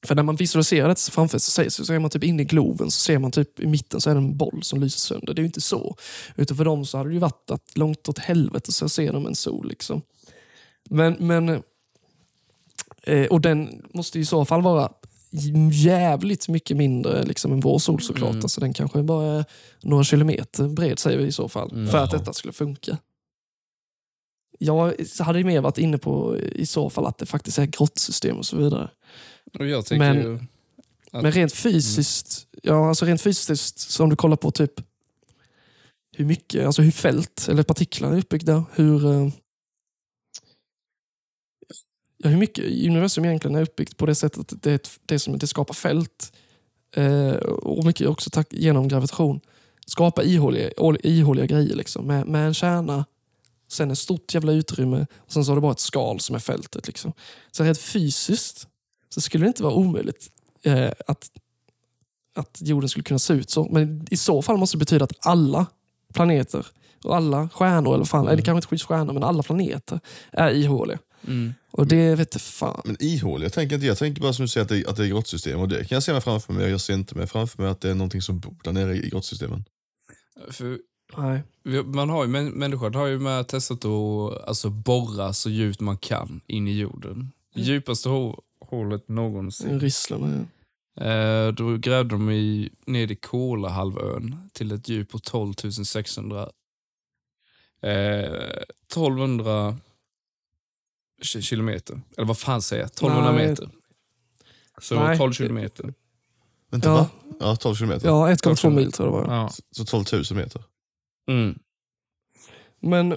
[0.06, 2.92] för när man visualiserar det framför sig så, så är man typ inne i globen
[2.92, 5.34] så ser man typ i mitten så är det en boll som lyser sönder.
[5.34, 5.96] Det är ju inte så.
[6.36, 9.26] Utan för dem så hade det ju varit att långt åt helvete så ser de
[9.26, 9.68] en sol.
[9.68, 10.02] Liksom.
[10.90, 11.64] Men, men
[13.04, 14.92] eh, och den måste ju i så fall vara
[15.72, 18.32] jävligt mycket mindre liksom, än vår sol såklart.
[18.32, 18.44] Mm.
[18.44, 19.46] Alltså, den kanske bara är
[19.82, 21.72] några kilometer bred säger vi i så fall.
[21.72, 21.88] Mm.
[21.88, 22.98] För att detta skulle funka.
[24.60, 28.38] Jag hade ju mer varit inne på i så fall att det faktiskt är grottsystem
[28.38, 28.90] och så vidare.
[29.54, 30.40] Och Men- ju...
[31.12, 34.72] Att- Men rent fysiskt, ja, alltså rent fysiskt, så om du kollar på typ
[36.18, 39.30] hur mycket, alltså hur fält eller partiklar är uppbyggda, hur, eh,
[42.24, 45.48] ja, hur mycket universum egentligen är uppbyggt på det sättet att det, det, som, det
[45.48, 46.34] skapar fält
[46.96, 49.40] eh, och mycket också tack, genom gravitation.
[49.86, 50.70] Skapa ihåliga,
[51.04, 53.06] ihåliga grejer liksom, med, med en kärna,
[53.68, 56.40] sen ett stort jävla utrymme och sen så har du bara ett skal som är
[56.40, 56.88] fältet.
[56.88, 57.14] Liksom.
[57.52, 58.68] Så rent fysiskt
[59.10, 60.32] så skulle det inte vara omöjligt
[60.64, 61.32] eh, att,
[62.36, 63.68] att jorden skulle kunna se ut så.
[63.72, 65.66] Men i så fall måste det betyda att alla
[66.14, 66.66] planeter
[67.04, 68.34] och alla stjärnor, eller fan, mm.
[68.34, 70.00] eller kanske inte skjuts stjärnor, men alla planeter
[70.32, 71.00] är ihåliga.
[71.28, 71.54] Mm.
[71.72, 72.82] Och det vet fan.
[72.86, 73.98] Men ihåliga jag tänker inte jag.
[73.98, 76.04] tänker bara som du säger att det, att det är grottsystem och det kan jag
[76.04, 76.70] se mig framför mig.
[76.70, 79.10] Jag ser inte mig framför mig att det är någonting som bor där nere i
[79.10, 79.66] grottsystemen.
[80.50, 80.80] För,
[81.18, 81.44] Nej.
[81.86, 86.42] Man har ju, människan har ju med testat att alltså, borra så djupt man kan
[86.48, 87.12] in i jorden.
[87.12, 87.32] Mm.
[87.56, 88.10] Djupaste
[88.60, 89.80] hålet någonsin.
[89.80, 90.46] Ryssland, ja.
[91.00, 96.50] Eh, då grävde de i, ner i Kolahalvön till ett djup på 12 600
[97.82, 99.78] eh, 1200
[101.22, 102.02] kilometer.
[102.18, 102.88] Eller vad fan säger jag?
[102.88, 103.48] 1200 Nej.
[103.48, 103.70] meter.
[104.82, 105.18] Så Nej.
[105.18, 105.94] 12 kilometer.
[106.72, 106.96] Vänta, ja.
[106.96, 107.10] va?
[107.40, 108.08] Ja, 12 kilometer.
[108.08, 109.36] Ja, 1,2 mil tror jag det var.
[109.36, 109.50] Ja.
[109.72, 110.64] Så 12 000 meter.
[111.28, 111.60] Mm.
[112.80, 113.12] Men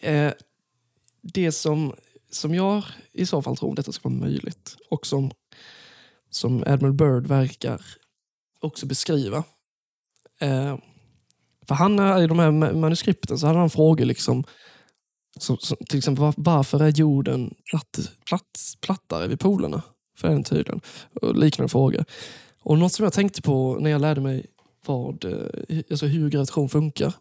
[0.00, 0.32] eh,
[1.22, 1.94] det som,
[2.30, 5.30] som jag i så fall tror detta ska vara möjligt och som,
[6.30, 7.82] som Admiral Byrd verkar
[8.60, 9.44] också beskriva.
[10.40, 10.76] Eh,
[11.68, 14.44] för han, i de här manuskripten så hade han frågor liksom
[15.38, 19.82] som, som, till exempel varför är jorden platt, platt, plattare vid polerna?
[20.16, 20.80] För den tydligen.
[21.22, 22.04] Och liknande frågor.
[22.62, 24.46] Och något som jag tänkte på när jag lärde mig
[24.86, 27.12] vad, eh, alltså hur gravitation funkar.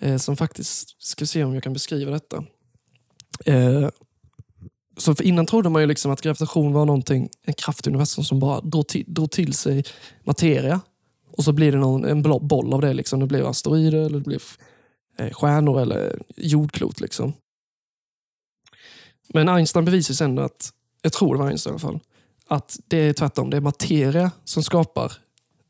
[0.00, 2.44] Eh, som faktiskt, ska se om jag kan beskriva detta.
[3.44, 3.88] Eh,
[4.96, 8.38] så innan trodde man ju liksom att gravitation var någonting, en kraft i universum som
[8.40, 9.84] bara drog till, drog till sig
[10.24, 10.80] materia.
[11.36, 12.92] Och så blir det någon, en boll av det.
[12.92, 13.20] Liksom.
[13.20, 14.42] Det blir asteroider, eller det blir
[15.32, 17.00] stjärnor eller jordklot.
[17.00, 17.32] Liksom.
[19.28, 22.00] Men Einstein bevisar sen att, jag tror det var Einstein i alla fall,
[22.46, 23.50] att det är tvärtom.
[23.50, 25.12] Det är materia som skapar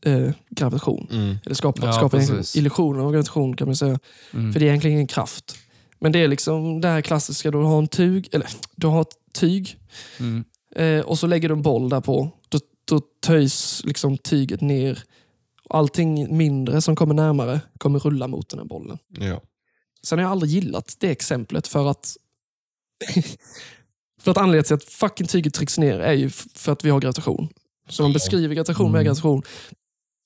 [0.04, 1.08] eh, gravitation.
[1.10, 1.36] Mm.
[1.44, 3.98] Eller skapar, ja, skapar illusioner av gravitation kan man säga.
[4.32, 4.52] Mm.
[4.52, 5.58] För det är egentligen ingen kraft.
[5.98, 9.16] Men det är liksom det här klassiska, du har en tug, eller du har ett
[9.32, 9.76] tyg
[10.18, 10.44] mm.
[10.76, 12.30] eh, och så lägger du en boll där på.
[12.48, 15.04] Då, då töjs liksom tyget ner.
[15.72, 18.98] Allting mindre som kommer närmare kommer rulla mot den här bollen.
[19.08, 19.40] Ja.
[20.02, 22.16] Sen har jag aldrig gillat det exemplet för att
[24.20, 27.00] för att anledningen till att fucking tyget trycks ner är ju för att vi har
[27.00, 27.48] gravitation.
[27.88, 29.04] Så man beskriver gravitation med mm.
[29.04, 29.42] gravitation.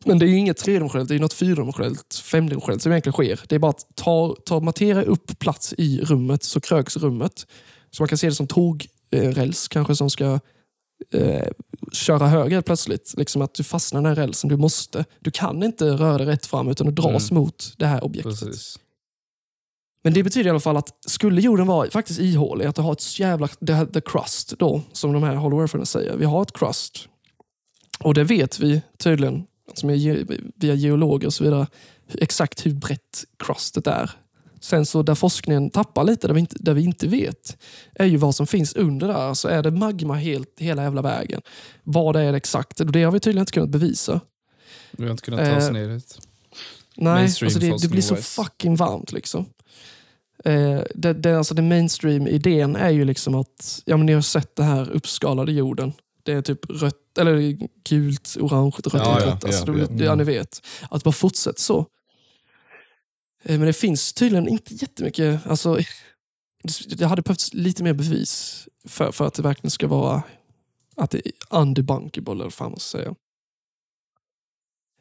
[0.05, 3.41] Men det är inget tredimensionellt, det är något fyrdimensionellt, femdimensionellt som egentligen sker.
[3.49, 7.47] Det är bara att ta, ta materia upp plats i rummet så kröks rummet.
[7.91, 10.41] Så man kan se det som tågräls kanske som ska
[11.11, 11.49] eh,
[11.93, 13.15] köra höger plötsligt.
[13.17, 14.51] Liksom att du fastnar i den här rälsen.
[14.51, 15.05] Du måste.
[15.21, 17.43] Du kan inte röra dig rätt fram utan du dras mm.
[17.43, 18.41] mot det här objektet.
[18.41, 18.79] Precis.
[20.03, 22.93] Men det betyder i alla fall att skulle jorden vara faktiskt ihålig, att det har
[22.93, 26.17] ett jävla the, the crust då, som de här Hollow Eartherna säger.
[26.17, 27.09] Vi har ett crust.
[28.01, 30.27] Och det vet vi tydligen som är
[30.61, 31.67] via geologer och så vidare,
[32.15, 34.11] exakt hur brett crustet är.
[34.67, 37.57] Sen så där forskningen tappar lite, där vi inte, där vi inte vet,
[37.95, 39.14] är ju vad som finns under där.
[39.14, 41.43] Alltså är det magma helt, hela jävla vägen?
[41.85, 42.81] Vad är det exakt?
[42.93, 44.21] Det har vi tydligen inte kunnat bevisa.
[44.91, 46.19] Vi har inte kunnat ta oss eh, ner dit.
[46.97, 49.12] Nej, alltså det, det blir så fucking varmt.
[49.12, 49.47] liksom.
[50.45, 54.57] Eh, det, det, alltså den mainstream-idén är ju liksom att ja, men ni har sett
[54.57, 55.93] den här uppskalade jorden.
[56.23, 57.57] Det är typ rött, eller
[57.89, 59.25] gult, orange, rött, ja, rött.
[59.27, 60.05] Ja, alltså, ja, ja.
[60.05, 60.67] ja, ni vet.
[60.91, 61.87] Att bara fortsätta så.
[63.47, 65.47] Eh, men det finns tydligen inte jättemycket...
[65.47, 65.79] Alltså,
[66.89, 70.23] det hade behövts lite mer bevis för, för att det verkligen ska vara
[70.97, 73.15] att det är undebunkable, eller vad man ska säga.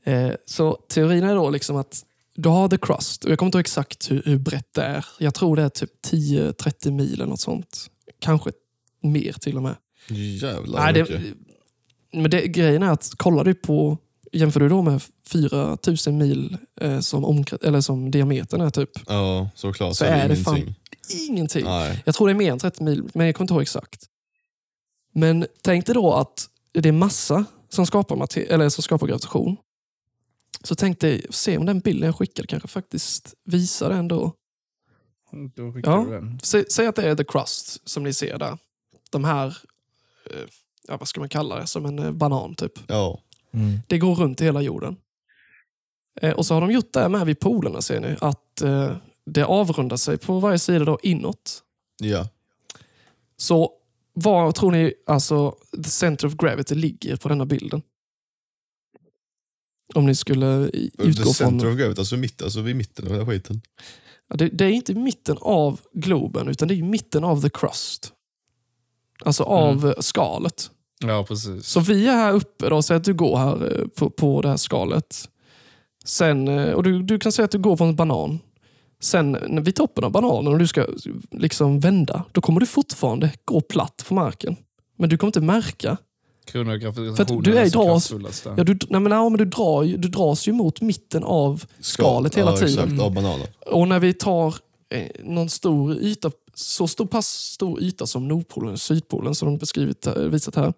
[0.04, 2.06] Eh, så teorin är då liksom att
[2.36, 5.06] du har the crust, och jag kommer inte ihåg exakt hur, hur brett det är.
[5.20, 7.92] Jag tror det är typ 10-30 mil eller något sånt.
[8.20, 8.52] Kanske
[9.02, 9.76] mer till och med.
[10.08, 11.22] Jävlar Nej, det,
[12.14, 13.98] Men det, grejen är att kollar du på,
[14.36, 18.90] jämför du då med 4000 mil eh, som, eller som diametern är typ.
[19.08, 19.90] Ja, såklart.
[19.90, 20.76] Så, så är det fan
[21.10, 21.66] ingenting.
[21.66, 22.04] Nej.
[22.06, 24.06] Jag tror det är mer än 30 mil, men jag kommer inte ihåg exakt.
[25.14, 29.58] Men tänk dig då att det är massa som skapar, eller som skapar gravitation.
[30.64, 34.34] Så tänkte se om den bilden jag skickade kanske faktiskt visar den då.
[35.56, 36.06] Då ja.
[36.10, 36.40] den.
[36.44, 38.58] Säg, säg, att det är the crust som ni ser där.
[39.10, 39.58] De här,
[40.32, 40.48] eh,
[40.88, 42.80] ja, vad ska man kalla det, som en eh, banan typ.
[42.88, 43.22] Ja.
[43.56, 43.80] Mm.
[43.88, 44.98] Det går runt i hela jorden.
[46.22, 49.46] Eh, och så har de gjort det med vid polerna ser ni, att eh, det
[49.46, 51.64] avrundar sig på varje sida då inåt.
[52.04, 52.28] Ja.
[53.38, 53.72] Så
[54.14, 57.82] var tror ni alltså the center of gravity ligger på denna bilden?
[59.96, 61.34] Om ni skulle utgå The från...
[61.34, 63.62] center of gravity, alltså, mitt, alltså vid mitten av den här skiten.
[64.28, 68.14] Ja, det, det är inte mitten av globen, utan det är mitten av the crust.
[69.26, 70.72] Alltså av eh, skalet.
[71.10, 71.66] Ja, precis.
[71.66, 74.50] Så vi är här uppe, då, säg att du går här eh, på, på det
[74.50, 75.30] här skalet.
[76.06, 78.40] Sen, eh, och du, du kan säga att du går på en banan.
[79.02, 80.86] Sen när- vid toppen av bananen och du ska
[81.32, 84.56] liksom vända, då kommer du fortfarande gå platt på marken.
[84.98, 85.98] Men du kommer inte märka.
[87.16, 88.44] För att du är dras-.
[88.58, 92.36] Ja, du, nej, men, ja, men du, drar, du dras ju mot mitten av skalet
[92.36, 92.84] hela ja, tiden.
[92.86, 93.48] Exakt, av bananen.
[93.72, 94.56] Och när vi tar
[94.90, 99.58] eh, någon stor yta, så stor, pass stor yta som Nordpolen och Sydpolen som de
[99.58, 100.74] beskrivit, eh, visat här.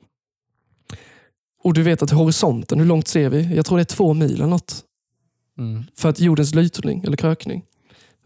[1.63, 3.55] Och du vet att horisonten, hur långt ser vi?
[3.55, 4.83] Jag tror det är två mil eller något.
[5.57, 5.83] Mm.
[5.97, 7.63] För att jordens lytning eller krökning.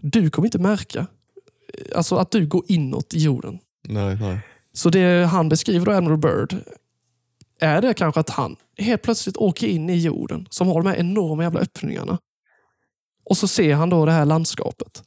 [0.01, 3.59] Du kommer inte märka eh, alltså att du går inåt i jorden.
[3.87, 4.39] Nej, nej.
[4.73, 6.55] Så det han beskriver då, Admiral Byrd,
[7.59, 10.95] är det kanske att han helt plötsligt åker in i jorden som har de här
[10.95, 12.17] enorma jävla öppningarna.
[13.25, 15.03] Och så ser han då det här landskapet.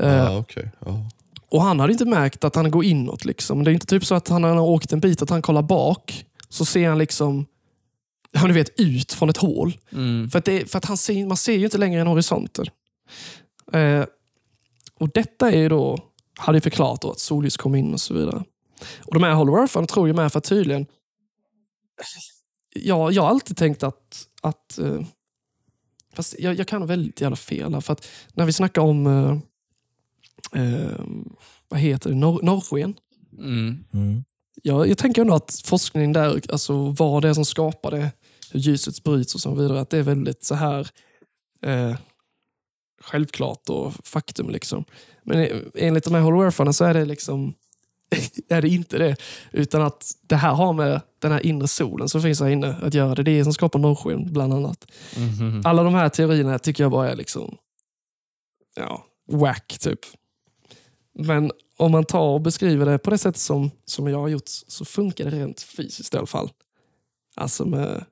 [0.00, 0.70] Eh, Ja, okej.
[0.86, 1.10] Ja.
[1.50, 3.24] och han hade inte märkt att han går inåt.
[3.24, 3.64] Liksom.
[3.64, 6.24] Det är inte typ så att han har åkt en bit att han kollar bak.
[6.48, 7.46] Så ser han liksom
[8.34, 9.76] ja, du vet, ut från ett hål.
[9.92, 10.30] Mm.
[10.30, 12.66] För att, det, för att han ser, man ser ju inte längre än horisonten.
[13.72, 14.04] Eh,
[15.00, 15.98] och detta är ju då,
[16.38, 18.44] hade ju förklarat då att solljus kom in och så vidare.
[19.04, 20.86] Och de här Hollow tror ju med för att tydligen...
[22.74, 24.26] Ja, jag har alltid tänkt att...
[24.42, 25.00] att eh,
[26.14, 29.06] fast jag, jag kan ha väldigt jävla fel här, för att när vi snackar om...
[29.06, 31.00] Eh, eh,
[31.68, 32.16] vad heter det?
[32.16, 32.94] Norr, norrsken.
[33.38, 33.84] Mm.
[33.92, 34.24] Mm.
[34.62, 38.10] Jag, jag tänker ändå att forskning där, alltså vad det är som skapar det,
[38.54, 40.90] hur ljuset bryts och så vidare, att det är väldigt så här
[41.62, 41.96] eh,
[43.00, 44.50] självklart och faktum.
[44.50, 44.84] liksom.
[45.22, 47.54] Men eh, enligt de här Hollow Eartharna så är det liksom
[48.48, 49.16] är det inte det.
[49.52, 52.94] Utan att det här har med den här inre solen som finns här inne att
[52.94, 53.14] göra.
[53.14, 54.86] Det är det som skapar norrsken bland annat.
[55.16, 55.62] Mhm.
[55.64, 57.56] Alla de här teorierna tycker jag bara är liksom
[58.76, 60.00] ja, whack typ.
[61.18, 64.48] Men om man tar och beskriver det på det sätt som, som jag har gjort
[64.48, 66.50] så funkar det rent fysiskt i alla fall.
[67.36, 68.04] Alltså med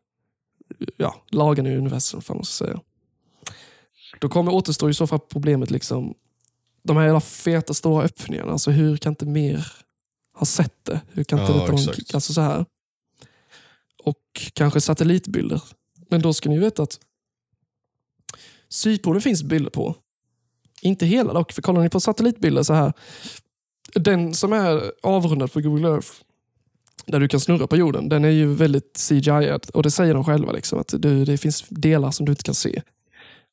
[0.96, 2.80] ja, lagen i universum, får man ska säga.
[4.20, 6.14] Då kommer återstår i så fall problemet liksom
[6.82, 8.52] de här jävla feta stora öppningarna.
[8.52, 9.66] Alltså hur kan inte mer
[10.34, 11.00] ha sett det?
[11.12, 12.64] Hur kan inte Ja, detta vara en- alltså så här.
[14.04, 14.18] Och
[14.52, 15.62] kanske satellitbilder.
[16.10, 17.00] Men då ska ni veta att
[18.68, 19.94] Sydpolen finns bilder på.
[20.82, 22.92] Inte hela dock, för kollar ni på satellitbilder så här.
[23.94, 26.08] Den som är avrundad på Google Earth,
[27.06, 30.24] där du kan snurra på jorden, den är ju väldigt CGI och det säger de
[30.24, 30.52] själva.
[30.52, 32.82] Liksom, att du, det finns delar som du inte kan se.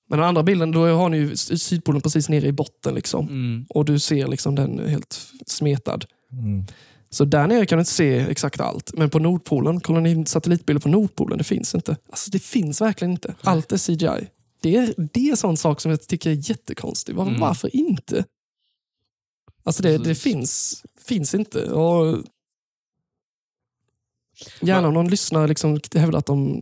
[0.10, 2.96] Men den andra bilden, då har ni ju Sydpolen precis nere i botten.
[2.96, 3.28] Liksom.
[3.28, 3.66] Mm.
[3.70, 6.06] Och du ser liksom den helt smetad.
[6.32, 6.66] Mm.
[7.10, 8.94] Så där nere kan du inte se exakt allt.
[8.98, 11.98] Men på Nordpolen, kollar ni satellitbilder på Nordpolen, det finns inte.
[12.10, 13.36] Alltså det finns verkligen inte.
[13.42, 14.28] Allt är CGI.
[14.62, 17.16] Det är, det är en sån sak som jag tycker är jättekonstig.
[17.16, 17.40] Var, Mm.
[17.40, 18.26] Varför inte?
[19.64, 21.72] Alltså det, det finns, finns inte.
[21.72, 22.24] Och
[24.62, 26.62] gärna om någon lyssnare liksom hävdar att de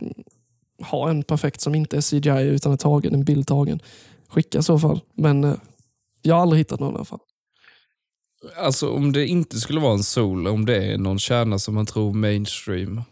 [0.82, 3.80] har en perfekt som inte är CGI utan är tagen, en bild tagen.
[4.28, 5.00] Skicka i så fall.
[5.14, 5.54] Men eh,
[6.22, 7.18] jag har aldrig hittat någon i alla fall.
[8.56, 11.86] Alltså om det inte skulle vara en sol, om det är någon kärna som man
[11.86, 13.02] tror mainstream.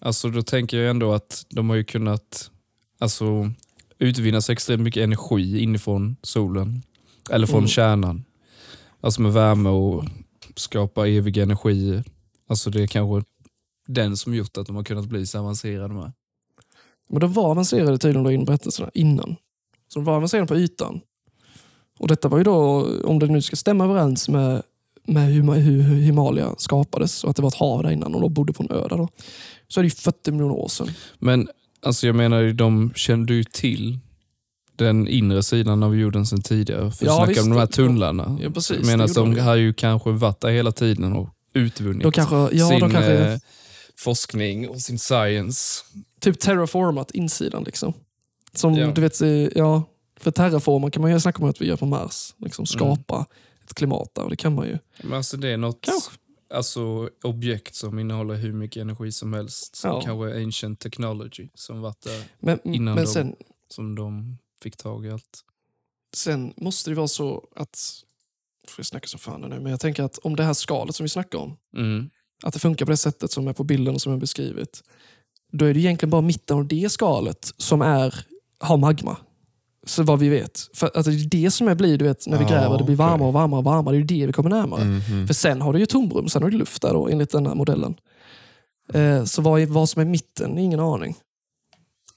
[0.00, 2.50] Alltså då tänker jag ändå att de har ju kunnat
[2.98, 3.50] alltså,
[3.98, 6.82] utvinna så extremt mycket energi inifrån solen.
[7.30, 7.68] Eller från Mm.
[7.68, 8.24] kärnan.
[9.00, 10.04] Alltså med värme och
[10.56, 12.02] skapa evig energi.
[12.48, 13.29] Alltså det är kanske
[13.94, 16.12] den som gjort att de har kunnat bli så avancerade med.
[17.10, 19.36] Men de var avancerade tydligen då i berättelserna innan.
[19.92, 21.00] Så de var avancerade på ytan.
[21.98, 24.62] Och detta var ju då, om det nu ska stämma överens med,
[25.06, 28.20] med hur, hur, hur Himalaya skapades och att det var ett hav där innan och
[28.20, 29.08] de bodde på en ö där då.
[29.68, 30.88] Så är det ju 40 miljoner år sedan.
[31.18, 31.48] Men
[31.82, 33.98] alltså jag menar, de kände ju till
[34.76, 36.90] den inre sidan av jorden sedan tidigare.
[36.90, 37.42] För Ja, snacka visst.
[37.42, 38.38] om de här tunnlarna.
[38.42, 40.72] Ja, precis, Jag menar, det att gjorde de de har ju kanske varit där hela
[40.72, 43.38] tiden och utvunnit De kanske, ja, sin de kanske eh,
[44.04, 45.84] forskning och sin science.
[46.20, 47.92] typ terraformat insidan liksom.
[48.52, 48.90] Som Ja.
[48.92, 49.82] du vet, eh, ja,
[50.16, 52.34] för terraforma kan man ju snacka om att vi gör på Mars.
[52.38, 52.66] Liksom Mm.
[52.66, 53.26] skapa
[53.64, 54.78] ett klimat där och det kan man ju.
[55.02, 56.10] Men alltså det är något Kanske.
[56.54, 59.76] alltså, objekt som innehåller hur mycket energi som helst.
[59.76, 60.00] Som Ja.
[60.00, 63.34] kanske ancient technology som varit där, Men, Innan men de- sen,
[63.68, 65.44] som de fick tag i allt.
[66.14, 67.78] Sen måste det vara så att,
[68.68, 71.04] får jag snacka som fan nu, men jag tänker att om det här skalet som
[71.04, 72.10] vi snackar om, Mm.
[72.42, 74.82] Att det funkar på det sättet som är på bilden och som jag beskrivit,
[75.52, 78.14] då är det egentligen bara mitten av det skalet som är,
[78.60, 79.16] har magma.
[79.86, 80.68] Så vad vi vet.
[80.74, 82.96] För att det är det som är blir, du vet, när vi gräver, det blir
[82.96, 83.96] varmare och varmare och varmare.
[83.96, 84.84] Det är det vi kommer närmare.
[84.84, 85.26] Mhm.
[85.26, 87.54] För sen har du ju tomrum, sen har du luft där då, enligt den här
[87.54, 87.94] modellen.
[88.94, 91.16] Eh, så vad, är, vad som är mitten, ingen aning.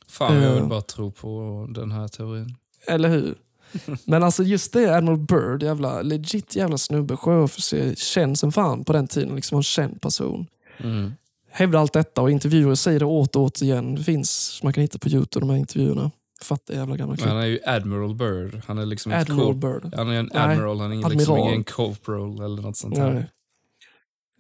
[0.08, 0.54] Fan, jag Eh.
[0.54, 2.56] vill bara tro på den här teorin.
[2.88, 3.36] Eller hur?
[4.06, 8.94] Men alltså just det, Admiral Byrd, jävla, legit jävla snubbe, sjöofficer, känd som fan på
[8.94, 9.36] den tiden.
[9.36, 10.48] Liksom en känd person.
[10.78, 11.12] Mm.
[11.52, 13.96] Hävdar allt detta och intervjuer säger det åter och åter igen.
[13.96, 16.12] Det finns, man kan hitta på Youtube de här intervjuerna.
[16.42, 17.28] Fattiga jävla gamla klipp.
[17.30, 18.62] han är ju Admiral Bird.
[18.68, 19.94] Han är liksom Admiral Byrd.
[19.96, 22.98] Han är en Nej, admiral, han är ingen, liksom ingen corporal eller något sånt.
[22.98, 23.26] Nej.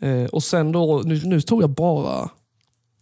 [0.01, 2.29] Eh, och sen då, nu, nu tog jag bara,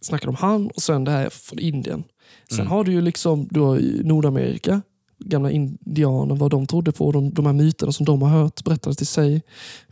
[0.00, 2.04] snackade om han och sen det här från Indien.
[2.50, 2.70] Sen Mm.
[2.72, 4.82] har du ju liksom du har Nordamerika,
[5.24, 8.96] gamla indianer, vad de trodde på, de, de här myterna som de har hört berättades
[8.96, 9.42] till sig.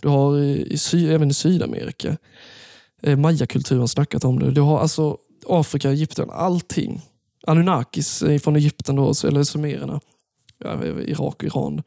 [0.00, 2.16] Du har i, i sy, även i Sydamerika,
[3.02, 4.50] eh, mayakulturen snackat om det.
[4.50, 7.02] Du har alltså Afrika, Egypten, allting.
[7.46, 10.00] Anunnakis eh, från Egypten, då, eller sumererna,
[10.58, 11.82] ja, eh, Irak och Iran.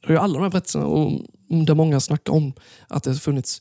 [0.00, 1.12] Du har ju alla de här berättelserna och
[1.66, 2.52] där många snackar om
[2.88, 3.60] att det har funnits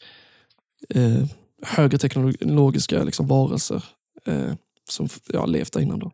[0.89, 1.25] eh,
[1.61, 3.83] högre teknologiska liksom, varelser
[4.25, 4.53] eh,
[4.89, 5.99] som ja, levt där innan.
[5.99, 6.11] Då.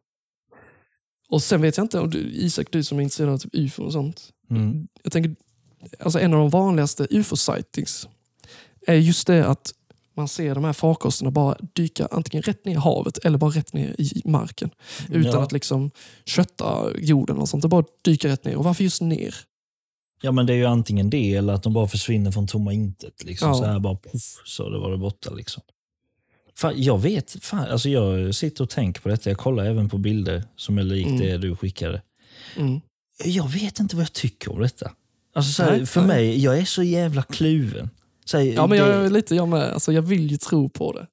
[1.32, 3.84] Och sen vet jag inte, om du, Isak, du som är intresserad av typ ufo
[3.84, 4.30] och sånt.
[4.50, 4.88] Mm.
[5.04, 5.36] Jag tänker,
[6.00, 8.08] alltså en av de vanligaste ufo-sightings
[8.88, 9.74] är just det att
[10.16, 13.74] man ser de här farkosterna bara dyka antingen rätt ner i havet eller bara rätt
[13.74, 14.70] ner i marken.
[15.10, 15.44] Utan Ja.
[15.44, 15.92] att liksom
[16.26, 17.62] kötta jorden och sånt.
[17.62, 18.56] Det bara dyker rätt ner.
[18.56, 19.36] Och varför just ner?
[20.22, 23.24] Ja, men det är ju antingen det eller att de bara försvinner från tomma intet.
[23.24, 23.48] Liksom.
[23.48, 23.56] Ja.
[23.56, 25.32] Så här bara puff, så det var det borta.
[25.34, 25.64] Liksom.
[26.62, 29.30] Fan, jag vet, fan, alltså jag sitter och tänker på detta.
[29.30, 31.20] Jag kollar även på bilder som är likt Mm.
[31.20, 32.02] det du skickade.
[32.58, 32.82] Mm.
[33.26, 34.92] Jag vet inte vad jag tycker om detta.
[35.36, 36.08] Alltså, så här, Nej, för nej.
[36.08, 37.90] mig, jag är så jävla kluven.
[38.26, 39.64] Så här, Ja, men det, jag är lite jag med.
[39.74, 41.08] Alltså, jag vill ju tro på det.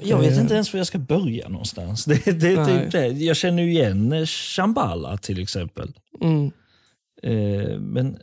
[0.00, 0.40] jag vet Eh.
[0.40, 2.04] inte ens var jag ska börja någonstans.
[2.24, 3.06] Det, det, typ det.
[3.08, 5.92] Jag känner ju igen Shambhala till exempel.
[6.20, 6.50] Mm.
[7.22, 8.18] Eh, men...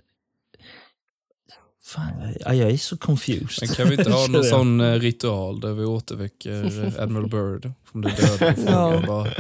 [1.94, 3.58] Fan, ja, jag är så confused.
[3.62, 4.46] Men kan vi inte ha någon jag.
[4.46, 9.04] sån eh, ritual där vi återväcker eh, Admiral Bird från det döda Ja.
[9.08, 9.34] bara,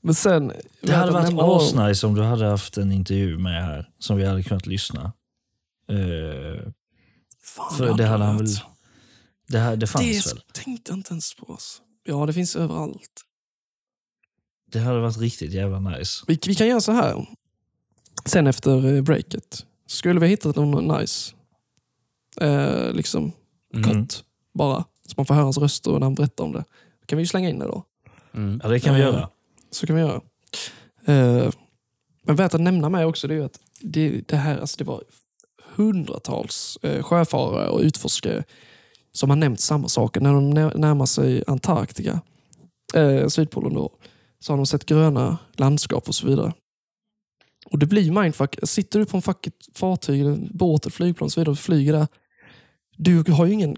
[0.00, 0.52] Men sen...
[0.80, 4.42] Det hade varit asnice om du hade haft en intervju med här som vi hade
[4.42, 5.12] kunnat lyssna.
[5.88, 6.68] Eh,
[7.42, 8.46] Fan, för det hade han väl...
[9.48, 10.42] Det, här, det fanns Det väl?
[10.52, 11.52] tänkte jag inte ens på.
[11.52, 11.82] Alltså.
[12.04, 13.22] Ja, det finns överallt.
[14.72, 16.24] Det hade varit riktigt jävla nice.
[16.28, 17.26] Vi, vi kan göra så här.
[18.24, 19.66] Sen efter breaket.
[19.92, 21.34] Skulle vi hittat någon nice,
[22.40, 23.32] eh, liksom
[23.74, 24.06] mm,
[24.54, 26.64] bara, så man får höra hans röst och när han berättar om det.
[27.00, 27.84] Då kan vi ju slänga in det då.
[28.34, 28.60] mm.
[28.62, 29.28] Ja, det kan vi Eh, göra.
[29.70, 30.20] Så kan vi göra.
[31.06, 31.50] Eh,
[32.24, 34.84] men värt att nämna med också det är ju att det, det här alltså det
[34.84, 35.02] var
[35.74, 38.44] hundratals eh, sjöfarare och utforskare
[39.12, 40.20] som har nämnt samma saker.
[40.20, 42.20] När de när- närmar sig Antarktika,
[42.94, 43.90] eh, Sydpolen då,
[44.40, 46.52] så har de sett gröna landskap och så vidare.
[47.70, 48.56] Och det blir mindfuck.
[48.62, 51.92] Sitter du på en fucking fartyg, en båt, ett flygplan och så vidare och flyger
[51.92, 52.06] där.
[52.96, 53.76] Du har ju ingen,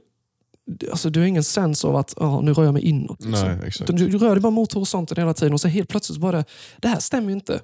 [0.91, 3.25] alltså, du har ingen sens av att ah, nu rör jag mig inåt.
[3.25, 3.49] Liksom.
[3.49, 3.97] Nej, exakt.
[3.97, 6.45] Du, du rör dig bara mot horisonten hela tiden och så helt plötsligt så bara
[6.79, 7.61] det, här stämmer ju inte.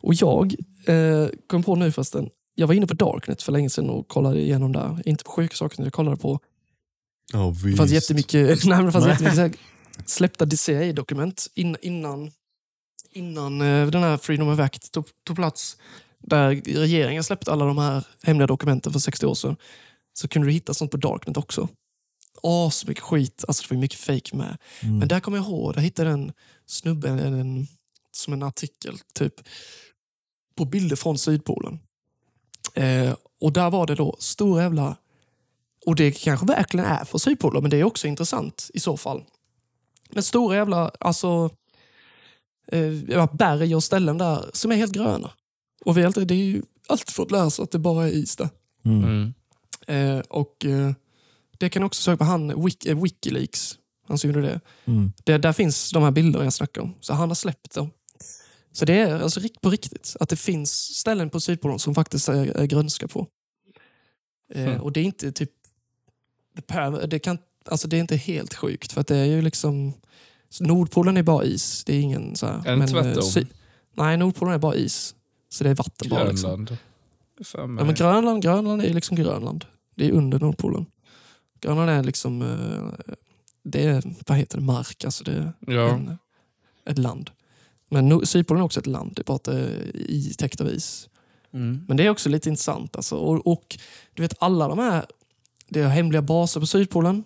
[0.00, 0.54] Och jag
[0.86, 4.40] eh, kom på nu förresten, jag var inne på Darknet för länge sedan och kollade
[4.40, 5.02] igenom där.
[5.04, 6.40] Inte på sjuka saker, jag kollade på
[7.32, 9.60] Ja, det fanns jättemycket, nej, det fanns jättemycket
[10.06, 12.30] släppta DCA-dokument in, innan,
[13.12, 15.76] innan eh, den här Freedom of Act tog, tog plats.
[16.18, 19.56] Där regeringen släppte alla de här hemliga dokumenten för 60 år sedan.
[20.12, 21.68] Så kunde du hitta sånt på Darknet också.
[22.42, 24.56] As mycket skit, alltså det var mycket fake med.
[24.80, 24.98] Mm.
[24.98, 26.32] Men där kommer jag ihåg, där hittade en
[26.66, 27.66] snubbe en, en,
[28.12, 29.34] som en artikel typ
[30.56, 31.78] på bilder från Sydpolen.
[32.74, 34.96] Eh, och där var det då stora jävla...
[35.86, 39.24] Och det kanske verkligen är för Sydpolen, men det är också intressant i så fall.
[40.10, 41.50] Men stora jävla alltså,
[42.72, 45.30] eh, berg och ställen där som är helt gröna.
[45.84, 48.36] Och vi alltid, det är ju alltid fått lära sig att det bara är is
[48.36, 48.48] där.
[48.84, 49.04] Mm.
[49.04, 49.32] Mm.
[50.18, 50.92] Eh, och eh,
[51.58, 53.78] Det kan också söka på han, Wik, eh, Wikileaks,
[54.08, 54.60] han som gjorde det.
[54.84, 55.12] Mm.
[55.24, 55.38] det.
[55.38, 56.94] Där finns de här bilderna jag snackar om.
[57.00, 57.90] Så han har släppt dem.
[58.72, 62.28] Så det är alltså rikt- på riktigt att det finns ställen på Sydpolen som faktiskt
[62.28, 63.26] är, är grönska på.
[64.54, 64.80] Eh, Hmm.
[64.80, 65.50] Och det är inte typ...
[66.54, 69.42] Det, per- det, kan, alltså det är inte helt sjukt för att det är ju
[69.42, 69.92] liksom...
[70.50, 71.84] så Nordpolen är bara is.
[71.84, 72.66] Det är ingen så här...
[72.66, 73.22] Är det eh, tvärtom?
[73.22, 73.44] sy-
[73.94, 75.14] nej, Nordpolen är bara is.
[75.48, 76.24] Så det är vatten bara.
[76.24, 76.50] Liksom.
[76.50, 76.76] Grönland.
[77.44, 77.82] För mig.
[77.82, 79.64] Ja, men Grönland, Grönland är liksom Grönland.
[79.96, 80.86] Det är under Nordpolen.
[81.60, 82.42] Grönland är liksom...
[82.42, 83.14] eh,
[83.62, 85.04] Det är, vad heter det, mark.
[85.04, 85.88] Alltså det är ja.
[85.88, 86.18] en,
[86.86, 87.30] ett land.
[87.90, 89.12] Men Nord- Sydpolen är också ett land.
[89.16, 91.08] Det är bara att det är i, täckt av is.
[91.52, 91.84] Mm.
[91.88, 92.96] Men det är också lite intressant.
[92.96, 93.16] Alltså.
[93.16, 93.78] Och, och
[94.14, 95.06] du vet alla de här,
[95.68, 97.24] det är hemliga baser på Sydpolen.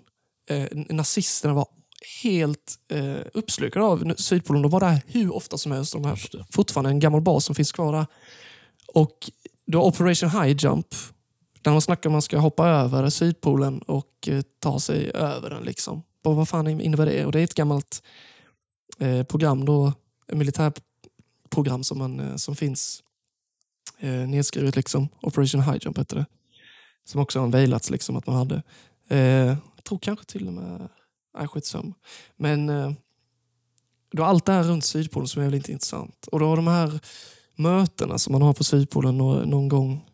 [0.50, 1.66] Eh, nazisterna var
[2.22, 4.62] helt eh, uppslukade av Sydpolen.
[4.62, 5.92] De var där hur ofta som helst.
[5.92, 6.18] De här,
[6.50, 8.06] fortfarande en gammal bas som finns kvar där.
[8.86, 9.30] Och
[9.66, 10.86] du har Operation High Jump.
[11.62, 15.50] Där man snackar om att man ska hoppa över Sydpolen och eh, ta sig över
[15.50, 15.62] den.
[15.62, 16.02] Liksom.
[16.24, 17.24] Och vad fan innebär det?
[17.24, 18.02] Och det är ett gammalt
[18.98, 19.92] eh, program då,
[20.32, 20.84] militärprogram
[21.54, 23.02] program som, man, eh, som finns
[23.98, 24.76] eh, nedskrivet.
[24.76, 25.08] Liksom.
[25.22, 26.26] Operation High Jump hette det.
[27.04, 28.62] Som också har veilats liksom, att man hade.
[29.08, 29.18] Eh,
[29.76, 30.88] jag tror kanske till och med...
[31.38, 31.94] Nej, skitsamma.
[32.36, 32.92] Men eh,
[34.12, 36.26] du har allt det här runt Sydpolen som är väldigt intressant.
[36.32, 37.00] Och då har de här
[37.56, 40.04] mötena som man har på Sydpolen nå- någon gång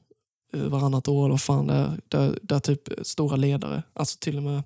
[0.52, 4.36] eh, varannat år, eller vad fan det är, där, där typ stora ledare, alltså till
[4.36, 4.62] och med,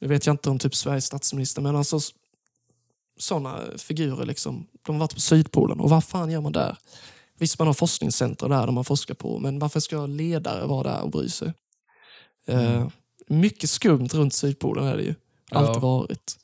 [0.00, 1.98] nu vet jag inte om typ Sveriges statsminister, men alltså
[3.18, 5.80] sådana figurer, liksom, de har varit på Sydpolen.
[5.80, 6.76] Och vad fan gör man där?
[7.38, 11.02] Visst, man har forskningscenter där, där man forskar på, men varför ska ledare vara där
[11.02, 11.52] och bry sig?
[12.46, 12.88] Eh,
[13.26, 15.14] mycket skumt runt Sydpolen är det ju.
[15.58, 16.36] Alltid varit.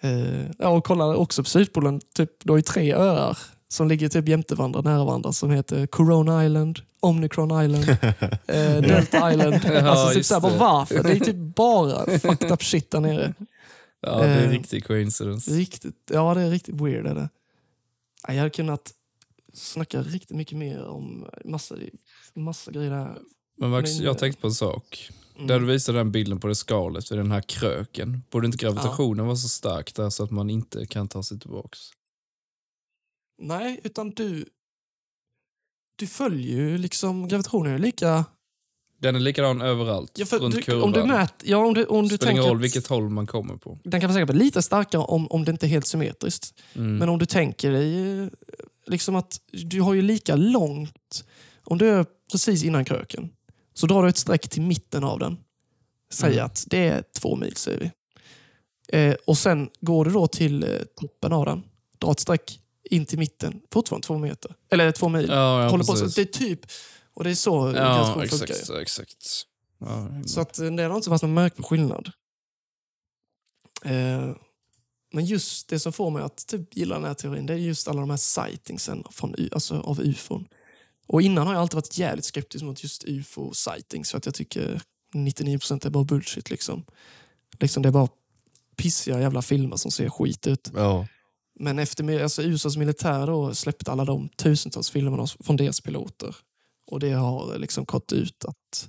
[0.00, 3.38] Eh, ja, och kolla också på Sydpolen, typ, du har ju tre öar
[3.68, 7.88] som ligger typ jämte varandra, nära varandra, som heter Corona Island, Omicron Island,
[8.46, 9.60] eh, Delta Island.
[9.64, 10.58] Ja, alltså, typ såhär, bara, det.
[10.58, 11.02] varför?
[11.02, 13.34] Det är typ bara fucked up shit där nere.
[14.00, 15.50] Ja, det är Eh, riktig coincidence.
[15.50, 17.06] Riktigt, ja, det är riktigt weird.
[17.06, 17.28] Är det.
[18.26, 18.92] Ja, Jag hade kunnat
[19.54, 21.74] snacka riktigt mycket mer om massa,
[22.34, 23.16] massa grejer där.
[23.58, 25.08] Men Max, men- jag tänkte på en sak.
[25.34, 25.46] Mm.
[25.46, 28.22] Där du visade den bilden på det skalet vid den här kröken.
[28.30, 31.78] Borde inte gravitationen vara så stark där så att man inte kan ta sig tillbaks?
[33.42, 34.44] Nej, utan du...
[35.96, 38.24] Du följer ju liksom, gravitationen är lika...
[38.98, 40.82] Den är likadan överallt, Ja, runt du, kurvan.
[40.82, 43.56] om du mät, ja, om du, om du Spelar ingen roll vilket håll man kommer
[43.56, 43.78] på.
[43.84, 46.54] Den kan vara säkert lite starkare om, om det inte är helt symmetriskt.
[46.74, 46.96] Mm.
[46.96, 48.28] Men om du tänker dig eh,
[48.86, 51.24] liksom att du har ju lika långt...
[51.64, 53.30] Om du är precis innan kröken
[53.74, 55.36] så drar du ett streck till mitten av den.
[56.10, 56.44] Säg Mm.
[56.46, 57.90] att det är två mil, säger vi.
[58.98, 61.62] Eh, och sen går du då till eh, toppen av den,
[61.98, 64.54] drar ett streck in till mitten, fortfarande två meter.
[64.70, 65.28] Eller två mil.
[65.28, 66.04] Ja, ja Håller på så.
[66.04, 66.14] precis.
[66.14, 66.60] Det är typ...
[67.14, 68.40] Och det är så ja, exakt.
[68.48, 68.74] funkar.
[68.76, 68.82] ju.
[68.82, 69.26] exakt.
[69.78, 72.12] Ja, Så att eh, det har inte varit någon märklig skillnad.
[73.84, 74.30] Eh,
[75.12, 77.88] men just det som får mig att typ gilla den här teorin, det är just
[77.88, 80.48] alla de här sightingsen från, alltså, av ufon.
[81.06, 84.82] Och innan har jag alltid varit jävligt skeptisk mot just ufo-sightings för att jag tycker
[85.14, 86.50] 99% är bara bullshit.
[86.50, 86.84] Liksom.
[87.60, 88.08] Liksom det är bara
[88.76, 90.70] pissiga jävla filmer som ser skit ut.
[90.74, 91.06] Ja.
[91.54, 96.36] Men efter alltså, USAs militär då släppte alla de tusentals filmerna från deras piloter.
[96.86, 98.88] Och det har liksom gått ut att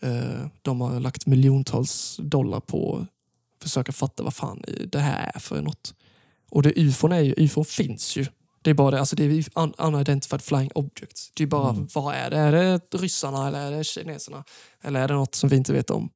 [0.00, 5.38] eh, de har lagt miljontals dollar på att försöka fatta vad fan det här är
[5.38, 5.94] för något.
[6.50, 8.26] Och det ufon är ju, ufon finns ju.
[8.66, 11.30] Det är bara det, alltså det är un- unidentified flying objects.
[11.34, 12.36] Det är bara, vad är det?
[12.36, 14.44] Är det ryssarna eller är det kineserna?
[14.82, 16.10] Eller är det något som vi inte vet om?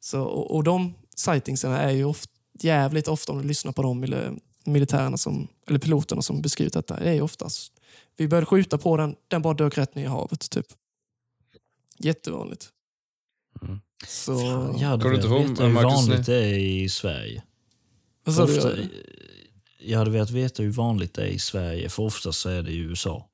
[0.00, 4.00] Så, och, och de sightingsarna är ju ofta, jävligt ofta, om du lyssnar på de
[4.00, 7.72] mil- militärerna som, eller piloterna som beskrivit detta, det är ju oftast
[8.16, 10.50] vi började skjuta på den, den bara dök rätt ner i havet.
[10.50, 10.66] typ.
[11.98, 12.68] Jättevanligt.
[13.62, 13.80] Mm.
[14.06, 14.32] Så...
[14.80, 17.42] Jag hade velat veta hur vanligt det är i Sverige.
[18.24, 18.56] Vad sa du?
[18.58, 18.76] Ofta,
[19.78, 22.70] jag hade velat veta hur vanligt det är i Sverige, för oftast så är det
[22.70, 23.28] i USA.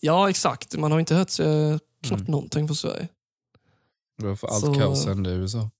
[0.00, 0.76] Ja, exakt.
[0.76, 2.30] Man har inte hört eh, knappt Mm.
[2.32, 3.08] någonting från Sverige.
[4.18, 5.70] Det var för allt Så- kaos hände i USA.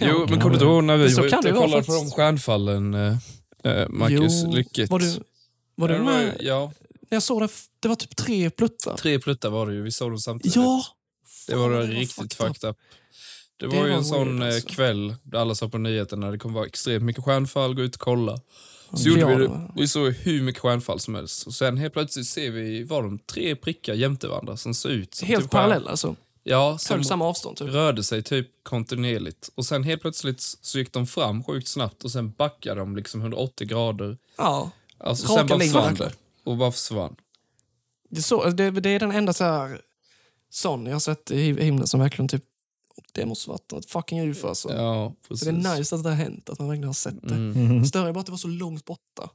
[0.00, 1.92] Ja, jo, men kommer du det- ihåg när vi var ute det och kollade på
[1.92, 2.94] de stjärnfallen?
[2.94, 3.16] Eh,
[3.64, 4.90] eh, Marcus, Jo, lyckigt.
[4.90, 5.20] Var du,
[5.74, 6.26] var du det med?
[6.26, 6.72] var, ja,
[7.10, 7.48] När jag såg det,
[7.80, 8.96] det var typ tre pluttar.
[8.96, 9.82] tre pluttar var det ju.
[9.82, 10.56] Vi såg dem samtidigt.
[10.56, 10.84] Ja!
[11.46, 12.56] Det var Fan, riktigt fucked up.
[12.56, 12.76] fucked up.
[13.60, 14.68] Det Det var ju var en sån eh, alltså.
[14.68, 18.00] kväll där alla sa på nyheterna det kommer vara extremt mycket stjärnfall, gå ut och
[18.00, 18.36] kolla.
[18.92, 19.70] Så Ja, gjorde vi det det.
[19.76, 21.46] Vi såg hur mycket stjärnfall som helst.
[21.46, 25.14] Och sen helt plötsligt ser vi, var de tre prickar jämte varandra som såg ut
[25.14, 26.16] som Helt typ parallella alltså.
[26.42, 27.68] Ja, som samma avstånd typ.
[27.68, 29.50] rörde sig typ kontinuerligt.
[29.54, 33.20] Och sen helt plötsligt så gick de fram sjukt snabbt och sen backade de liksom
[33.20, 34.18] 180 grader.
[34.38, 34.70] Ja.
[34.98, 36.12] Alltså Raka sen bara försvann det.
[36.44, 37.16] Och bara försvann.
[38.10, 39.80] Det, är så, det, det är den enda så här
[40.50, 42.44] sån jag har sett i himlen som verkligen typ
[43.12, 44.72] det måste varit ett fucking ufo alltså.
[44.72, 45.44] Ja, Så precis.
[45.48, 47.34] det är nice att det har hänt, att man verkligen har sett det.
[47.34, 47.84] Mm.
[47.86, 49.30] Större är bara att det var så långt borta.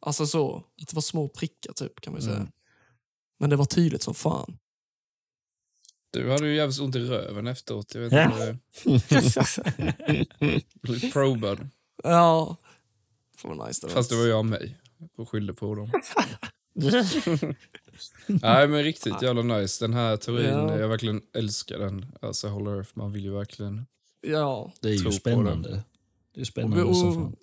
[0.00, 2.36] Alltså så, att det var små prickar typ kan man ju säga.
[2.38, 2.50] Mm.
[3.38, 4.58] Men det var tydligt som fan.
[6.10, 7.94] Du hade ju jävligt ont i röven efteråt.
[7.94, 8.48] Jag vet Ja.
[8.84, 10.26] inte.
[10.82, 11.68] Blev probad.
[12.02, 12.56] ja.
[13.36, 13.94] Fan vad nice det var.
[13.94, 14.76] Fast det var jag och mig.
[15.16, 15.90] Och skyllde på dem.
[18.26, 19.84] Nej men riktigt jävla nice.
[19.84, 20.78] Den här teorin, Ja.
[20.78, 22.06] jag verkligen älskar den.
[22.22, 23.86] Alltså Hollow Earth, man vill ju verkligen...
[24.20, 24.72] Ja.
[24.80, 25.82] Det är ju spännande.
[26.34, 27.36] Det är spännande Och- som och- fan.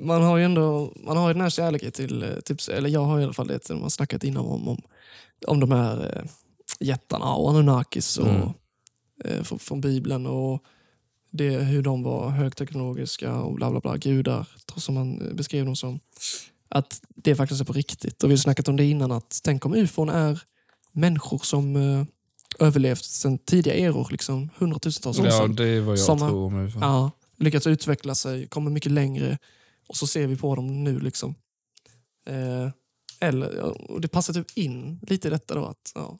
[0.00, 3.00] Man har ju ändå man har ju den här kärleken till, eh, typ, eller jag
[3.04, 4.82] har i alla fall det, man har snackat innan om, om,
[5.46, 6.30] om de här eh,
[6.80, 8.48] jättarna och Anunnakis och, Mm.
[9.24, 10.62] eh, från, från Bibeln och
[11.30, 15.76] det, hur de var högteknologiska och bla bla bla, gudar, som man eh, beskrev dem
[15.76, 16.00] som.
[16.68, 18.22] Att det faktiskt är på riktigt.
[18.22, 20.42] Och vi har snackat om det innan, att tänk om ufon är
[20.92, 22.04] människor som eh,
[22.66, 25.54] överlevt sedan tidiga eror, liksom hundratusentals år Ja, sedan.
[25.56, 26.78] det är vad jag Som tror om UFO.
[26.80, 29.38] Ja, lyckats utveckla sig, kommer mycket längre
[29.88, 31.00] Och så ser vi på dem nu.
[31.00, 31.34] liksom.
[32.26, 32.70] Eh,
[33.20, 35.64] eller, ja, och det passar typ in lite i detta då.
[35.64, 36.18] Att, ja.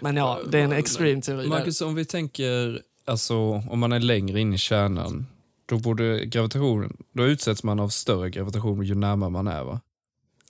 [0.00, 1.42] Men ja, det är en extrem teori.
[1.42, 1.48] där.
[1.48, 3.36] Marcus, om vi tänker, alltså
[3.68, 5.26] om man är längre in i kärnan,
[5.70, 9.80] då borde gravitationen, då utsätts man av större gravitation ju närmare man är va?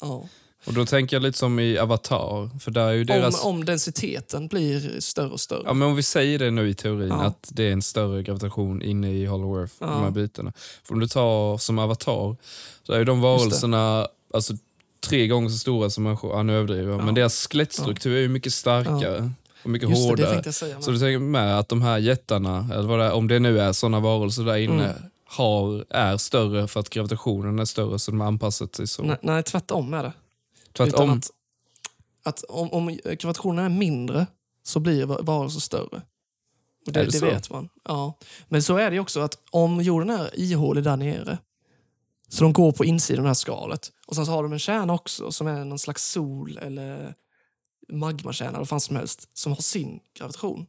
[0.00, 0.24] Ja.
[0.66, 3.44] Och då tänker jag lite som i Avatar, för där är ju deras...
[3.44, 5.62] Om, om densiteten blir större och större.
[5.64, 7.22] Ja, men om vi säger det nu i teorin, Ja.
[7.22, 9.86] att det är en större gravitation inne i Hollow Earth, Ja.
[9.86, 10.52] de här bitarna.
[10.84, 12.36] För om du tar som Avatar,
[12.82, 14.54] så är ju de varelserna alltså,
[15.08, 16.32] tre gånger så stora som människor.
[16.36, 17.04] Ja, nu överdriver jag, Ja.
[17.04, 19.30] men deras skelettstruktur är ju mycket starkare
[19.62, 20.42] och mycket Just det, det hårdare.
[20.44, 20.80] jag säga.
[20.80, 23.60] Så du tänker med att de här jättarna, eller vad det är, om det nu
[23.60, 25.02] är sådana varelser där inne, Mm.
[25.24, 29.02] har, är större för att gravitationen är större så de har anpassat sig så.
[29.02, 30.12] nej, nej, tvärtom är det.
[30.72, 31.10] Tvärtom.
[31.10, 31.30] att,
[32.24, 34.26] att om, om gravitationen är mindre
[34.62, 36.02] så blir va- varelser större.
[36.86, 37.68] Och det det, det vet man.
[37.84, 38.18] Ja.
[38.48, 41.38] Men så är det också att om jorden är ihålig där nere
[42.28, 44.58] så de går på insidan av det här skalet och sen så har de en
[44.58, 47.14] kärna också som är någon slags sol eller
[47.92, 50.66] magmakärna eller vad fan som helst som har sin gravitation.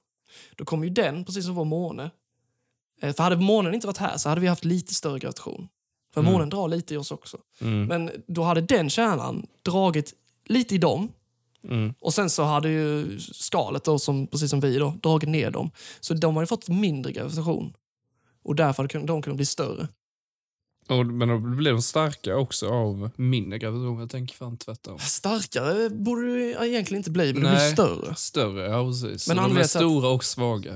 [0.55, 2.11] Då kommer ju den, precis som vår måne,
[3.01, 5.67] eh, för hade månen inte varit här så hade vi haft lite större gravitation.
[6.13, 6.33] För Mm.
[6.33, 7.37] månen drar lite i oss också.
[7.61, 7.85] Mm.
[7.85, 10.13] Men då hade den kärnan dragit
[10.45, 11.11] lite i dem
[11.63, 11.93] Mm.
[12.01, 15.71] och sen så hade ju skalet, då, som, precis som vi, då, dragit ner dem.
[15.99, 17.73] Så de har ju fått mindre gravitation.
[18.43, 19.87] Och därför hade de kunnat bli större.
[20.89, 23.99] Och, men då blir de starka också av mindre gravitation.
[23.99, 24.99] Jag tänker fan tvärtom.
[24.99, 27.51] Starkare borde ju egentligen inte bli, men Nej.
[27.55, 28.15] blir större.
[28.15, 29.27] Större, ja precis.
[29.27, 30.75] Men de är att- stora och svaga.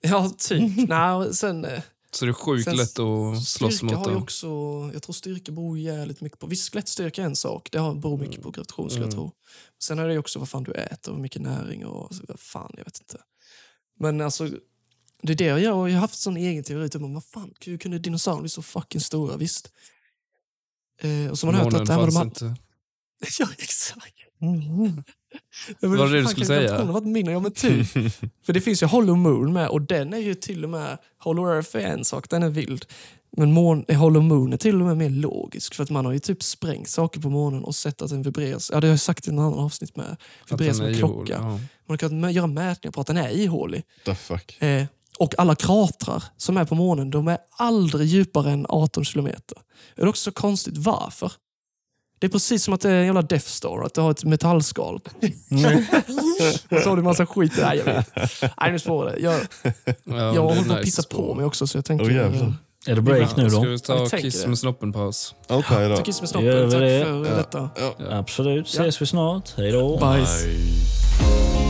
[0.00, 0.88] Ja, typ.
[0.88, 1.80] Nej, sen, eh,
[2.10, 4.16] Så det är sjukt Sen lätt att slåss mot dem.
[4.22, 4.46] också...
[4.92, 6.46] Jag tror styrka beror jävligt mycket på...
[6.46, 7.68] Visst, skelettstyrka är en sak.
[7.72, 9.24] Det beror mycket på gravitation, skulle jag Mm.
[9.24, 9.32] tro.
[9.82, 12.14] Sen är det också vad fan du äter och hur mycket näring och...
[12.14, 13.18] så- Vad fan, jag vet inte.
[14.00, 14.48] Men alltså...
[15.26, 15.88] Det är det jag gör.
[15.88, 16.88] Jag har haft sån egen teori.
[16.88, 19.36] Typ, om, vad fan, hur kunde dinosaurier bli så fucking stora?
[19.36, 19.72] Visst.
[21.00, 21.90] Eh, och så har man hört Månen att...
[21.90, 22.56] även fanns inte.
[23.38, 24.14] Ja, exakt.
[25.80, 26.60] Vad var det du skulle säga?
[26.60, 27.88] Gravitationen har varit mindre, ja men typ.
[28.46, 30.98] För det finns ju Hollow Moon med och den är ju till och med...
[31.18, 32.84] Hollow Earth är en sak, den är vild.
[33.36, 36.18] Men mån, Hollow Moon är till och med mer logisk för att man har ju
[36.18, 38.70] typ sprängt saker på månen och sett att den vibreras.
[38.74, 40.16] Ja, det har jag sagt i en annan avsnitt med.
[40.44, 41.32] Att Vibreras som en klocka.
[41.32, 41.40] ja.
[41.40, 43.82] Man har kunnat göra mätningar på att den är ihålig.
[44.04, 44.62] The fuck.
[44.62, 44.84] Eh,
[45.18, 49.58] och alla kratrar som är på månen, de är aldrig djupare än 18 kilometer.
[49.96, 50.76] Det är också så konstigt.
[50.76, 51.32] Varför?
[52.18, 54.24] Det är precis som att det är en jävla Death Star, att det har ett
[54.24, 55.00] metallskal.
[56.82, 57.52] så har du massa skit.
[57.62, 58.10] Nej, jag vet.
[58.60, 59.18] Nej, nu spårar det.
[59.20, 59.40] Jag,
[60.04, 62.10] Ja, jag håller på att pissa på mig också, så jag tänker...
[62.10, 62.54] Jävlar.
[62.86, 63.66] Är det break nu Ska då?
[63.66, 65.34] vi Ja, ta vi tänker Kiss med snoppen-paus?
[65.48, 65.96] Okej då.
[65.96, 66.64] Tack med Gör snoppen.
[66.66, 67.04] vi Tack det?
[67.04, 67.36] för Ja.
[67.36, 67.70] detta.
[67.78, 68.18] Ja.
[68.18, 68.66] Absolut.
[68.66, 69.54] Ses vi snart.
[69.56, 69.98] Hej då.
[69.98, 70.44] Bajs.
[70.44, 71.65] Aj.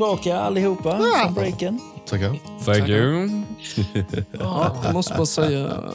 [0.00, 1.80] Tillbaka allihopa från breaken.
[2.06, 2.38] Tackar.
[2.64, 3.42] Thank you.
[4.32, 5.94] Ja, jag måste bara säga...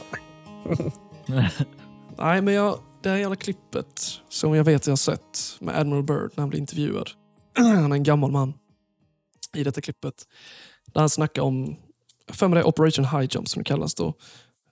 [2.17, 6.03] Nej, men jag, det här jävla klippet som jag vet jag har sett med Admiral
[6.03, 7.09] Byrd när han blir intervjuad.
[7.55, 8.53] Han är en gammal man
[9.55, 10.27] i detta klippet.
[10.85, 11.75] Där han snackar om,
[12.27, 14.13] för mig det är Operation High Jump som det kallas då.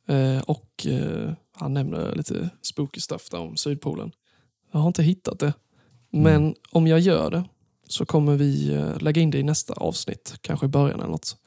[0.08, 4.12] Eh, och eh, han nämner lite spooky stuff där om Sydpolen.
[4.72, 5.54] Jag har inte hittat det.
[6.12, 7.44] Men om jag gör det
[7.88, 10.34] så kommer vi eh, lägga in det i nästa avsnitt.
[10.42, 11.38] Kanske i början eller något.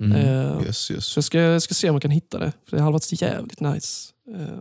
[0.00, 0.12] Mm.
[0.12, 1.04] Eh, Yes, yes.
[1.06, 2.52] så jag ska, jag ska se om jag kan hitta det.
[2.68, 4.12] För det hade varit jävligt nice.
[4.34, 4.58] Eh,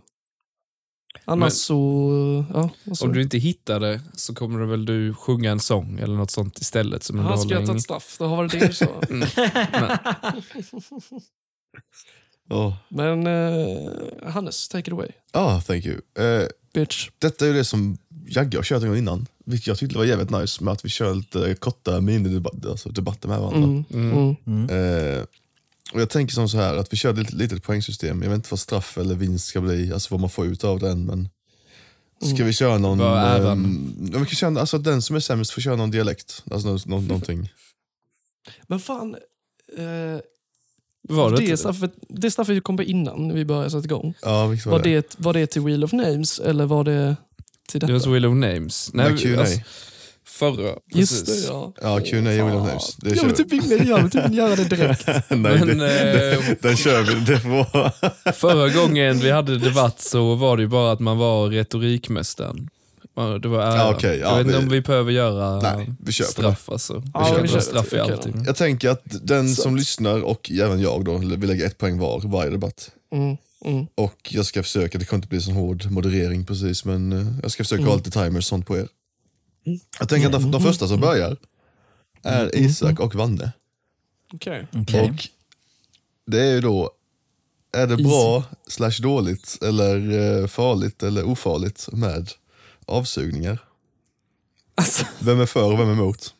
[1.25, 2.45] annars Men- så...
[2.53, 2.69] Ja,
[3.01, 3.21] Om du?
[3.21, 7.03] inte hittar det så kommer du väl du sjunga en sång eller något sånt istället
[7.03, 8.15] som Han ska jag ta ett straff.
[8.19, 9.01] Det har varit det du sa.
[12.49, 12.73] Oh.
[12.89, 13.91] Men eh,
[14.31, 15.07] Hannes, take it away.
[15.33, 16.01] Ah, thank you.
[16.19, 17.09] Eh, Bitch.
[17.19, 19.27] detta är ju det som Jagge har kört en gång innan.
[19.45, 23.27] Vilket jag tyckte var jävligt nice med att vi kör lite korta minidebatter alltså debatter
[23.27, 23.83] med varandra.
[23.93, 24.11] Mm.
[24.11, 24.35] Mm.
[24.45, 25.17] Mm.
[25.17, 25.23] Eh,
[25.93, 28.21] och jag tänker som så här att vi kör ett litet, litet poängsystem.
[28.21, 30.79] Jag vet inte vad straff eller vinst ska bli, alltså vad man får ut av
[30.79, 31.05] den.
[31.05, 31.29] Men
[32.21, 32.47] ska Mm.
[32.47, 32.97] vi köra någon...
[32.97, 33.93] Vad är den?
[34.13, 36.43] ja, vi kan köra, alltså den som är sämst får köra någon dialekt.
[36.51, 37.49] Alltså nå, nå, någonting.
[38.67, 39.15] Men fan,
[39.77, 39.83] eh,
[41.09, 44.13] Var det det, straffet, det straffet kom på innan vi började sätta igång.
[44.21, 44.95] Ja, var, Var det.
[44.95, 47.15] det, var det till Wheel of Names eller var det
[47.69, 47.87] till detta?
[47.87, 48.89] Det var så Will of Names.
[48.93, 49.39] Nej, Q&A.
[49.39, 49.59] alltså,
[50.27, 50.75] förra.
[50.93, 51.45] Just precis.
[51.45, 51.73] det, ja.
[51.81, 52.95] Ja, Q&A Will of Names.
[52.95, 53.53] Det jag vill typ
[53.87, 55.07] jag vill typ göra det direkt.
[55.29, 57.13] Nej, Men, det, eh, den kör vi.
[57.13, 57.91] Det vara...
[58.33, 62.69] Förra gången vi hade debatt så var det ju bara att man var retorikmästaren.
[63.41, 63.75] Det var ära.
[63.75, 66.69] Ja, okej, ja, jag vet inte vi- om vi behöver göra Nej, vi kör straff
[66.69, 67.03] alltså.
[67.13, 68.43] Ja, vi vi kör straff i allting.
[68.45, 69.61] Jag tänker att den Så.
[69.61, 72.91] som lyssnar och även jag då, vill lägga ett poäng var varje debatt.
[73.13, 73.87] Mm, mm.
[73.95, 77.51] Och jag ska försöka, det kommer inte bli så hård moderering precis, men eh, jag
[77.51, 78.87] ska försöka ha lite timers och sånt på er.
[79.99, 81.37] Jag tänker att de, de första som börjar
[82.23, 83.51] är Isak och Vanne.
[84.33, 84.67] Okej.
[84.73, 85.09] Okej.
[85.09, 85.27] Och
[86.25, 86.91] det är ju då,
[87.71, 90.11] är det bra slash dåligt eller
[90.41, 92.31] eh, farligt eller ofarligt med
[92.85, 93.59] avsugningar?
[94.75, 96.33] Alltså, Vem är för och vem är emot?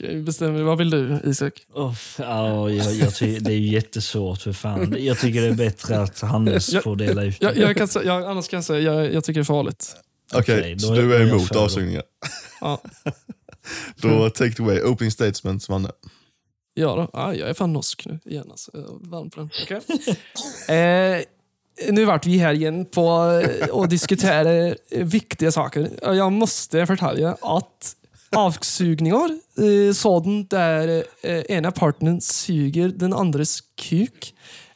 [0.00, 0.62] Vi bestämmer.
[0.62, 1.66] Vad vill du, Isak?
[1.74, 3.12] Oh, ja, jag, jag
[3.42, 4.96] det är ju jättesvårt för fan.
[4.98, 8.24] Jag tycker det är bättre att Hannes Jag- får dela ut Jag, jag kan, jag,
[8.24, 9.96] annars kan jag säga jag, jag tycker det är farligt.
[10.34, 12.02] Okej, Okej, så du är emot avsugningar?
[12.60, 12.80] Ja,
[13.96, 15.90] Då take it away, opening statements Vanne.
[16.74, 17.18] ja då.
[17.20, 18.46] Ah, jag är fan norsk nu igen.
[18.50, 18.70] Alltså.
[18.74, 19.50] Jag är varm på den.
[19.62, 19.80] Okej.
[21.18, 21.24] eh,
[21.92, 24.74] nu vart vi här igen på eh, att diskutera eh,
[25.04, 25.90] viktiga saker.
[26.02, 27.96] Jag måste förtälja att
[28.36, 34.34] avsugningar, eh, sådant där eh, ena parten suger den andres kuk,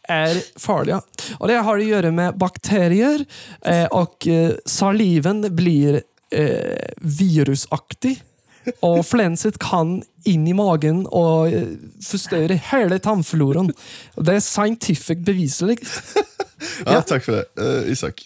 [0.08, 1.02] är farliga.
[1.38, 3.24] Och det har att göra med bakterier
[3.64, 8.22] eh, och eh, saliven blir eh, virusaktig.
[8.80, 11.66] Och flänset kan in i magen och eh,
[12.04, 13.72] förstöra hela tarmfloran.
[14.14, 16.02] Det är scientific bevisligt.
[16.84, 17.84] Ja, Tack för det.
[17.84, 18.24] Eh, Isak.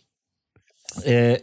[1.05, 1.37] Eh,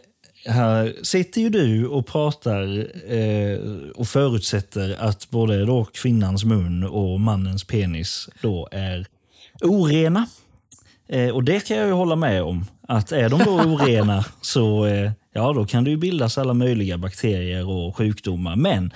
[0.47, 3.59] här sitter ju du och pratar eh,
[3.95, 9.07] och förutsätter att både då kvinnans mun och mannens penis då är
[9.61, 10.27] orena.
[11.07, 12.65] Eh, och det kan jag ju hålla med om.
[12.87, 16.97] Att är de då orena så eh, ja, då kan det ju bildas alla möjliga
[16.97, 18.55] bakterier och sjukdomar.
[18.55, 18.91] Men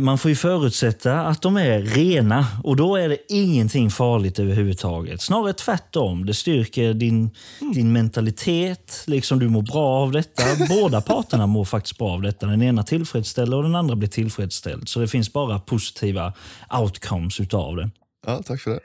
[0.00, 5.20] man får ju förutsätta att de är rena och då är det ingenting farligt överhuvudtaget.
[5.22, 6.26] Snarare tvärtom.
[6.26, 7.30] Det styrker din,
[7.74, 9.04] din mentalitet.
[9.06, 10.42] Liksom du mår bra av detta.
[10.68, 12.46] Båda parterna mår faktiskt bra av detta.
[12.46, 14.88] Den ena tillfredsställer och den andra blir tillfredsställd.
[14.88, 16.32] Så det finns bara positiva
[16.80, 17.90] outcomes utav det.
[18.26, 18.80] Ja, tack för det.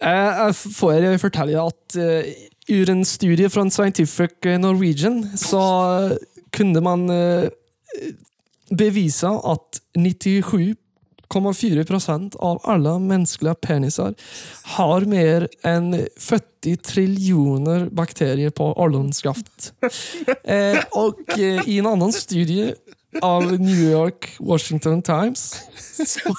[0.00, 2.32] Eh, får jag förtälja att eh,
[2.68, 5.58] ur en studie från Scientific Norwegian så
[6.04, 6.12] eh,
[6.50, 7.44] kunde man eh,
[8.70, 14.14] bevisa att 97,4 procent av alla mänskliga penisar
[14.62, 19.72] har mer än 40 triljoner bakterier på ollonskaftet.
[20.44, 22.74] Eh, och eh, i en annan studie
[23.22, 25.62] av New York Washington Times
[26.06, 26.34] så,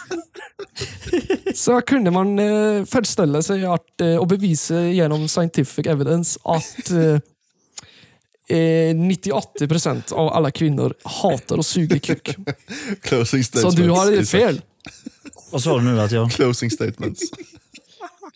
[1.56, 6.91] så kunde man eh, föreställa sig att, eh, och bevisa genom scientific evidence att
[8.49, 12.35] eh, eh, 98 procent av alla kvinnor hatar att suga kuk.
[13.01, 13.76] Closing Så statements.
[13.76, 14.41] du har Isak.
[14.41, 14.61] fel.
[15.51, 16.01] Vad sa du nu?
[16.01, 16.31] att jag...
[16.35, 17.21] Closing statements.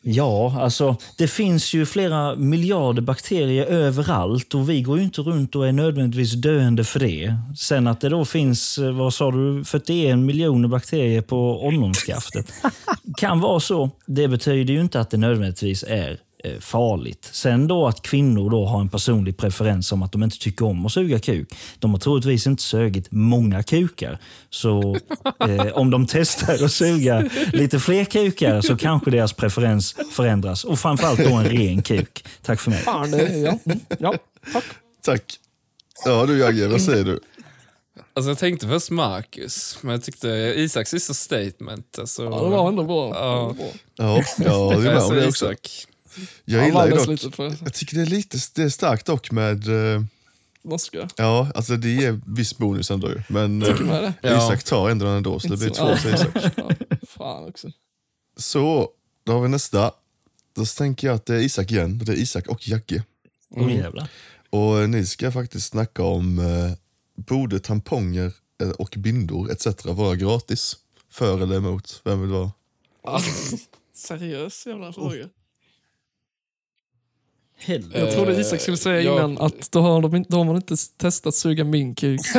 [0.06, 5.56] Ja, alltså det finns ju flera miljarder bakterier överallt och vi går ju inte runt
[5.56, 7.36] och är nödvändigtvis döende för det.
[7.58, 12.54] Sen att det då finns, eh, vad sa du, 41 miljoner bakterier på ollonskaftet.
[13.18, 13.90] kan vara så.
[14.06, 16.20] Det betyder ju inte att det nödvändigtvis är
[16.60, 17.30] farligt.
[17.32, 20.86] Sen då att kvinnor då har en personlig preferens om att de inte tycker om
[20.86, 21.54] att suga kuk.
[21.80, 24.20] De har troligtvis inte sugit många kukar.
[24.50, 24.98] Så
[25.40, 30.64] eh, om de testar att suga lite fler kukar så kanske deras preferens förändras.
[30.64, 32.26] Och framförallt då en ren kuk.
[32.42, 32.84] Tack för mig.
[32.86, 33.60] Arne, ja.
[33.66, 34.16] Mm, ja,
[34.54, 34.64] tack.
[35.06, 35.40] Tack.
[36.06, 37.20] Ja du Jagge, vad säger du?
[38.16, 42.00] Alltså jag tänkte först Marcus, men jag tyckte Isaks sista statement.
[42.00, 43.10] Alltså, Ja, det var ändå bra.
[43.10, 43.56] Ja.
[43.96, 45.58] Ja, ja jag är jag med
[46.46, 49.32] Jag gillar ju dock, lite på jag tycker det är lite det är starkt dock
[49.32, 50.04] med, eh,
[50.64, 51.10] norska.
[51.18, 53.22] ja alltså det ger viss bonus ändå ju.
[53.28, 54.14] Men eh, det.
[54.22, 54.38] Ja.
[54.48, 55.98] Isak tar ändå den ändå så det blir två Ja.
[55.98, 56.36] för Isak.
[56.58, 56.70] Ja,
[57.08, 57.72] fan också.
[58.38, 58.90] Så,
[59.24, 59.92] då har vi nästa.
[60.56, 61.98] Då tänker jag att det är Isak igen.
[62.04, 63.04] Det är Isak och Jagge.
[63.50, 64.08] Åh jävlar.
[64.50, 66.72] Och ni ska faktiskt snacka om eh,
[67.16, 69.68] borde tamponger eh, och bindor etc.
[69.86, 70.76] vara gratis?
[71.12, 72.02] För eller emot?
[72.04, 72.52] Vem vill vara?
[73.96, 75.30] Seriös jävla fråga.
[77.66, 78.00] Helvete.
[78.00, 79.14] Jag trodde Isak skulle säga ja.
[79.14, 82.22] innan att då har, de, inte- då har man inte testat suga min kuk.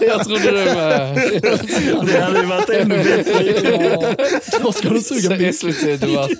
[0.00, 1.14] jag trodde det med.
[2.06, 3.70] Det hade ju varit ännu bättre.
[4.50, 5.54] Ja, då ska du suga min kuk.
[5.54, 6.30] SVT-debatt.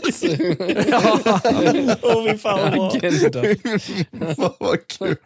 [2.02, 2.90] Åh, fy fan vad bra.
[2.92, 3.42] Agenda.
[4.36, 5.16] Vad vad kul!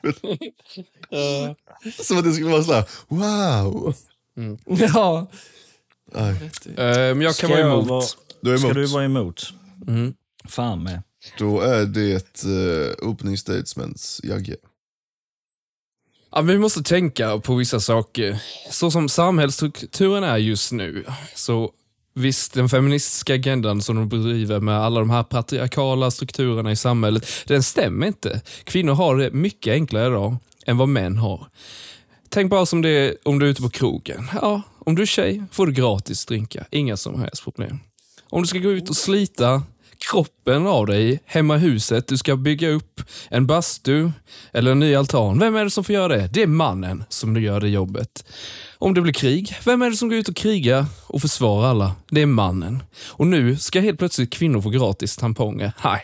[2.03, 3.95] Som att det skulle vara sådär, wow!
[4.95, 5.27] Ja.
[6.15, 6.31] Nej.
[6.77, 7.87] Eh, men jag kan Ska vara jag emot.
[7.89, 8.05] vara-
[8.41, 8.77] Du är Ska emot.
[8.77, 9.53] du vara emot?
[9.89, 10.15] Mm.
[10.49, 11.03] Fan med.
[11.39, 14.57] Då är det uh, opening statements Jagge.
[16.33, 18.43] Ja, vi måste tänka på vissa saker.
[18.71, 21.05] Så som samhällsstrukturen är just nu,
[21.35, 21.73] så
[22.15, 27.29] visst, den feministiska agendan som de bedriver med alla de här patriarkala strukturerna i samhället,
[27.47, 28.41] den stämmer inte.
[28.65, 30.37] Kvinnor har det mycket enklare idag
[30.67, 31.49] än vad män har.
[32.29, 34.29] Tänk bara som det är om du är ute på krogen.
[34.43, 37.79] Ja, om du är tjej får du gratis drinkar, inga som helst problem.
[38.31, 39.63] Om du ska gå ut och slita
[40.11, 44.11] kroppen av dig hemma i huset, du ska bygga upp en bastu
[44.53, 45.39] eller en ny altan.
[45.39, 46.29] Vem är det som får göra det?
[46.33, 48.25] Det är mannen som gör det jobbet.
[48.79, 51.95] Om det blir krig, vem är det som går ut och krigar och försvarar alla?
[52.11, 52.83] Det är mannen.
[53.09, 55.73] Och nu ska helt plötsligt kvinnor få gratis tamponger.
[55.85, 56.03] Nej,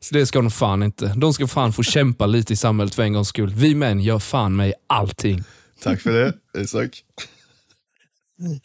[0.00, 1.14] så det ska de fan inte.
[1.16, 3.54] De ska fan få kämpa lite i samhället för en gångs skull.
[3.54, 5.44] Vi män gör fan mig allting.
[5.82, 7.04] Tack för det, Isak.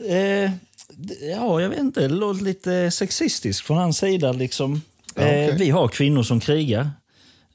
[0.10, 0.52] Eh,
[1.22, 2.02] ja, jag vet inte.
[2.02, 4.32] Det låter lite sexistiskt från hans sida.
[4.32, 4.82] Liksom.
[5.16, 5.50] Ja, okej.
[5.50, 6.90] eh, vi har kvinnor som krigar.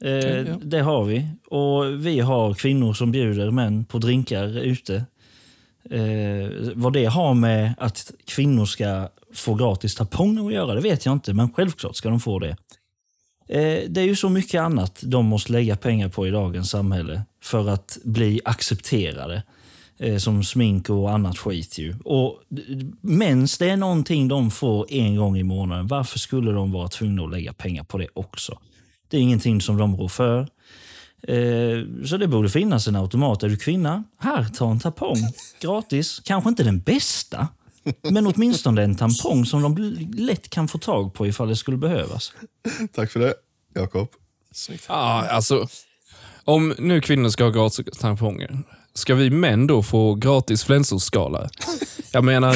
[0.01, 0.55] Eh, ja.
[0.61, 1.27] Det har vi.
[1.47, 4.95] Och vi har kvinnor som bjuder män på drinkar ute.
[5.89, 11.05] Eh, vad det har med att kvinnor ska få gratis tamponger att göra, det vet
[11.05, 11.33] jag inte.
[11.33, 12.55] Men självklart ska de få det.
[13.49, 17.21] Eh, det är ju så mycket annat de måste lägga pengar på i dagens samhälle
[17.43, 19.43] för att bli accepterade.
[20.01, 21.77] Eh, som smink och annat skit.
[21.77, 21.95] Ju.
[22.05, 22.39] Och
[23.01, 25.87] mens, det är någonting de får en gång i månaden.
[25.87, 28.59] Varför skulle de vara tvungna att lägga pengar på det också?
[29.07, 30.39] Det är ingenting som de rår för.
[31.21, 33.43] Eh, så det borde finnas en automat.
[33.43, 34.03] Är du kvinna?
[34.17, 35.17] Här, ta en tampong.
[35.61, 36.19] Gratis.
[36.19, 37.47] Kanske inte den bästa,
[38.01, 39.77] men åtminstone en tampong som de
[40.13, 42.33] lätt kan få tag på ifall det skulle behövas.
[42.93, 43.33] Tack för det,
[43.73, 44.07] Jakob.
[44.51, 44.85] Snyggt.
[44.87, 45.67] Ja, alltså.
[46.43, 51.49] Om nu kvinnor ska ha gratis tamponger, ska vi män då få gratis flänsoskala?
[52.11, 52.55] Jag menar,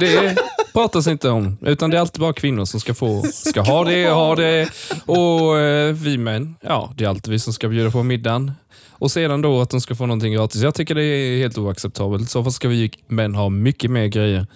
[0.00, 0.36] det
[0.72, 1.58] pratas inte om.
[1.60, 4.70] Utan det är alltid bara kvinnor som ska få, ska ha det, ha det.
[5.06, 8.52] Och eh, vi män, ja, det är alltid vi som ska bjuda på middagen.
[8.90, 10.62] Och sedan då att de ska få någonting gratis.
[10.62, 12.22] Jag tycker det är helt oacceptabelt.
[12.22, 14.46] I så fall ska vi män ha mycket mer grejer.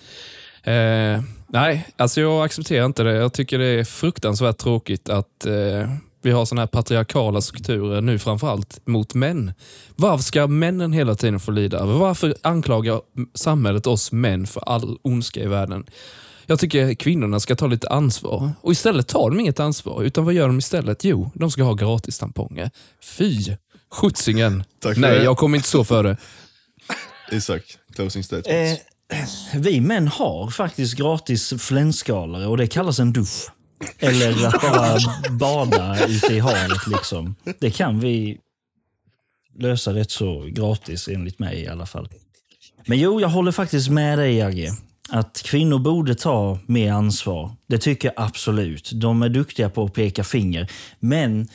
[0.62, 3.12] Eh, nej, alltså jag accepterar inte det.
[3.12, 5.90] Jag tycker det är fruktansvärt tråkigt att eh,
[6.22, 9.52] vi har såna här patriarkala strukturer nu framförallt mot män.
[9.96, 11.84] Varför ska männen hela tiden få lida?
[11.86, 13.00] Varför anklagar
[13.34, 15.86] samhället oss män för all ondska i världen?
[16.46, 18.50] Jag tycker kvinnorna ska ta lite ansvar.
[18.60, 20.02] Och istället tar de inget ansvar.
[20.02, 21.04] Utan vad gör de istället?
[21.04, 22.70] Jo, de ska ha gratis tamponger.
[23.02, 23.56] Fy!
[23.92, 24.64] Skjutsingen.
[24.80, 25.24] Tack för Nej, det.
[25.24, 26.16] jag kommer inte stå för det.
[27.32, 27.62] Isak,
[27.94, 28.82] closing statements.
[29.12, 33.48] Eh, vi män har faktiskt gratis flänsskalare och det kallas en dusch.
[33.98, 34.98] Eller att bara
[35.30, 36.86] bada ute i havet.
[36.86, 37.34] Liksom.
[37.58, 38.38] Det kan vi
[39.58, 42.08] lösa rätt så gratis, enligt mig i alla fall.
[42.86, 44.70] Men jo, jag håller faktiskt med dig, Jagge.
[45.08, 47.56] Att kvinnor borde ta mer ansvar.
[47.66, 48.90] Det tycker jag absolut.
[48.94, 50.70] De är duktiga på att peka finger.
[51.00, 51.48] Men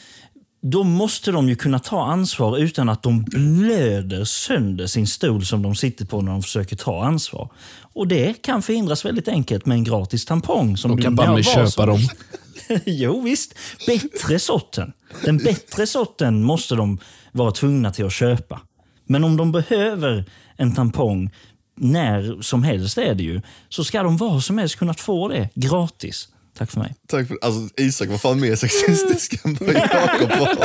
[0.61, 5.61] då måste de ju kunna ta ansvar utan att de blöder sönder sin stol som
[5.61, 7.49] de sitter på när de försöker ta ansvar.
[7.95, 10.77] Och det kan förhindras väldigt enkelt med en gratis tampong.
[10.77, 11.99] Som De kan vad köpa dem.
[12.85, 13.53] jo visst,
[13.87, 14.93] bättre sorten.
[15.23, 16.99] Den bättre sorten måste de
[17.31, 18.61] vara tvungna till att köpa.
[19.05, 21.31] Men om de behöver en tampong,
[21.75, 25.49] när som helst är det ju, så ska de vad som helst kunna få det
[25.55, 26.29] gratis.
[26.57, 26.95] Tack för mig.
[27.07, 30.57] Tack för, alltså, Isak var fan mer sexistisk än vad Jakob var.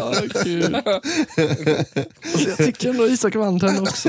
[0.00, 0.24] Alltså,
[2.48, 4.08] jag tycker ändå Isak vann den också.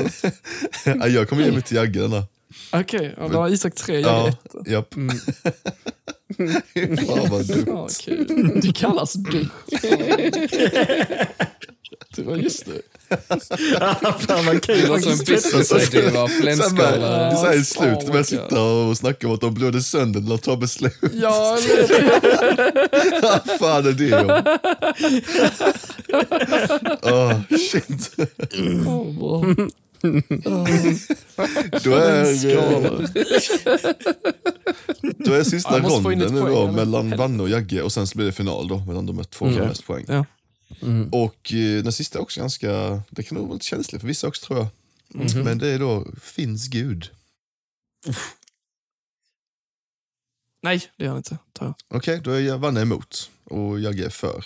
[0.85, 2.23] Ja, jag kommer ge mig till Jagge denna.
[2.71, 4.67] Okej, ja, då har Isak tre, jag Ja, ett.
[4.67, 4.93] japp.
[7.07, 7.63] fan vad dumt.
[7.67, 8.59] Ja, kul.
[8.63, 9.47] Det kallas du.
[12.15, 12.81] Det var just det.
[14.19, 14.81] Fan vad kul.
[14.81, 17.35] Det var som en businessidé, det bara, flänskala.
[17.35, 20.29] så här i slutet vad att sitta och snacka om att de blödde sönder när
[20.29, 20.97] de tar beslut.
[21.13, 24.43] Ja, eller Vad fan är det om?
[27.01, 27.41] Åh,
[27.71, 28.15] shit.
[28.87, 29.53] oh.
[31.83, 33.07] Då är, Skala.
[35.17, 38.31] då är sista ronden nu då, mellan Vanne och Jagge och sen så blir det
[38.31, 40.05] final då mellan de två som har mest poäng.
[40.07, 40.25] Ja.
[41.11, 44.27] Och eh, den sista är också ganska, det kan nog vara lite känsligt för vissa
[44.27, 44.67] också tror jag.
[45.07, 45.43] Mhm.
[45.43, 47.11] Men det är då, finns Gud?
[50.63, 51.37] Nej, det gör han inte.
[51.59, 51.73] Jag.
[51.87, 54.45] Okej, då är jag Vanne emot och Jagge är för.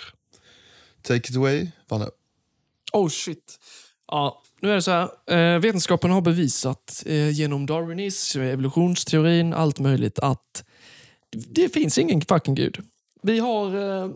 [1.02, 2.10] Take it away, Vanne.
[2.93, 3.60] Oh shit.
[4.07, 5.56] Ja, nu är det så här.
[5.56, 10.64] Eh, vetenskapen har bevisat eh, genom darwinism, evolutionsteorin, allt möjligt att
[11.31, 12.77] det finns ingen fucking gud.
[13.22, 13.76] Vi har...
[13.76, 14.11] Eh,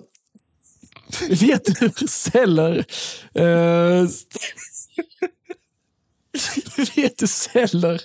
[1.29, 2.85] vet hur celler...
[3.33, 4.07] Eh,
[6.95, 8.01] veteceller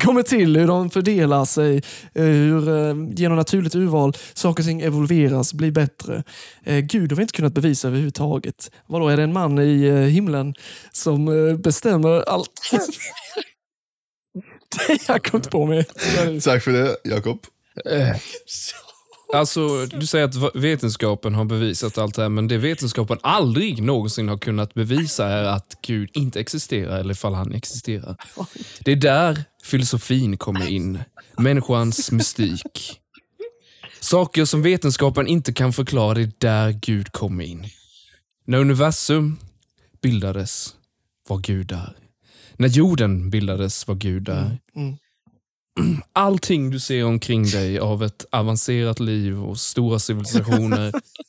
[0.00, 1.76] kommer till, hur de fördelar sig,
[2.14, 6.22] eh, hur eh, genom naturligt urval saker och ting evolveras, blir bättre.
[6.64, 8.70] Gud har vi inte kunnat bevisa överhuvudtaget.
[8.86, 10.54] Vadå, är det en man i himlen
[10.92, 11.26] som
[11.62, 12.70] bestämmer allt?
[14.88, 15.84] det jag kom inte på mig.
[16.44, 17.46] Tack för det, Jakob.
[19.34, 24.28] Alltså, du säger att vetenskapen har bevisat allt det här, men det vetenskapen aldrig någonsin
[24.28, 28.16] har kunnat bevisa är att Gud inte existerar, eller ifall han existerar.
[28.80, 30.98] Det är där filosofin kommer in.
[31.38, 33.00] Människans mystik.
[34.00, 37.66] Saker som vetenskapen inte kan förklara, det är där Gud kommer in.
[38.46, 39.36] När universum
[40.02, 40.74] bildades
[41.28, 41.96] var Gud där.
[42.56, 44.58] När jorden bildades var Gud där.
[46.12, 50.92] Allting du ser omkring dig av ett avancerat liv och stora civilisationer.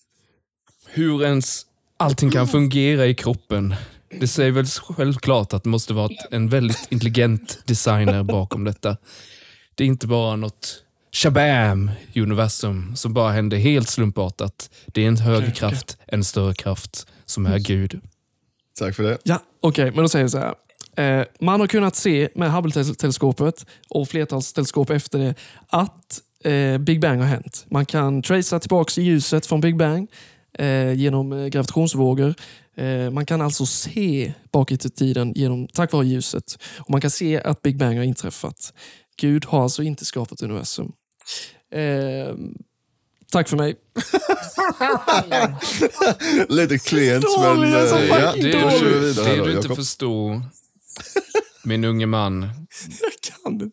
[0.98, 1.66] hur ens
[1.98, 3.76] allting kan fungera i kroppen.
[4.20, 8.98] Det säger väl självklart att det måste vara en väldigt intelligent designer bakom detta.
[9.76, 14.70] Det är inte bara något shabam i universum som bara händer helt slumpartat.
[14.86, 18.02] Det är en högre kraft, en större kraft som är Gud.
[18.80, 19.18] Tack för det.
[19.24, 20.54] Ja, okej, men då säger vi så här.
[20.98, 25.36] Eh, man har kunnat se med Hubble-teleskopet och flertals teleskop efter det
[25.68, 27.66] att eh, Big Bang har hänt.
[27.70, 30.08] Man kan tracea tillbaka ljuset från Big Bang
[30.60, 32.36] eh, genom gravitationsvågor.
[32.78, 36.58] Eh, man kan alltså se bakåt i tiden genom, tack vare ljuset.
[36.80, 38.74] Och Man kan se att Big Bang har inträffat.
[39.22, 40.92] Gud har alltså inte skapat universum.
[41.72, 42.36] Eh,
[43.32, 43.76] tack för mig.
[46.50, 49.78] Lite klent, Så men dålig, eh, ja, det här då, du inte Jakob.
[51.64, 52.50] Min unge man,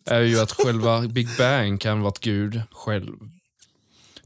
[0.04, 3.16] är ju att själva Big Bang kan vara Gud själv.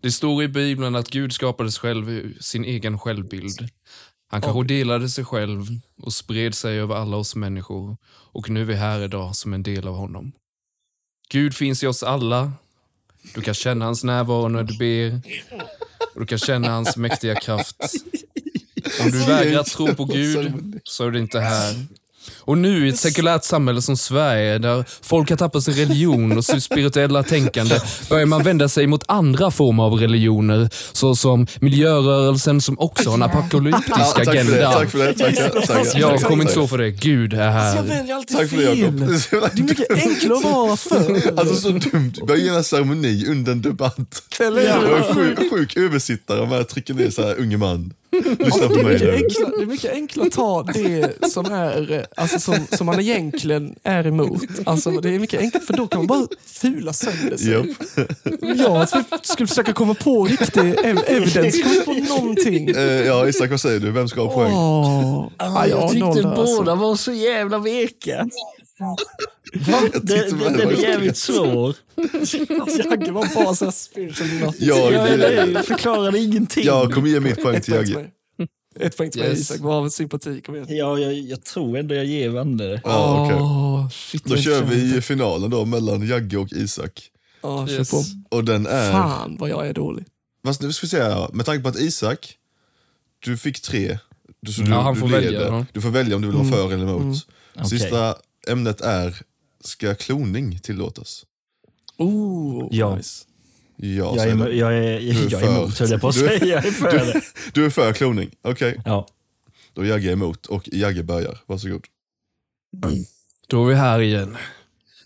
[0.01, 3.69] Det står i Bibeln att Gud skapades själv sin egen självbild.
[4.31, 5.67] Han kanske delade sig själv
[6.03, 9.63] och spred sig över alla oss människor och nu är vi här idag som en
[9.63, 10.33] del av honom.
[11.31, 12.53] Gud finns i oss alla.
[13.35, 15.21] Du kan känna hans närvaro när du ber
[16.15, 17.77] och du kan känna hans mäktiga kraft.
[19.01, 21.87] Om du vägrar tro på Gud så är du inte här.
[22.41, 26.45] Och nu i ett sekulärt samhälle som Sverige, där folk har tappat sin religion och
[26.45, 27.81] sitt spirituella tänkande,
[28.11, 33.23] börjar man vända sig mot andra former av religioner, såsom miljörörelsen som också har en
[33.23, 34.73] apokalyptisk Ja, tack för det, agenda.
[34.73, 35.13] tack för det.
[35.15, 36.91] Tackar, tackar, Jag tackar, kommer inte stå för det.
[36.91, 37.83] Gud är Jag här.
[37.83, 38.99] väljer alltid Tack för det, fel.
[38.99, 41.39] Det är mycket enklare att vara för.
[41.41, 42.13] Alltså så dumt.
[42.27, 44.23] Börja en ceremoni under en debatt.
[44.41, 45.15] Eller Jag hur?
[45.15, 47.93] sjuk, sjuk översittare med att trycka ner så här, unge man.
[48.39, 49.13] Lyssna på Det är, mig nu.
[49.15, 53.75] enklare, det är mycket enklare att ta det som, är, alltså som, som man egentligen
[53.83, 54.43] är emot.
[54.67, 57.51] Alltså det är mycket enklare, för då kan man bara fula sönder sig.
[57.53, 57.67] Japp.
[58.59, 58.89] Jag
[59.27, 62.69] skulle försöka komma på riktig ev- evidence, kom inte på någonting.
[62.69, 63.91] Eh, Ja, Isak, vad säger du?
[63.91, 64.53] Vem ska ha poäng?
[64.53, 66.75] Åh, ja, jag tyckte där, båda alltså.
[66.75, 68.27] var så jävla veka.
[69.93, 71.77] Det, det, den är jävligt svår.
[72.91, 74.55] Jagge var bara så här spiritual.
[74.59, 76.65] Jag, Jag, jag förklarade ingenting.
[76.65, 77.95] jag kommer ge mitt poäng Ett till Jagge.
[77.95, 78.11] mig.
[78.81, 79.41] Ett poäng till mig Yes.
[79.41, 80.41] Isak, bara av sympati.
[80.41, 80.67] Kom igen.
[80.71, 82.81] Ja, jag, jag tror ändå jag ger Vande.
[82.85, 83.37] Ja, okej.
[83.41, 87.11] Åh, shit, Då vad kör vi finalen då mellan Jagge och Isak.
[87.43, 87.91] Ja, kör Yes.
[88.29, 88.93] Och den är...
[88.93, 90.05] Fan vad jag är dålig.
[90.47, 92.35] Fast nu ska vi säga, med tanke på att Isak,
[93.25, 93.99] du fick tre.
[94.43, 95.23] Du, så du, Ja, han du får leder.
[95.25, 95.67] välja då.
[95.73, 97.17] Du får välja om du vill vara för eller emot.
[97.57, 97.69] Okej.
[97.69, 98.17] Sista
[98.49, 99.23] ämnet är,
[99.65, 101.25] ska kloning tillåtas?
[101.97, 102.97] Oh, Ja.
[102.97, 103.25] nice.
[103.77, 103.87] Ja,
[104.17, 104.53] Jag är, du.
[104.53, 106.55] jag är, Du är jag är emot, höll jag på att Du är- säga.
[106.55, 107.21] Jag är för det.
[107.53, 108.81] Du är för kloning, okej.
[108.85, 109.09] Ja.
[109.73, 111.39] Då är Jagge emot och Jagge börjar.
[111.47, 111.85] Varsågod.
[113.47, 114.37] Då är vi här igen.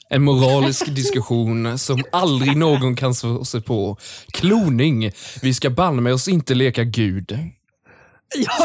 [0.08, 3.96] En moralisk diskussion som aldrig någon kan slå sig på.
[4.32, 5.10] Kloning.
[5.42, 7.38] Vi ska banne med oss inte leka Gud.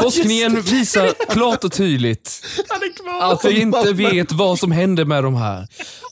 [0.02, 2.46] Forskningen visar klart och tydligt
[3.20, 5.68] att vi inte vet vad som händer med de här.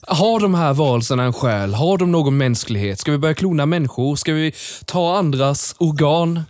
[0.07, 1.73] Har de här varelserna en själ?
[1.73, 2.99] Har de någon mänsklighet?
[2.99, 4.15] Ska vi börja klona människor?
[4.15, 4.53] Ska vi
[4.85, 6.43] ta andras organ?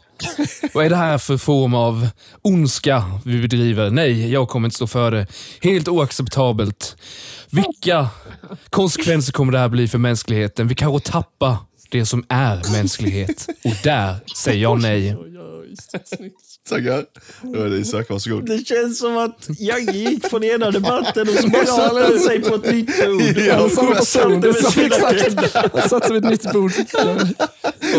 [0.73, 2.07] Vad är det här för form av
[2.41, 3.89] ondska vi bedriver?
[3.89, 5.27] Nej, jag kommer inte stå för det.
[5.61, 6.97] Helt oacceptabelt.
[7.49, 8.09] Vilka
[8.69, 10.67] konsekvenser kommer det här bli för mänskligheten?
[10.67, 11.55] Vi kanske tappar
[11.89, 13.47] det som är mänsklighet.
[13.63, 15.17] Och där säger jag nej.
[16.69, 17.05] Tackar.
[17.41, 18.45] Då är det Isak, varsågod.
[18.45, 22.41] Det känns som att Jagge gick från ena debatten och så bara satte han sig
[22.41, 23.37] på ett nytt ord.
[23.37, 25.55] Ja, Han Samma person, det med sa sina exakt.
[25.73, 26.71] Jag satte vid ett nytt bord.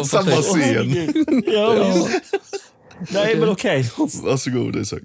[0.06, 1.08] Samma scen.
[1.46, 2.08] Ja, visst.
[3.10, 3.90] Nej, men okej.
[4.22, 5.02] Varsågod Isak.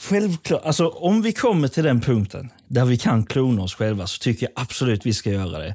[0.00, 0.64] Självklart.
[0.64, 4.46] Alltså, om vi kommer till den punkten där vi kan klona oss själva så tycker
[4.46, 5.74] jag absolut vi ska göra det.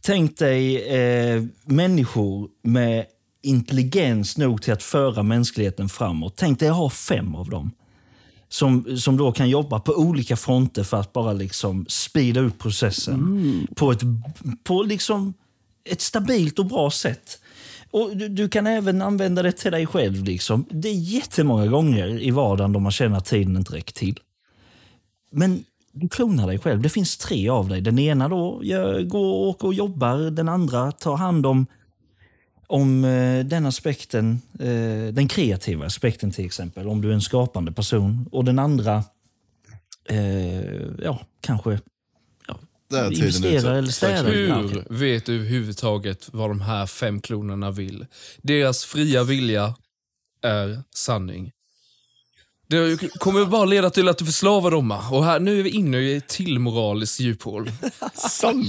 [0.00, 3.04] Tänk dig eh, människor med
[3.44, 6.34] intelligens nog till att föra mänskligheten framåt.
[6.36, 7.70] Tänk dig att ha fem av dem.
[8.48, 13.66] som, som då kan jobba på olika fronter för att bara liksom speeda upp processen
[13.74, 14.00] på, ett,
[14.64, 15.34] på liksom
[15.84, 17.40] ett stabilt och bra sätt.
[17.90, 20.24] Och du, du kan även använda det till dig själv.
[20.24, 20.64] Liksom.
[20.70, 24.20] Det är jättemånga gånger i vardagen då man känner att tiden inte räcker till.
[25.32, 26.82] Men du klonar dig själv.
[26.82, 27.80] Det finns tre av dig.
[27.80, 30.30] Den ena då gör, går och åker och jobbar.
[30.30, 31.66] Den andra tar hand om,
[32.74, 36.88] om eh, den aspekten, eh, den kreativa aspekten till exempel.
[36.88, 38.28] Om du är en skapande person.
[38.32, 39.04] Och den andra,
[40.08, 40.60] eh,
[41.02, 41.80] ja, kanske
[43.10, 43.70] investerar ute.
[43.70, 44.32] eller städar.
[44.32, 44.84] Ja, okej.
[44.88, 48.06] Hur vet du överhuvudtaget vad de här fem klonerna vill?
[48.42, 49.74] Deras fria vilja
[50.42, 51.52] är sanning.
[52.74, 54.90] Det kommer bara leda till att du förslavar dem.
[55.10, 57.70] Och här, nu är vi inne i ett till moraliskt djuphål.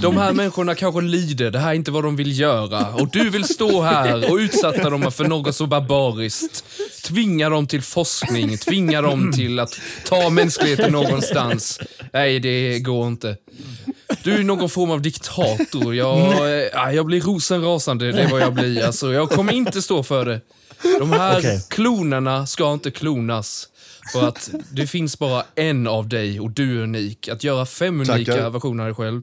[0.02, 2.94] De här människorna kanske lider, det här är inte vad de vill göra.
[2.94, 6.64] Och du vill stå här och utsätta dem för något så barbariskt.
[7.04, 11.80] Tvinga dem till forskning, tvinga dem till att ta mänskligheten någonstans.
[12.12, 13.36] Nej, det går inte.
[14.22, 15.94] Du är någon form av diktator.
[15.94, 16.30] Jag,
[16.88, 18.84] äh, jag blir rosenrasande, det är vad jag blir.
[18.84, 20.40] Alltså, jag kommer inte stå för det.
[20.98, 21.62] De här Okej.
[21.68, 23.68] klonerna ska inte klonas.
[24.12, 27.28] För att det finns bara en av dig och du är unik.
[27.28, 28.50] Att göra fem unika Tackar.
[28.50, 29.22] versioner av dig själv,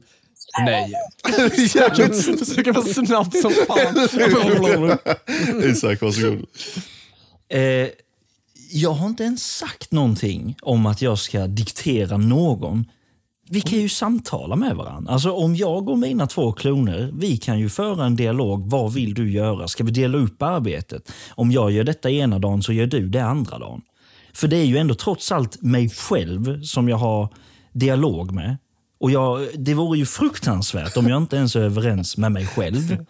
[0.66, 0.92] nej.
[1.74, 4.08] Jävligt försöka vara snabb som fan.
[5.70, 6.46] Isak, varsågod.
[7.48, 7.88] Eh,
[8.70, 12.84] jag har inte ens sagt någonting om att jag ska diktera någon.
[13.50, 15.12] Vi kan ju samtala med varandra.
[15.12, 18.70] Alltså om jag och mina två kloner, vi kan ju föra en dialog.
[18.70, 19.68] Vad vill du göra?
[19.68, 21.12] Ska vi dela upp arbetet?
[21.30, 23.82] Om jag gör detta ena dagen så gör du det andra dagen.
[24.36, 27.28] För det är ju ändå trots allt mig själv som jag har
[27.72, 28.56] dialog med.
[29.00, 33.04] Och jag, det vore ju fruktansvärt om jag inte ens är överens med mig själv.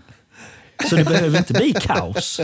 [0.91, 2.41] Så det behöver inte bli kaos.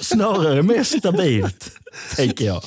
[0.00, 1.72] Snarare mer stabilt,
[2.16, 2.62] tänker jag.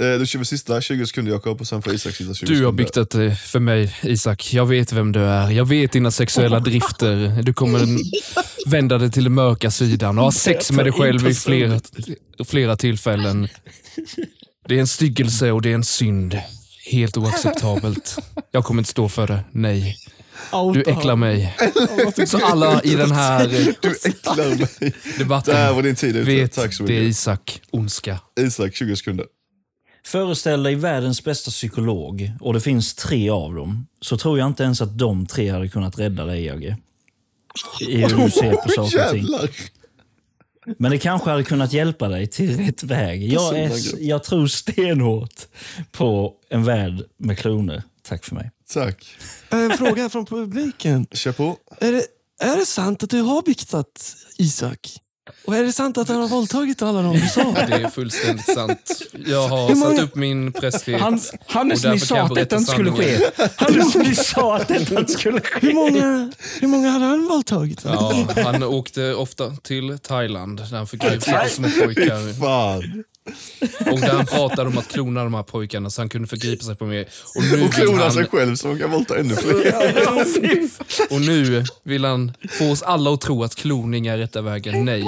[0.00, 2.52] Eh, Då kör vi sista 20 sekunder Jakob och sen får Isak sista 20 Du
[2.52, 2.72] har sekunder.
[3.00, 4.52] byggt det eh, för mig, Isak.
[4.54, 5.50] Jag vet vem du är.
[5.50, 7.42] Jag vet dina sexuella drifter.
[7.42, 7.80] Du kommer
[8.70, 11.80] vända dig till den mörka sidan och ha sex med dig själv vid flera,
[12.48, 13.48] flera tillfällen.
[14.68, 16.38] Det är en styggelse och det är en synd.
[16.90, 18.16] Helt oacceptabelt.
[18.50, 19.44] Jag kommer inte stå för det.
[19.52, 19.96] Nej.
[20.74, 21.56] Du äcklar mig.
[22.26, 23.48] Så alla i den här
[23.80, 24.92] Du äcklar mig.
[25.18, 26.26] Debatten var din tid ute.
[26.30, 27.10] vet Tack så det är mycket.
[27.10, 28.18] Isak ondska.
[28.40, 29.26] Isak, 20 sekunder.
[30.08, 33.86] Föreställ dig världens bästa psykolog och det finns tre av dem.
[34.00, 36.76] Så tror jag inte ens att de tre hade kunnat rädda dig, Jagge.
[37.80, 39.26] I hur du ser på saker och ting.
[40.78, 43.32] Men det kanske hade kunnat hjälpa dig till rätt väg.
[43.32, 45.46] Jag, är, jag tror stenhårt
[45.92, 47.82] på en värld med kloner.
[48.02, 48.50] Tack för mig.
[48.72, 49.16] Tack.
[49.50, 51.06] En fråga från publiken.
[51.12, 51.56] Kör på.
[51.80, 52.04] Är det,
[52.40, 55.00] är det sant att du har biktat Isak?
[55.44, 57.42] Och är det sant att han har våldtagit alla de du sa?
[57.68, 59.02] Det är fullständigt sant.
[59.26, 61.02] Jag har många- satt upp min prästlighet.
[61.02, 63.18] Han, Hannes, ni sa att detta inte skulle ske.
[63.56, 65.66] Hannes, ni sa att detta inte skulle ske.
[65.66, 67.80] Hur många, hur många hade han våldtagit?
[67.84, 72.40] Ja, han åkte ofta till Thailand där han förgrep sig på små pojkar.
[73.92, 76.76] Och där han pratade om att klona de här pojkarna så han kunde förgripa sig
[76.76, 77.08] på mer.
[77.34, 79.74] Och nu Och vill klona sig han, själv så han kan våldta ännu fler.
[81.14, 84.84] och nu vill han få oss alla att tro att kloning är rätta vägen.
[84.84, 85.02] Nej.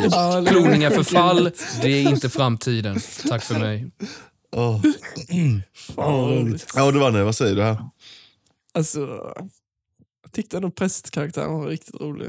[0.49, 1.51] Kloning är förfall,
[1.83, 3.01] det är inte framtiden.
[3.29, 3.91] Tack för mig.
[4.57, 4.83] Åh.
[5.75, 6.59] Fan.
[6.75, 7.25] Ja, du vann det.
[7.25, 7.79] Vad säger du här?
[8.75, 9.01] Alltså,
[10.23, 12.29] jag tyckte ändå prästkaraktären var riktigt rolig.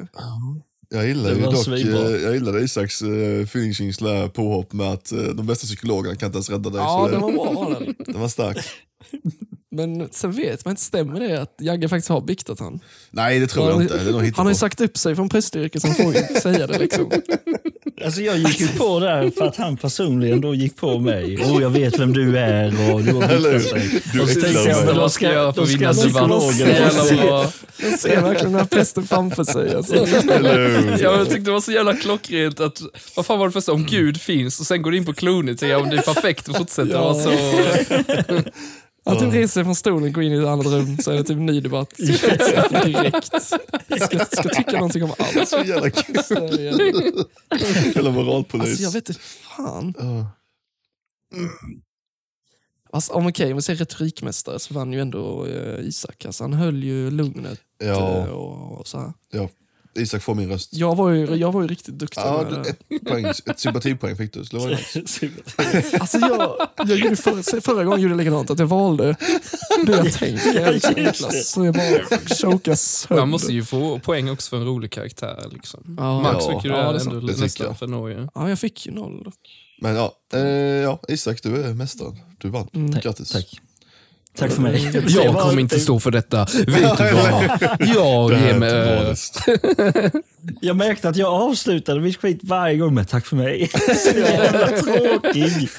[0.94, 5.66] Jag gillar ju dock eh, jag gillade Isaks uh, påhopp med att eh, de bästa
[5.66, 6.80] psykologerna kan inte ens rädda dig.
[6.82, 7.96] Ja, så den det, var bra den.
[8.06, 8.58] den var stark.
[9.72, 12.80] Men sen vet man inte, stämmer det att Jagge faktiskt har biktat han?
[13.12, 14.00] Nej, det tror jag Han- inte.
[14.00, 16.68] Är nog Han har ju sagt upp sig från prästyrket, så han får ju säga
[16.68, 17.12] det liksom.
[18.06, 21.38] Alltså jag gick ju på där för att han personligen då gick på mig.
[21.38, 24.02] Och jag vet vem du är och du har dig.
[24.14, 27.52] Du Och så tänkte jag, men Vad ska jag göra för att ska vinna bra.
[27.78, 29.76] Jag ser verkligen den här prästen framför sig.
[29.76, 29.96] Alltså.
[30.32, 30.92] Eller hur?
[31.04, 32.82] Ja, jag tyckte det var så jävla klockrent att,
[33.16, 35.62] vad fan var det första, om Gud finns och sen går du in på klonet,
[35.62, 37.02] ja, om det är perfekt att fortsätta Ja.
[37.02, 37.32] vara så...
[39.06, 41.24] Han typ reser sig från stolen, går in i ett annat rum, så är det
[41.24, 41.94] typ ny debatt.
[41.98, 43.26] Direkt.
[44.02, 45.50] Ska, ska tycka någonting om allt.
[45.50, 46.18] Så jävla kul.
[46.18, 46.34] Alltså,
[47.96, 48.80] Jävla moralpolis.
[48.80, 49.94] jag vet inte, fan.
[50.00, 50.28] Ja.
[52.94, 56.26] Alltså, om okej, om vi säger retorikmästare så vann ju ändå eh, Isak.
[56.26, 59.14] Alltså, han höll ju lugnet eh, Ja, och, och så här.
[59.32, 59.50] ja.
[59.96, 60.70] Isak får min röst.
[60.74, 64.34] Jag var ju, jag var ju riktigt duktig Ja, du, ett, poäng, ett sympatipoäng fick
[64.34, 64.46] du.
[64.46, 66.00] Så det var nice.
[66.00, 69.16] Alltså jag, jag gjorde för, förra gången gjorde jag likadant, att jag valde
[69.86, 70.96] det jag tänker.
[70.96, 73.22] Liksom, så jag bara chokar sönder.
[73.22, 75.50] Man måste ju få poäng också för en rolig karaktär.
[75.52, 75.96] Liksom.
[76.00, 76.22] Ja.
[76.22, 77.80] Max fick ju Ja, det ändå Det nästan jag.
[77.80, 78.28] för Norge.
[78.36, 79.32] Ja, jag fick ju noll.
[79.82, 82.20] Men ja, eh, ja, Isak du är mästaren.
[82.38, 82.68] Du vann.
[83.04, 83.32] Grattis.
[83.32, 83.62] Tack.
[84.36, 84.90] Tack för mig.
[84.92, 86.46] Det Jag var kommer inte stå för detta.
[86.54, 87.80] Vet du vad?
[87.80, 90.22] Jag ger är mig inte.
[90.62, 93.68] Jag märkte att jag avslutade mitt skit varje gång med tack för mig.
[93.98, 95.70] Så jävla tråkig.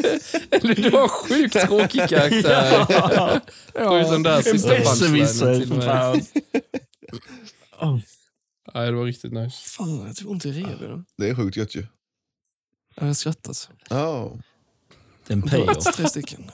[0.61, 2.87] Du har sjukt tråkig karaktär.
[2.89, 3.41] Ja,
[3.75, 6.23] Ja, en sista besserwisser fan.
[8.75, 9.57] Nej, det var riktigt nice.
[9.77, 11.05] Fan, jag tog ont i revbenen.
[11.19, 11.87] Det är sjukt gött ju.
[12.95, 13.55] Ja, Jag skrattar.
[13.89, 14.33] Ja.
[15.27, 15.85] Det är en payoff.
[15.97, 16.51] Tre stycken.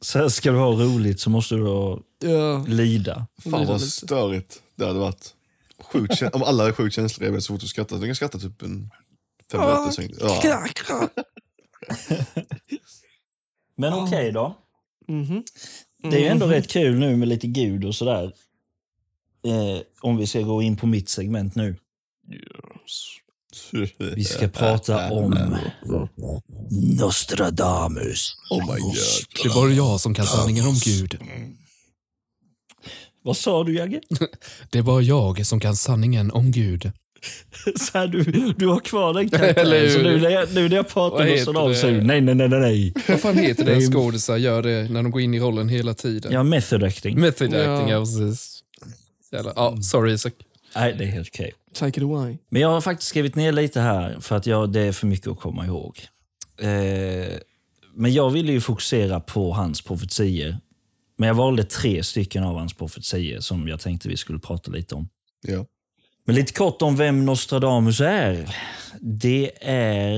[0.00, 3.26] Så här ska du ha roligt så måste du ha Ja, lida.
[3.50, 5.34] Fan vad störigt det hade varit.
[5.80, 7.96] Sjukt, om alla är sjukt känsliga så fort du skrattar.
[7.98, 8.90] Du kan skratta typ en
[9.52, 10.26] fem minuter.
[10.44, 11.08] Ja.
[13.76, 14.54] Men okej då.
[15.08, 15.42] Mhm.
[16.02, 16.52] Det är ju ändå Mhm.
[16.54, 18.24] rätt kul nu med lite gud och sådär.
[19.46, 21.76] Eh, om vi ska gå in på mitt segment nu.
[24.16, 25.56] Vi ska prata om
[26.98, 28.36] Nostradamus.
[28.50, 28.94] Oh my god.
[29.42, 31.18] Det är bara jag som kan sanningen om Gud.
[33.22, 34.00] Vad sa du Jagge?
[34.70, 36.92] Det är bara jag som kan sanningen om Gud.
[37.76, 38.22] Så här, du,
[38.52, 39.92] du har kvar den Eller karaktären.
[39.92, 42.94] Så nu när jag, nu när jag pratar heter Nostradamus du nej, nej, nej, nej.
[43.08, 46.32] Vad fan heter det skådisar gör det när de går in i rollen hela tiden?
[46.32, 47.20] Ja, method acting.
[47.20, 47.74] Method Ja.
[47.74, 48.62] acting, ja precis.
[49.32, 50.32] Jävla, ja, sorry Isak.
[50.74, 51.52] Nej, det är helt okej.
[51.74, 52.38] Take it away.
[52.48, 55.28] Men jag har faktiskt skrivit ner lite här för att jag, det är för mycket
[55.28, 56.00] att komma ihåg.
[56.60, 57.38] Eh,
[57.94, 60.58] men jag ville ju fokusera på hans profetier.
[61.16, 64.94] Men jag valde tre stycken av hans profetier som jag tänkte vi skulle prata lite
[64.94, 65.08] om.
[65.42, 65.66] Ja.
[66.24, 68.56] Men lite kort om vem Nostradamus är.
[69.00, 70.16] Det är...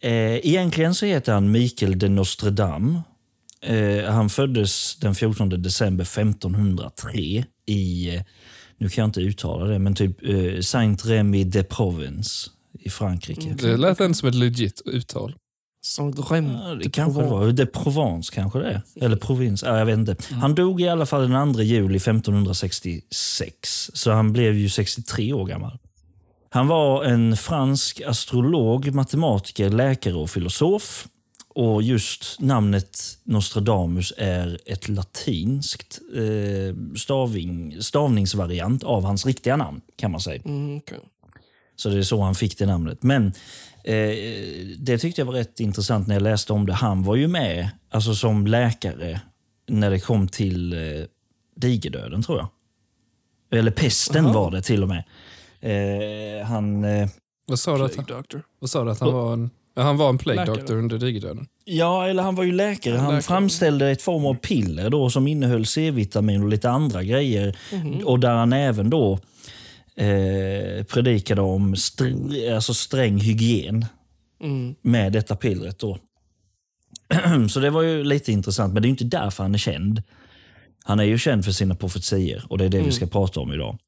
[0.00, 3.00] Eh, egentligen så heter han Mikael de Nostradam.
[3.62, 8.22] Eh, han föddes den 14 december 1503 i, eh,
[8.78, 12.50] nu kan jag inte uttala det, men typ eh, Saint-Rémy de Provence
[12.80, 13.54] i Frankrike.
[13.58, 15.34] Det lät ändå som ett legit uttal.
[15.82, 16.50] Saint Rem.
[16.50, 17.52] Ja, det kanske det var.
[17.52, 18.82] De Provence kanske det är.
[19.00, 19.62] Eller provins.
[19.62, 20.16] Ja, jag vet inte.
[20.32, 23.90] Han dog i alla fall den 2 juli 1566.
[23.94, 25.78] Så han blev ju 63 år gammal.
[26.50, 31.08] Han var en fransk astrolog, matematiker, läkare och filosof.
[31.60, 40.10] Och just namnet Nostradamus är ett latinskt eh, staving, stavningsvariant av hans riktiga namn, kan
[40.10, 40.42] man säga.
[40.44, 40.98] Mm, okej.
[41.76, 43.02] Så det är så han fick det namnet.
[43.02, 43.26] Men
[43.84, 44.14] eh,
[44.78, 46.72] det tyckte jag var rätt intressant när jag läste om det.
[46.72, 49.20] Han var ju med alltså som läkare
[49.68, 51.04] när det kom till eh,
[51.56, 52.48] digerdöden, tror jag.
[53.58, 54.34] Eller pesten Jaha.
[54.34, 55.04] var det till och med.
[55.60, 57.08] Eh, han, eh,
[57.46, 58.42] Vad sa du att, Doctor.
[58.58, 59.32] vad sa du att han var?
[59.32, 59.50] En,
[59.82, 61.46] han var en plague doctor under digerdöden.
[61.64, 62.96] ja, eller han var ju läkare.
[62.96, 63.22] Han Läkare.
[63.22, 67.58] framställde ett form av piller då, som innehöll C-vitamin och lite andra grejer.
[68.04, 69.18] Och där han även då
[69.96, 73.86] eh, predikade om str- alltså sträng hygien.
[74.42, 74.74] Mm.
[74.82, 75.78] med detta pillret.
[75.78, 75.98] Då.
[77.50, 80.02] Så det var ju lite intressant, men det är inte därför han är känd.
[80.84, 83.52] Han är ju känd för sina profetier och det är det vi ska prata om
[83.52, 83.78] idag.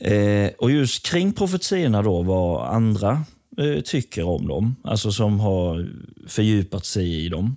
[0.00, 3.24] Eh, och just kring profetierna då, vad andra
[3.58, 5.90] eh, tycker om dem, alltså som har
[6.26, 7.56] fördjupat sig i dem.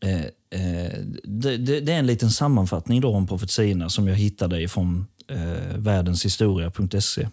[0.00, 0.24] Eh,
[0.60, 5.06] eh, det, det, det är en liten sammanfattning då om profetierna som jag hittade från
[5.28, 7.28] eh, världenshistoria.se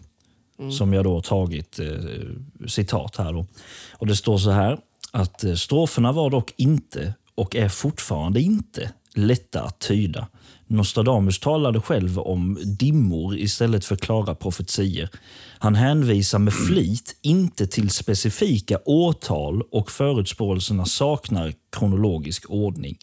[0.70, 1.86] som jag då tagit eh,
[2.68, 3.32] citat här.
[3.32, 3.46] Då.
[3.92, 4.78] Och Det står så här
[5.10, 10.26] att eh, stroferna var dock inte och är fortfarande inte lätta att tyda.
[10.66, 15.10] Nostradamus talade själv om dimmor istället för klara profetier.
[15.62, 22.98] Han hänvisar med flit inte till specifika årtal och förutspåelserna saknar kronologisk ordning.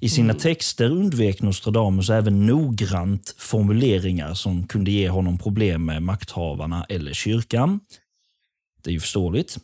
[0.00, 6.86] I sina texter undvek Nostradamus även noggrant formuleringar som kunde ge honom problem med makthavarna
[6.88, 7.80] eller kyrkan.
[8.82, 9.58] Det är ju förståeligt.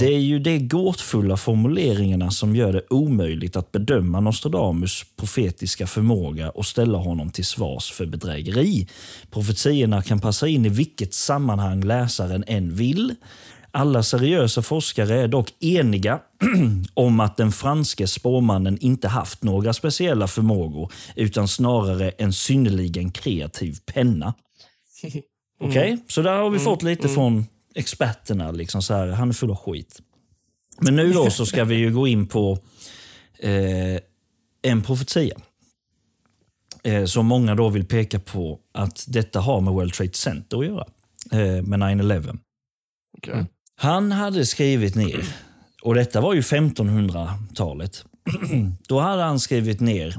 [0.00, 6.50] Det är ju de gåtfulla formuleringarna som gör det omöjligt att bedöma Nostradamus profetiska förmåga
[6.50, 8.88] och ställa honom till svars för bedrägeri.
[9.30, 13.14] Profetierna kan passa in i vilket sammanhang läsaren än vill.
[13.70, 16.20] Alla seriösa forskare är dock eniga
[16.94, 23.76] om att den franske spåmannen inte haft några speciella förmågor utan snarare en synnerligen kreativ
[23.86, 24.34] penna.
[25.60, 27.46] Okej, så där har vi fått lite från
[27.78, 28.50] experterna.
[28.50, 30.02] Liksom så här, han är full av skit.
[30.80, 32.58] Men nu då så ska vi ju gå in på
[33.38, 34.00] eh,
[34.62, 35.36] en profetia.
[36.84, 40.66] Eh, som många då vill peka på att detta har med World Trade Center att
[40.66, 40.86] göra.
[41.32, 42.38] Eh, med 9-11.
[43.18, 43.46] Okej.
[43.76, 45.24] Han hade skrivit ner,
[45.82, 48.04] och detta var ju 1500-talet.
[48.88, 50.16] Då hade han skrivit ner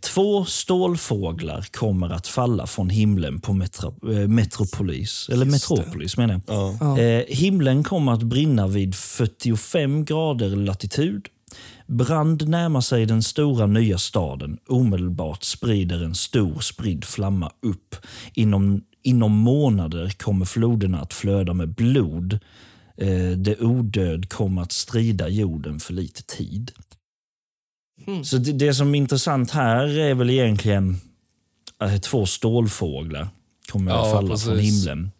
[0.00, 5.28] två stålfåglar kommer att falla från himlen på metro, eh, Metropolis.
[5.32, 6.76] Eller Metropolis menar jag.
[6.80, 6.98] Ja.
[6.98, 11.28] Eh, himlen kommer att brinna vid 45 grader latitud.
[11.86, 14.58] Brand närmar sig den stora nya staden.
[14.68, 17.96] Omedelbart sprider en stor spridd flamma upp.
[18.34, 22.38] Inom, inom månader kommer floderna att flöda med blod.
[22.96, 26.70] Eh, det odöd kommer att strida jorden för lite tid.
[28.08, 28.24] Mm.
[28.24, 31.00] Så det, det som är intressant här är väl egentligen
[31.78, 33.28] att två stålfåglar
[33.72, 34.86] kommer att Ja, falla från precis.
[34.88, 35.10] himlen.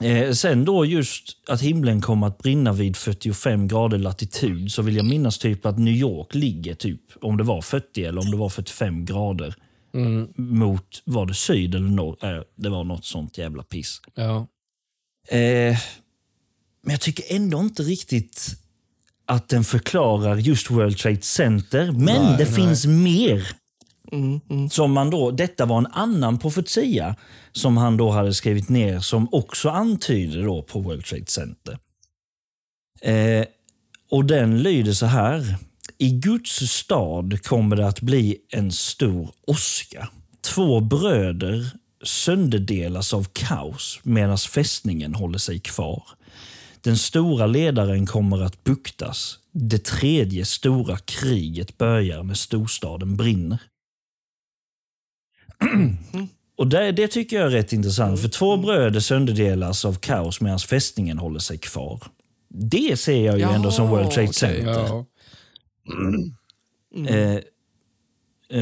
[0.00, 4.96] Eh, sen då just att himlen kommer att brinna vid 45 grader latitud så vill
[4.96, 8.36] jag minnas typ att New York ligger typ, om det var 40 eller om det
[8.36, 9.54] var 45 grader
[9.94, 10.28] Mm.
[10.36, 12.16] mot, var det syd eller norr?
[12.24, 14.00] Eh, det var något sånt jävla piss.
[14.14, 14.36] Ja.
[15.28, 15.78] Eh,
[16.82, 18.46] men jag tycker ändå inte riktigt
[19.26, 21.92] att den förklarar just World Trade Center.
[21.92, 22.54] Men Nej, det nej.
[22.54, 23.48] finns mer.
[24.12, 24.70] Mm, mm.
[24.70, 27.16] Som man då, detta var en annan profetia
[27.52, 31.78] som han då hade skrivit ner som också antyder då på World Trade Center.
[33.02, 33.44] Eh,
[34.10, 35.56] och Den lyder så här.
[35.98, 40.08] I Guds stad kommer det att bli en stor åska.
[40.54, 41.70] Två bröder
[42.04, 46.02] sönderdelas av kaos medan fästningen håller sig kvar.
[46.86, 49.38] Den stora ledaren kommer att buktas.
[49.52, 53.58] Det tredje stora kriget börjar när storstaden brinner.
[56.56, 58.20] Och det, det tycker jag är rätt intressant.
[58.20, 62.02] För två bröder sönderdelas av kaos medan fästningen håller sig kvar.
[62.48, 64.32] Det ser jag ju Jaha, ändå som World Trade.
[64.32, 64.64] Center.
[64.64, 65.06] Ja.
[66.94, 67.06] Mm.
[67.06, 67.40] Eh,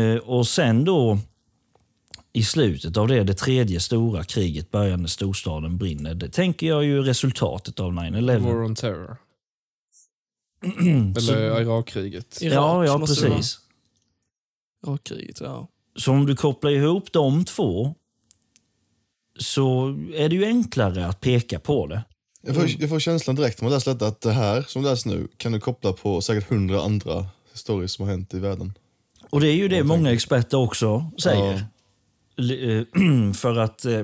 [0.00, 1.18] eh, och sen då
[2.36, 6.14] i slutet av det, det tredje stora kriget börjar när storstaden brinner.
[6.14, 8.38] Det tänker jag ju resultatet av 9-11.
[8.38, 9.16] War on Terror.
[11.20, 12.42] Så- Eller Irakkriget.
[12.42, 13.58] Irak ja, ja, precis.
[14.86, 15.68] Irakkriget, ja.
[15.96, 17.94] Så om du kopplar ihop de två
[19.38, 22.04] så är det ju enklare att peka på det.
[22.42, 25.10] Jag, får, jag får känslan direkt när man läser detta att det här som läser
[25.10, 28.72] nu kan du koppla på säkert hundra andra stories som har hänt i världen.
[29.30, 31.52] Och det är ju det många tänker- experter också säger.
[31.52, 31.60] Ja.
[32.38, 34.02] Eh, För att eh,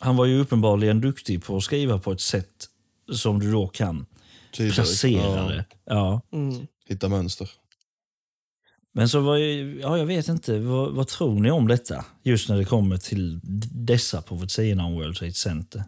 [0.00, 2.66] han var ju uppenbarligen duktig på att skriva på ett sätt
[3.12, 4.06] som du då kan
[4.52, 4.74] Tydligare.
[4.74, 5.64] placera Ja, det.
[5.84, 6.20] Ja.
[6.32, 6.66] Mm.
[6.86, 7.50] Hitta mönster.
[8.94, 12.04] Men så var ju, ja, jag vet inte, vad, vad tror ni om detta?
[12.22, 13.40] Just när det kommer till
[13.72, 15.82] dessa profetiorna om World Trade Center.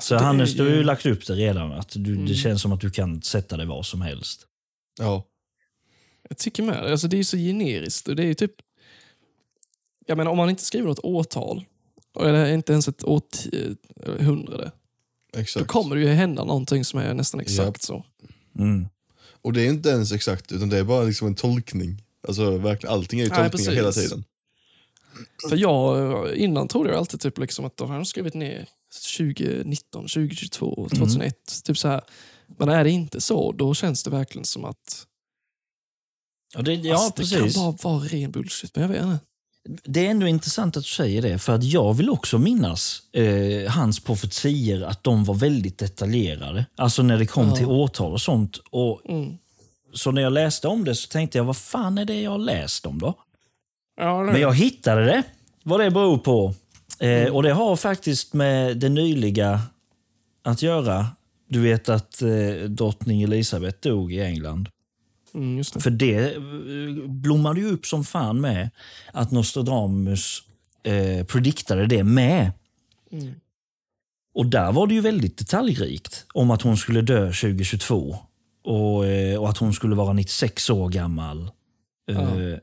[0.00, 1.72] Så det är Hannes, du har ju ju- lagt upp det redan.
[1.72, 2.26] Att du, Mm.
[2.26, 4.46] Det känns som att du kan sätta det var som helst.
[4.98, 5.26] Ja.
[6.28, 6.76] Jag tycker med.
[6.76, 8.08] Alltså, det är ju så generiskt.
[8.08, 8.54] och Det är ju typ...
[10.10, 11.64] Jag menar, om man inte skriver något årtal,
[12.20, 14.72] eller inte ens ett århundrade,
[15.32, 15.66] då Exakt.
[15.66, 17.82] kommer det ju hända någonting som är nästan exakt Japp.
[17.82, 18.04] så.
[18.58, 18.88] Mm.
[19.42, 22.02] Och det är inte ens exakt, utan det är bara liksom en tolkning.
[22.28, 24.10] Alltså verkligen, allting är ju Nej, tolkningar hela precis.
[24.10, 24.24] tiden.
[25.48, 28.68] För jag, innan trodde jag alltid typ liksom att de har skrivit ner
[29.16, 31.64] 2019, 2022, 2001.
[31.64, 32.00] Typ så här.
[32.46, 35.06] Men är det inte så, då känns det verkligen som att
[36.54, 38.76] Ja, det, ja alltså, det kan bara vara ren bullshit.
[38.76, 39.18] Men jag vet inte.
[39.84, 43.70] Det är ändå intressant att du säger det, för att jag vill också minnas eh,
[43.70, 46.66] hans profetier att de var väldigt detaljerade.
[46.76, 47.56] Alltså när det kom Ja.
[47.56, 48.56] till årtal och sånt.
[48.70, 49.38] Och, Mm.
[49.94, 52.38] så när jag läste om det så tänkte jag, vad fan är det jag har
[52.38, 53.14] läst om då?
[54.00, 55.22] Ja, Men jag hittade det,
[55.62, 56.54] vad det beror på.
[56.98, 59.60] Eh, Och det har faktiskt med det nyliga
[60.44, 61.06] att göra.
[61.48, 62.28] Du vet att eh,
[62.68, 64.68] drottning Elisabeth dog i England.
[65.34, 65.80] Mm, just det.
[65.80, 66.40] För det eh,
[67.08, 68.70] blommade ju upp som fan med
[69.12, 70.42] att Nostradamus
[70.82, 72.52] eh, prediktade det med.
[73.12, 73.34] Mm.
[74.34, 78.16] Och där var det ju väldigt detaljrikt om att hon skulle dö 2022
[78.64, 81.50] och, eh, och att hon skulle vara 96 år gammal.
[82.06, 82.40] Ja.
[82.40, 82.58] Eh,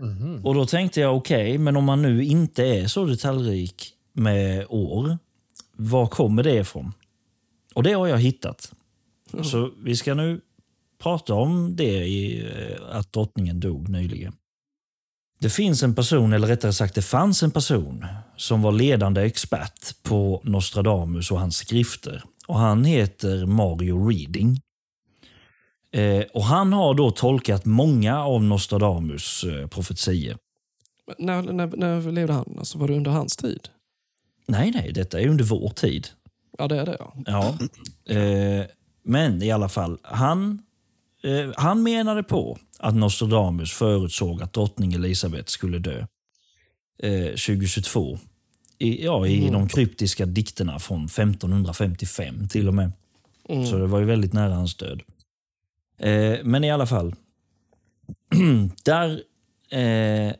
[0.00, 0.44] Mhm.
[0.44, 5.18] och då tänkte jag, okej, men om man nu inte är så detaljrik med år,
[5.76, 6.92] var kommer det ifrån?
[7.74, 8.72] Och det har jag hittat.
[9.42, 10.40] Så vi ska nu
[11.04, 14.32] prata om det i eh, att drottningen dog nyligen.
[15.40, 18.06] Det finns en person, eller rättare sagt det fanns en person,
[18.36, 22.24] som var ledande expert på Nostradamus och hans skrifter.
[22.46, 24.60] Och Han heter Mario Reading.
[25.92, 30.36] Eh, och Han har då tolkat många av Nostradamus eh, profetier.
[31.18, 32.54] När, när, när levde han?
[32.58, 33.68] Alltså, var det under hans tid?
[34.46, 36.08] Nej, nej, detta är under vår tid.
[36.58, 36.96] Ja, det är det.
[36.98, 37.14] Ja.
[37.26, 37.54] Ja.
[38.14, 38.66] Eh,
[39.04, 40.62] men i alla fall, han,
[41.24, 46.06] eh, han menade på att Nostradamus förutsåg att drottning Elisabeth skulle dö
[47.02, 48.18] eh, 2022.
[48.78, 52.92] I, ja, I de kryptiska dikterna från 1555 till och med.
[53.48, 53.66] Mm.
[53.66, 55.02] Så det var ju väldigt nära hans död.
[55.98, 57.14] Eh, men i alla fall.
[58.84, 59.22] där
[59.78, 60.34] eh,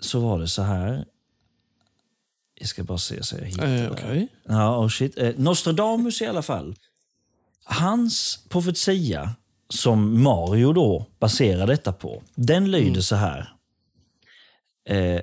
[0.00, 1.04] så var det så här.
[2.54, 3.92] Jag ska bara se så jag hittar Eh.
[3.92, 4.28] Okej.
[4.44, 5.18] Ja, oh shit.
[5.18, 6.76] Eh, Nostradamus i alla fall.
[7.64, 9.34] Hans profetia,
[9.68, 13.52] som Mario då baserar detta på, den lyder så här.
[14.88, 15.20] Eh,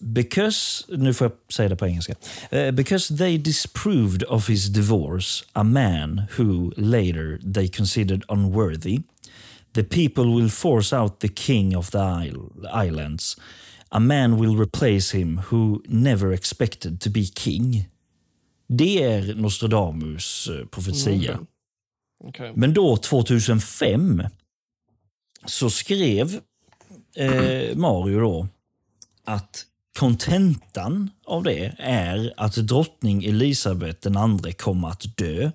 [0.00, 2.14] because, nu får jag säga det på engelska.
[2.50, 8.98] Eh, because they disproved of his divorce, a man who later they considered unworthy,
[9.72, 11.98] the people will force out the king of the
[12.86, 13.36] islands.
[13.88, 17.88] A man will replace him who never expected to be king.
[18.68, 21.32] Det är Nostradamus eh, profetia.
[21.32, 21.46] Mm,
[22.28, 22.52] Okay.
[22.54, 24.22] Men då 2005
[25.46, 26.40] så skrev
[27.16, 28.48] eh, Mario då
[29.24, 29.66] att
[29.98, 35.50] kontentan av det är att drottning Elisabeth den andre kommer att dö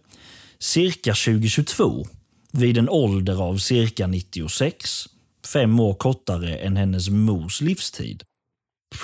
[0.59, 2.07] cirka 2022
[2.51, 5.05] vid en ålder av cirka 96,
[5.53, 8.23] fem år kortare än hennes mors livstid.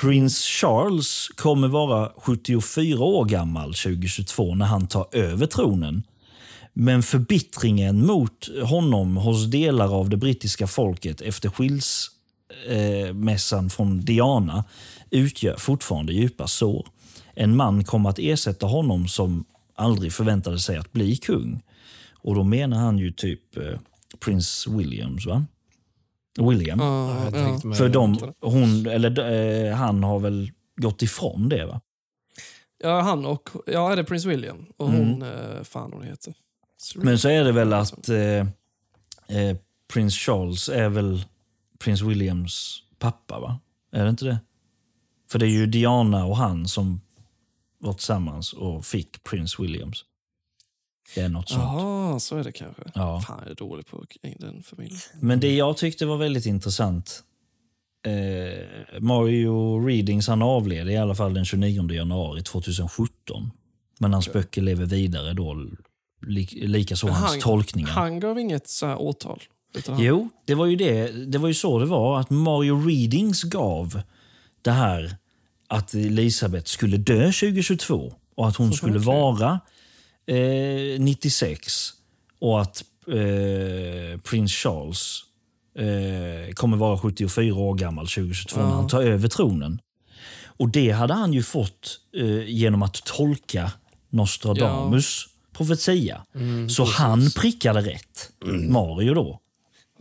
[0.01, 6.03] Prins Charles kommer vara 74 år gammal 2022 när han tar över tronen.
[6.79, 14.63] Men förbittringen mot honom hos delar av det brittiska folket efter skilsmässan från Diana
[15.09, 16.87] utgör fortfarande djupa sår.
[17.33, 19.45] En man kommer att ersätta honom som
[19.75, 21.61] aldrig förväntade sig att bli kung.
[22.13, 23.79] Och då menar han ju typ eh,
[24.19, 25.45] prins Williams, va?
[26.39, 26.79] William.
[26.79, 27.73] Ja, jag ja.
[27.73, 29.31] För de, hon, eller,
[29.65, 31.81] eh, han har väl gått ifrån det, va?
[32.79, 33.49] ja, han och...
[33.65, 34.65] Ja, är det Prince William?
[34.77, 35.21] Och hon...
[35.21, 36.33] Eh, fan hon heter.
[36.95, 38.47] Men så är det väl att eh,
[39.27, 39.57] eh,
[39.93, 41.25] prins Charles är väl
[41.79, 43.59] prins Williams pappa, va?
[43.91, 44.39] Är det inte det?
[45.31, 47.01] För det är ju Diana och han som
[47.79, 50.05] var tillsammans och fick prins Williams.
[51.15, 51.61] Det är något sånt.
[51.63, 52.83] Jaha, så är det kanske.
[52.95, 53.21] Ja.
[53.21, 54.05] Fan, jag är dålig på
[54.39, 54.99] den familjen.
[55.19, 57.23] Men det jag tyckte var väldigt intressant.
[58.05, 63.51] Eh, Mario Readings han avled i alla fall den 29 januari 2017.
[63.99, 65.65] Men hans böcker lever vidare då.
[66.21, 67.89] Li, Likaså hans han, tolkningar.
[67.89, 68.95] Han gav inget så här
[69.87, 71.11] han, Jo, det var ju det.
[71.11, 72.19] Det var ju så det var.
[72.19, 74.01] Att Mario Readings gav
[74.61, 75.15] det här
[75.67, 79.59] att Elisabeth skulle dö 2022 och att hon skulle vara
[80.27, 81.89] eh, 96
[82.39, 85.23] och att eh, prins Charles
[85.77, 89.79] eh, kommer vara 74 år gammal 2022 när han tar över tronen.
[90.45, 93.71] Och det hade han ju fått eh, genom att tolka
[94.09, 95.25] Nostradamus
[95.57, 96.25] profetia.
[96.69, 98.31] så han prickade rätt.
[98.69, 99.41] Mario då.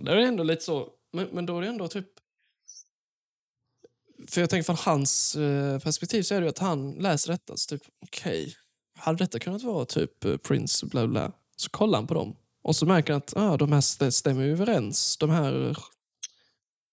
[0.02, 0.88] Det är ändå lite så.
[1.12, 2.06] Men, men då är det ändå typ...
[4.28, 7.56] För jag tänker från hans eh, perspektiv så är det ju att han läser detta
[7.56, 8.54] så typ, okej,
[8.98, 11.32] hade detta kunnat vara typ eh, Prince bla bla?
[11.56, 14.46] Så kollar han på dem och så märker han att ah, de här st- stämmer
[14.46, 15.76] överens, de här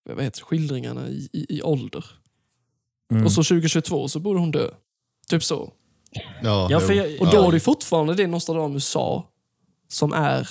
[0.10, 2.06] vad heter, skildringarna i, i, i ålder.
[3.12, 3.26] Mm.
[3.26, 4.70] Och så 2022 så borde hon dö.
[5.28, 5.74] Typ så.
[6.44, 7.48] Ja, Ja, för jag, Och då ja.
[7.48, 9.28] är det fortfarande det Nostradamus sa
[9.88, 10.50] som är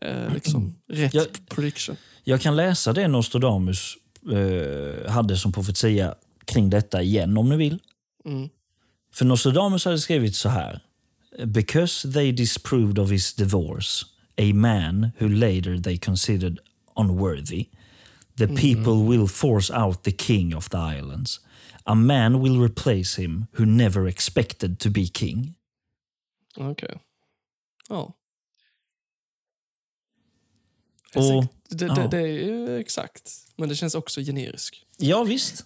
[0.00, 1.96] eh, liksom rätt Jag- prediction.
[2.24, 3.94] Jag kan läsa det Nostradamus
[4.32, 6.14] eh, hade som profetia
[6.44, 7.78] kring detta igen om ni vill.
[8.24, 8.48] Mm.
[9.14, 10.80] För Nostradamus hade skrivit så här.
[11.44, 14.06] Because they disproved of his divorce,
[14.38, 16.58] a man who later they considered
[16.96, 17.66] unworthy,
[18.38, 21.40] the people will force out the king of the islands.
[21.84, 25.54] A man will replace him who never expected to be king.
[26.56, 26.98] Okej.
[27.88, 28.14] Ja.
[31.14, 32.08] Och- det, det, ja.
[32.10, 33.30] det är ju exakt.
[33.56, 34.76] Men det känns också generiskt.
[34.98, 35.64] Ja, visst.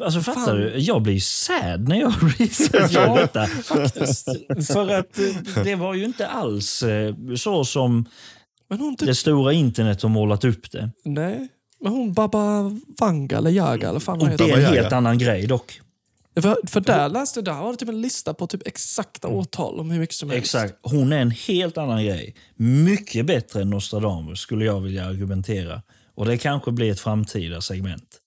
[0.00, 0.56] Alltså fattar Fan.
[0.56, 0.78] du?
[0.78, 3.46] Jag blir sad när jag researchar Ja, detta.
[4.66, 8.08] För att eh, det var ju inte alls eh, så som
[8.68, 10.90] hon typ, det stora internet har målat upp det.
[11.04, 11.48] nej.
[11.84, 12.70] Men hon Baba
[13.00, 14.96] Vanga eller Jaga eller fan vad Och heter det är en helt Yaga.
[14.96, 15.80] annan grej dock.
[16.40, 19.80] För, för där läste jag, där var det typ en lista på typ exakta årtal
[19.80, 20.44] om hur mycket som helst.
[20.54, 20.74] Exakt.
[20.82, 22.34] Hon är en helt annan grej.
[22.56, 25.82] Mycket bättre än Nostradamus skulle jag vilja argumentera.
[26.14, 28.20] Och det kanske blir ett framtida segment.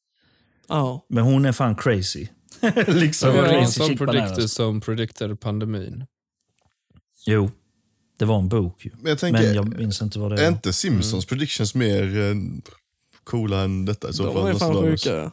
[0.68, 1.06] Ja.
[1.10, 2.28] Men hon är fan crazy.
[2.88, 4.30] liksom Så var det ingen crazy bananas.
[4.30, 6.06] predictor som predictade pandemin?
[7.26, 7.52] Jo,
[8.20, 8.92] det var en bok ju.
[9.00, 10.52] Men jag tänker, Men jag minns inte vad det är var.
[10.52, 12.36] inte Simpsons predictions mer eh,
[13.28, 14.48] coola än detta i så De fall?
[14.48, 15.32] är fan sjuka.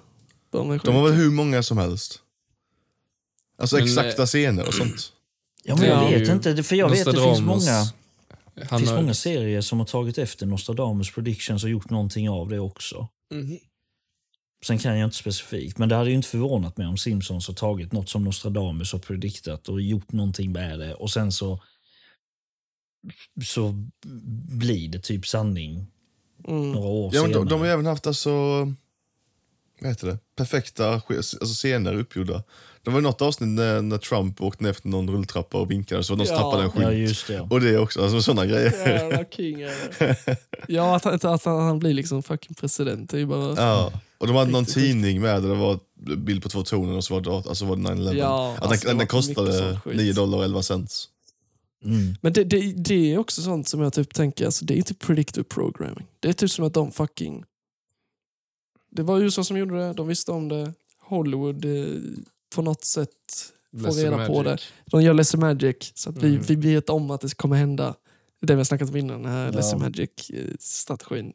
[0.50, 0.90] De är sjuka.
[0.90, 2.20] De har väl hur många som helst?
[3.58, 5.12] Alltså Men, exakta eh, scener och sånt.
[5.64, 6.18] Ja, men jag Ja.
[6.18, 6.62] vet inte.
[6.62, 7.84] För jag vet att det finns många,
[8.70, 12.48] Han finns har, många serier som har tagit efter Nostradamus predictions och gjort någonting av
[12.48, 13.08] det också.
[13.34, 13.58] Mhm.
[14.66, 17.54] Sen kan jag inte specifikt, men det hade ju inte förvånat mig om Simpsons har
[17.54, 21.62] tagit något som Nostradamus har prediktat och gjort någonting med det och sen så
[23.44, 23.74] så
[24.48, 25.86] blir det typ sanning
[26.48, 27.38] några år Ja, senare.
[27.38, 28.30] de, de har även haft alltså,
[29.80, 30.18] vad heter det?
[30.36, 32.42] perfekta alltså scener uppgjorda.
[32.82, 36.12] Det var något avsnitt när, när Trump åkte ner för någon rulltrappa och vinkade så
[36.12, 36.42] var någon som Ja.
[36.42, 36.84] tappade en skylt.
[36.84, 37.40] Ja, just det.
[37.40, 38.72] Och det också, alltså sådana grejer.
[38.88, 40.36] Jävla king är.
[40.68, 43.10] Ja, att, att, att han blir liksom fucking president.
[43.10, 43.54] Det är ju bara...
[43.56, 43.92] Ja.
[44.18, 45.78] Och de hade någon Riktigt tidning med där det var
[46.16, 48.14] bild på två toner och så var det, alltså var det 9-11.
[48.14, 49.96] Ja, att alltså, den, den kostade sån skit.
[49.96, 51.08] 9 dollar och 11 cents.
[51.84, 52.14] Mm.
[52.20, 54.94] Men det, det, det är också sånt som jag typ tänker, alltså, det är inte
[54.94, 56.06] predictive programming.
[56.20, 57.44] Det är typ som att de fucking...
[58.90, 60.72] Det var USA som gjorde det, de visste om det.
[61.00, 61.86] Hollywood eh,
[62.54, 63.08] på något sätt
[63.72, 64.50] får Lesser reda på det.
[64.50, 64.72] Magic.
[64.86, 66.42] De gör Lesser Magic, så att vi, Mm.
[66.42, 67.94] vi vet om att det kommer hända.
[68.40, 69.50] Det det vi har snackat om innan, den här Ja.
[69.50, 71.32] Lesser Magic-strategin.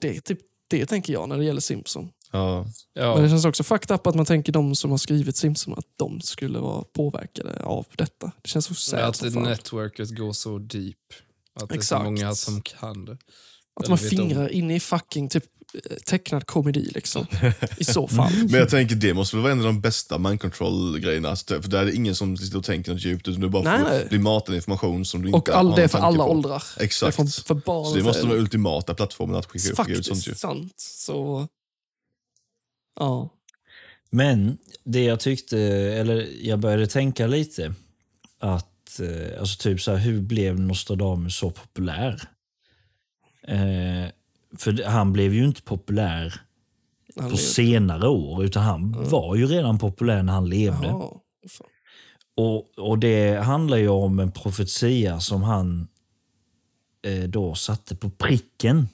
[0.00, 0.38] Det är typ
[0.68, 2.10] det tänker jag när det gäller Simpson.
[2.32, 2.66] Ja.
[2.94, 5.74] Ja, Men det känns också fucked up att man tänker de som har skrivit Simpson
[5.78, 8.32] att de skulle vara påverkade av detta.
[8.42, 9.42] Det känns så sad att fan.
[9.42, 10.96] networket går så deep.
[11.54, 12.04] Att det är så Exakt.
[12.04, 13.18] många som kan det.
[13.80, 14.18] Att man vet om.
[14.18, 15.44] fingrar in i fucking typ
[15.74, 17.26] eh, tecknad komedi liksom.
[17.78, 18.32] I så fall.
[18.34, 21.28] Men jag tänker det måste väl vara en av de bästa mind control-grejerna.
[21.30, 23.62] Alltså, För där är det ingen som sitter och tänker något djupt utan du bara
[23.78, 26.24] Nej, får bli matad information som du inte Och all, har det är för alla
[26.24, 26.30] på.
[26.30, 26.62] åldrar.
[26.78, 27.16] Det Exakt.
[27.16, 30.06] för, för barn Så det och måste vara den ultimata plattformen att skicka, skicka ut
[30.06, 30.34] sånt ju.
[30.34, 30.74] Sant.
[30.76, 31.48] Så...
[32.96, 33.30] Ja.
[34.10, 37.74] Men det jag tyckte, eller jag började tänka lite
[38.38, 42.22] att, eh, alltså typ så här, hur blev Nostradamus så populär?
[43.48, 44.10] Eh,
[44.58, 46.34] för han blev ju inte populär
[47.16, 47.36] Han på lever.
[47.36, 50.88] senare år, utan han var ju redan populär när han levde.
[50.88, 51.66] Fan.
[52.36, 55.88] Och, och det handlar ju om en profetia som han
[57.02, 58.88] eh, då satte på pricken.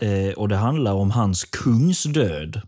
[0.00, 2.60] Eh, och det handlar om hans kungs död.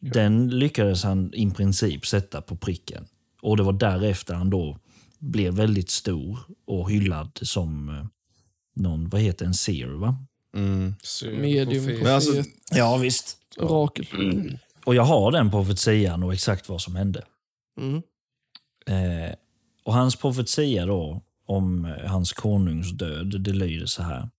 [0.00, 3.06] Den lyckades han i princip sätta på pricken.
[3.42, 4.78] Och det var därefter han då
[5.18, 8.04] blev väldigt stor och hyllad som eh,
[8.76, 10.16] någon, vad heter en seer va?
[10.56, 10.94] Mm.
[11.40, 13.38] Medium, alltså- Ja visst.
[13.58, 14.06] orakel.
[14.84, 17.24] Och jag har den profetian och exakt vad som hände.
[17.80, 18.02] Mm.
[18.86, 19.34] Eh,
[19.84, 24.30] och hans profetia då om eh, hans konungs död, det lyder så här.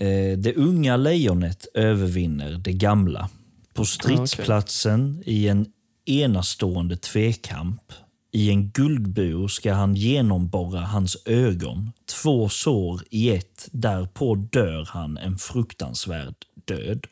[0.00, 3.28] Eh, det unga lejonet övervinner det gamla.
[3.74, 5.72] På stridsplatsen i en
[6.04, 7.92] enastående tvekamp.
[8.32, 11.92] I en guldbur ska han genomborra hans ögon.
[12.22, 17.06] Två sår i ett, därpå dör han en fruktansvärd död.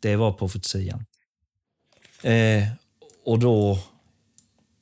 [0.00, 1.04] Det var profetian.
[2.22, 2.68] Eh,
[3.24, 3.78] och då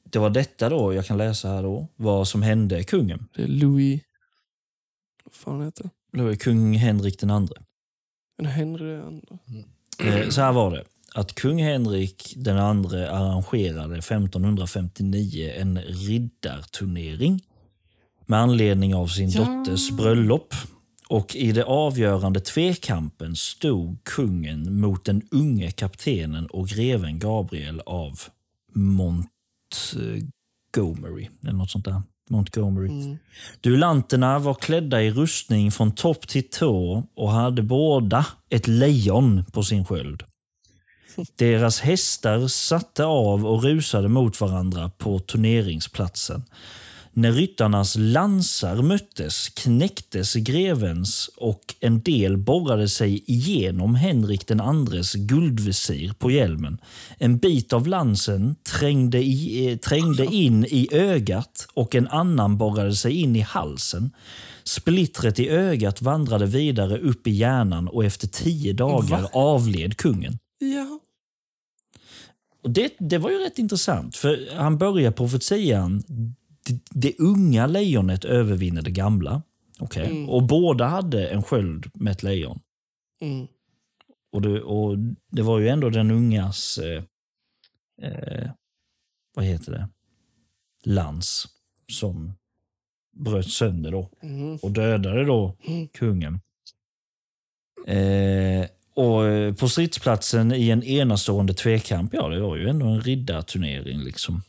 [0.04, 3.28] det var detta då, jag kan läsa här då, vad som hände kungen.
[3.34, 4.02] Det är Louis...
[5.24, 6.22] Vad fan heter det?
[6.22, 7.54] Var kung Henrik den andre.
[8.38, 9.38] En Henry det andra.
[10.22, 10.84] Eh, Så här var det.
[11.14, 17.40] Att kung Henrik den andre arrangerade 1559 en riddarturnering
[18.26, 19.44] med anledning av sin Ja.
[19.44, 20.54] dotters bröllop.
[21.08, 28.20] Och i det avgörande tvekampen stod kungen mot den unge kaptenen och greven Gabriel av
[28.74, 31.28] Montgomery.
[31.42, 32.02] Eller något sånt där.
[32.30, 32.88] Montgomery.
[32.88, 33.18] Mm.
[33.60, 39.62] Duellanterna var klädda i rustning från topp till tå och hade båda ett lejon på
[39.62, 40.22] sin sköld.
[41.38, 46.44] Deras hästar satte av och rusade mot varandra på turneringsplatsen.
[47.14, 55.12] När ryttarnas lansar möttes knäcktes grevens och en del borrade sig igenom Henrik den andres
[55.12, 56.78] guldvisir på hjälmen.
[57.18, 62.94] En bit av lansen trängde, i, eh, trängde in i ögat och en annan borrade
[62.94, 64.10] sig in i halsen.
[64.64, 69.30] Splittret i ögat vandrade vidare upp i hjärnan och efter tio dagar Va?
[69.32, 70.38] avled kungen.
[70.58, 70.98] Ja.
[72.62, 76.02] Och det, det var ju rätt intressant, för han börjar profetian
[76.66, 79.42] det, det unga lejonet övervinner det gamla.
[79.78, 80.06] Okej.
[80.10, 80.28] Mm.
[80.28, 82.60] Och båda hade en sköld med ett lejon.
[83.20, 83.46] Mm.
[84.32, 84.98] Och det, och
[85.30, 87.02] det var ju ändå den ungas, eh,
[88.02, 88.50] eh,
[89.34, 89.88] vad heter det,
[90.84, 91.46] lans
[91.92, 92.32] som
[93.16, 94.56] bröt sönder då Mm.
[94.56, 95.88] och dödade då Mm.
[95.88, 96.40] kungen.
[97.86, 99.22] Eh, och
[99.58, 104.42] på stridsplatsen i en enastående tvekamp, ja det var ju ändå en riddarturnering liksom.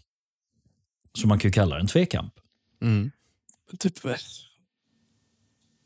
[1.18, 2.34] Som man kan ju kalla en tvekamp.
[2.82, 3.12] Mm.
[3.80, 4.16] Typ, eh,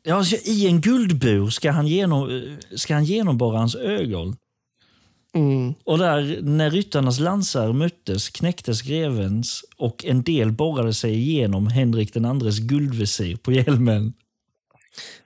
[0.02, 4.36] Ja, alltså, I en guldbur ska han, genom, ska han genomborra hans ögon.
[5.34, 5.74] mm.
[5.84, 12.14] Och där, när ryttarnas lansar möttes knäcktes grevens och en del borrade sig igenom Henrik
[12.14, 14.12] den andres guldvisir på hjälmen.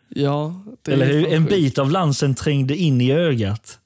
[0.09, 1.33] Ja, det Eller hur?
[1.33, 3.79] En bit av lansen trängde in i ögat.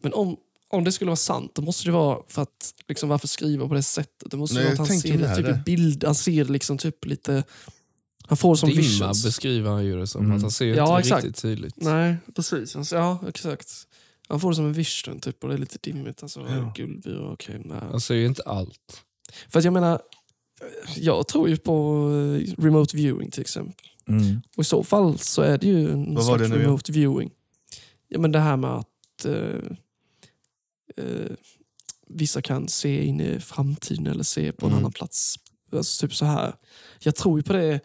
[0.00, 0.36] Men om,
[0.68, 3.74] om det skulle vara sant, då måste det vara för att, liksom, varför skriva på
[3.74, 4.30] det sättet?
[4.30, 5.50] Det måste Nej, vara att han ser det typ det.
[5.50, 7.44] i bild, han ser det liksom typ lite
[8.28, 9.24] Han får det som Dimma visions.
[9.24, 10.24] beskriver han ju det som.
[10.24, 10.36] Mm.
[10.36, 11.24] Att han ser Ja, inte exakt.
[11.24, 11.74] riktigt tydligt.
[11.76, 12.92] Nej, precis.
[12.92, 13.68] Ja, exakt.
[14.28, 16.22] Han får det som en vision typ och det är lite dimmigt.
[16.22, 16.72] Alltså, Ja.
[16.76, 17.60] Guldbyrå, okej.
[17.64, 17.78] nej.
[17.90, 19.02] Han ser ju inte allt.
[19.48, 20.00] För att jag menar,
[20.96, 21.72] jag tror ju på
[22.10, 23.86] eh, remote viewing till exempel.
[24.08, 24.40] Mm.
[24.56, 26.52] Och i så fall så är det ju en Vad igen?
[26.52, 27.30] remote viewing.
[28.08, 29.60] Ja, men det här med att eh,
[30.96, 31.32] eh,
[32.08, 34.78] vissa kan se in i framtiden eller se på en Mm.
[34.78, 35.36] annan plats.
[35.72, 36.54] Alltså typ så här.
[37.00, 37.80] Jag tror ju på det,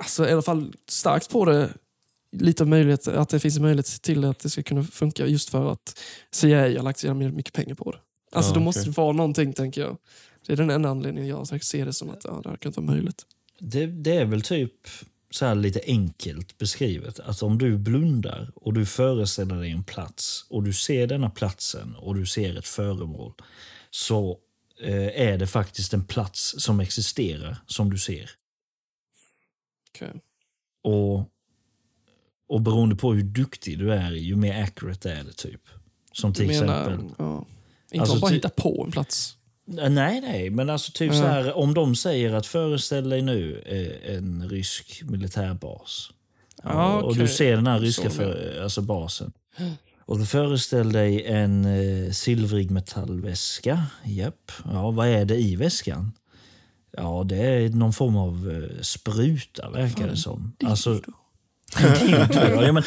[0.00, 1.70] alltså i alla fall starkt på det,
[2.36, 5.72] lite möjlighet, att det finns en möjlighet till att det ska kunna funka just för
[5.72, 5.98] att
[6.30, 7.98] CIA har lagt så mycket pengar på det.
[8.32, 8.64] Alltså Ja, då okej.
[8.64, 9.98] måste det vara någonting tänker jag.
[10.46, 12.80] Det är den enda anledningen jag ser det som att ja, det här kan inte
[12.80, 13.26] vara möjligt.
[13.58, 14.72] Det, det är väl typ
[15.34, 17.20] så här lite enkelt beskrivet.
[17.20, 21.94] Att om du blundar och du föreställer dig en plats och du ser denna platsen
[21.96, 23.32] och du ser ett föremål
[23.90, 24.38] så
[24.80, 28.30] eh, är det faktiskt en plats som existerar som du ser.
[29.90, 30.20] Okej.
[30.82, 31.28] Och,
[32.48, 35.62] och beroende på hur duktig du är, ju mer accurate är det typ.
[36.12, 37.14] Som till Du menar, exempel...
[37.18, 37.46] ja.
[37.92, 39.36] Inte Alltså, bara hitta på en plats.
[39.64, 44.16] Nej, nej, men alltså typ så här, om de säger att föreställ dig nu eh,
[44.16, 46.10] en rysk militärbas.
[46.62, 49.32] Ja, Ja, Och du ser den här ryska för, alltså basen.
[50.04, 53.86] Och du föreställ dig en eh, silvrig metallväska.
[54.04, 54.52] Japp.
[54.72, 56.12] Ja, vad är det i väskan?
[56.96, 60.52] Ja, det är någon form av eh, spruta verkar det som.
[60.64, 61.00] Alltså,
[62.66, 62.82] ja, men,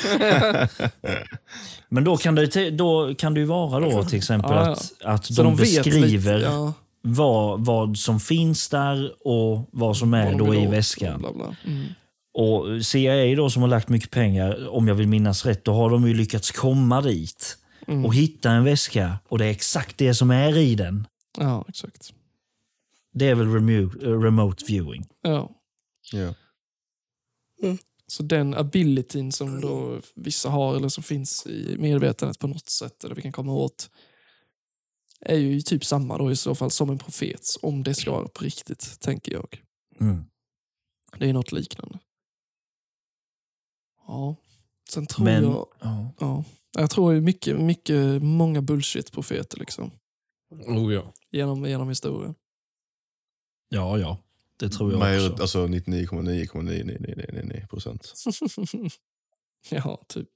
[1.90, 4.72] men då kan det, då kan det ju vara då till exempel Ja, ja.
[4.72, 9.98] att, att Så de, de, beskriver lite, ja, vad, vad som finns där och vad
[9.98, 11.20] som vad är de då i åt, väskan.
[11.20, 11.56] Bla, bla.
[11.66, 11.86] Mm.
[12.34, 15.90] Och CIA då som har lagt mycket pengar, om jag vill minnas rätt, då har
[15.90, 17.58] de ju lyckats komma dit
[17.88, 18.06] Mm.
[18.06, 21.08] och hitta en väska och det är exakt det som är i den.
[21.38, 22.14] Ja, exakt.
[23.14, 25.06] Det är väl remo- eh, remote viewing.
[25.22, 25.50] Ja.
[26.14, 26.34] Ja.
[28.08, 33.04] Så den abilityn som då vissa har eller som finns i medvetandet på något sätt
[33.04, 33.90] eller vi kan komma åt
[35.20, 38.28] är ju typ samma då i så fall som en profets om det ska vara
[38.28, 39.62] på riktigt, tänker jag.
[40.00, 40.26] Mm.
[41.20, 42.00] Det är något liknande.
[44.08, 44.36] Ja.
[44.90, 45.68] Sen tror Men, jag...
[45.80, 46.12] ja.
[46.20, 46.44] Ja.
[46.78, 49.92] Jag tror ju mycket, mycket, många bullshit-profeter liksom.
[50.50, 51.14] Oh ja.
[51.32, 52.36] Genom, genom historien.
[53.70, 54.18] ja, ja,
[54.58, 55.42] det tror jag Major, också.
[55.42, 58.14] alltså 99,99999 procent.
[59.70, 60.28] ja, typ.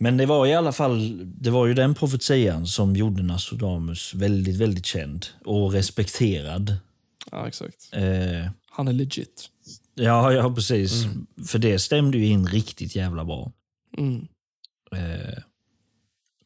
[0.00, 4.56] Men det var i alla fall det var ju den profetian som gjorde Nostradamus väldigt,
[4.56, 6.76] väldigt känd och respekterad.
[7.30, 7.88] Ja, exakt.
[7.92, 9.50] Eh, Han är legit.
[9.94, 11.04] ja, ja, precis.
[11.46, 13.52] För det stämde ju in riktigt jävla bra.
[13.98, 14.28] Mm.
[14.92, 15.38] Eh,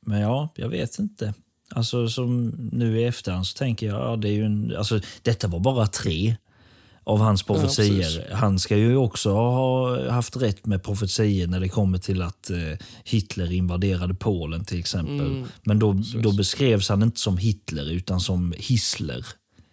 [0.01, 1.35] men ja, jag vet inte.
[1.75, 5.49] Alltså som nu i efterhand så tänker jag, ja, det är ju en, alltså, detta
[5.49, 6.37] var bara tre
[7.05, 8.03] av hans Ja, profetier.
[8.03, 8.33] precis.
[8.33, 12.59] Han ska ju också ha haft rätt med profetier när det kommer till att eh,
[13.05, 15.21] Hitler invaderade Polen till exempel.
[15.27, 15.93] Mm, Men då,
[16.23, 19.27] då beskrevs han inte som Hitler utan som Hissler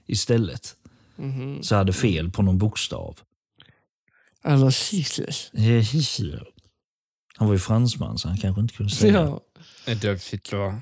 [0.08, 0.76] istället.
[1.16, 1.64] Mhm.
[1.64, 3.18] Så jag hade fel på någon bokstav.
[4.92, 5.52] Jesus.
[5.54, 6.44] Eh, Hissler.
[7.38, 9.40] Han var ju fransman så han kanske inte kunde säga Ja.
[9.92, 10.82] Adolf Hitler.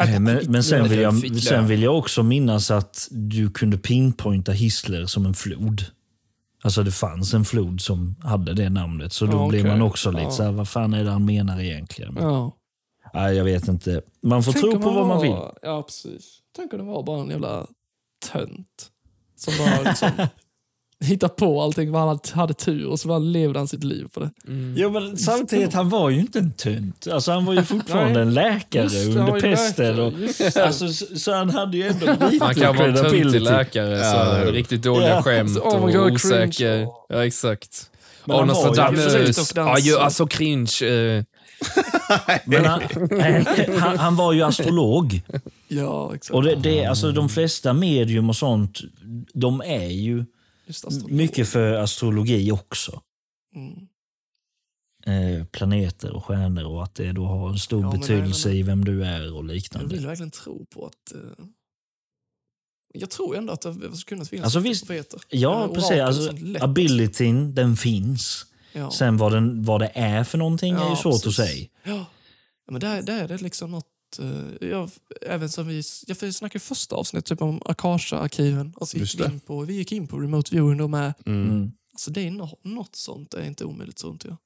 [0.00, 4.52] Eh, Men, men sen, vill jag, sen vill jag också minnas att du kunde pinpointa
[4.52, 5.84] Hissler som en flod.
[6.62, 9.12] Alltså det fanns en flod som hade det namnet.
[9.12, 10.30] Så då Ja, blir man också lite Ja.
[10.30, 12.14] så här, vad fan är det han menar egentligen?
[12.20, 12.56] ja.
[13.14, 14.02] Nej, jag vet inte.
[14.22, 15.36] Man får Tänk tro på vad man vill.
[15.62, 16.38] Ja, precis.
[16.56, 17.66] Tänk om det var bara en jävla
[18.32, 18.90] tönt.
[19.36, 20.10] Som bara liksom
[21.00, 21.94] hittade på allting.
[21.94, 24.30] Han hade tur och så levde han sitt liv på det.
[24.76, 27.06] Jo, men samtidigt, han var ju inte en tönt.
[27.12, 30.00] Alltså, han var ju fortfarande en läkare Just han under pesten.
[30.00, 30.12] Och,
[30.64, 34.04] alltså, så, så han hade ju ändå lite Man kan vara en töntig läkare, så
[34.04, 34.50] Ja, jo.
[34.50, 35.22] riktigt dåliga Ja.
[35.22, 36.86] skämt Oh my och God, osäker.
[37.08, 37.90] Ja, exakt.
[38.24, 39.06] Men Och han var ju Nostradamus.
[39.36, 40.84] absolut Ja, ju, alltså cringe.
[40.84, 41.22] Eh,
[42.44, 42.80] Men han,
[43.78, 45.20] han, han var ju astrolog.
[45.68, 46.34] Ja, exakt.
[46.34, 48.78] Och det, det, alltså, de flesta medium och sånt,
[49.34, 50.24] de är ju.
[51.08, 53.02] Mycket för astrologi också.
[53.54, 53.88] Mm.
[55.06, 58.62] Eh, planeter och stjärnor och att det då har en stor Ja, betydelse även- i
[58.62, 59.94] vem du är och Jag liknande.
[59.94, 61.14] vill verkligen tro på att...
[61.14, 61.44] eh,
[62.94, 65.20] jag tror ändå att det skulle kunna finnas Alltså, visst, profeter.
[65.28, 66.00] Ja, precis.
[66.00, 68.46] Alltså, abilityn, den finns.
[68.72, 68.90] Ja.
[68.90, 71.36] Sen vad, den, vad det är för någonting är ju Ja, svårt att precis.
[71.36, 71.66] säga.
[71.84, 72.06] Ja,
[72.66, 73.86] Ja, men där, där är det liksom något...
[74.18, 74.90] eh, jag,
[75.26, 78.72] även som vi, jag snackade i första avsnittet typ om Akasha-arkiven.
[78.80, 79.24] Alltså, vi, det.
[79.24, 81.14] in på, vi gick in på remote viewing då med.
[81.26, 81.50] Mm.
[81.50, 81.72] Mm.
[81.92, 84.36] Alltså, det är no, något sånt det är inte omöjligt, tror inte jag.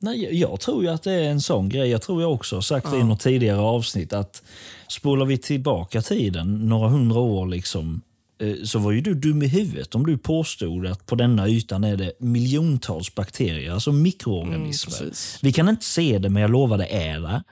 [0.00, 1.88] Nej, jag- tror ju att det är en sån grej.
[1.88, 3.06] Jag tror jag också har sagt det i Ja.
[3.06, 4.42] något tidigare avsnitt att
[4.88, 8.00] spolar vi tillbaka tiden några hundra år liksom
[8.40, 11.84] eh, så var ju du dum i huvudet om du påstod att på denna ytan
[11.84, 15.00] är det miljontals bakterier, alltså mikroorganismer.
[15.02, 15.12] Mm.
[15.42, 17.42] Vi kan inte se det, men jag lovar det är där.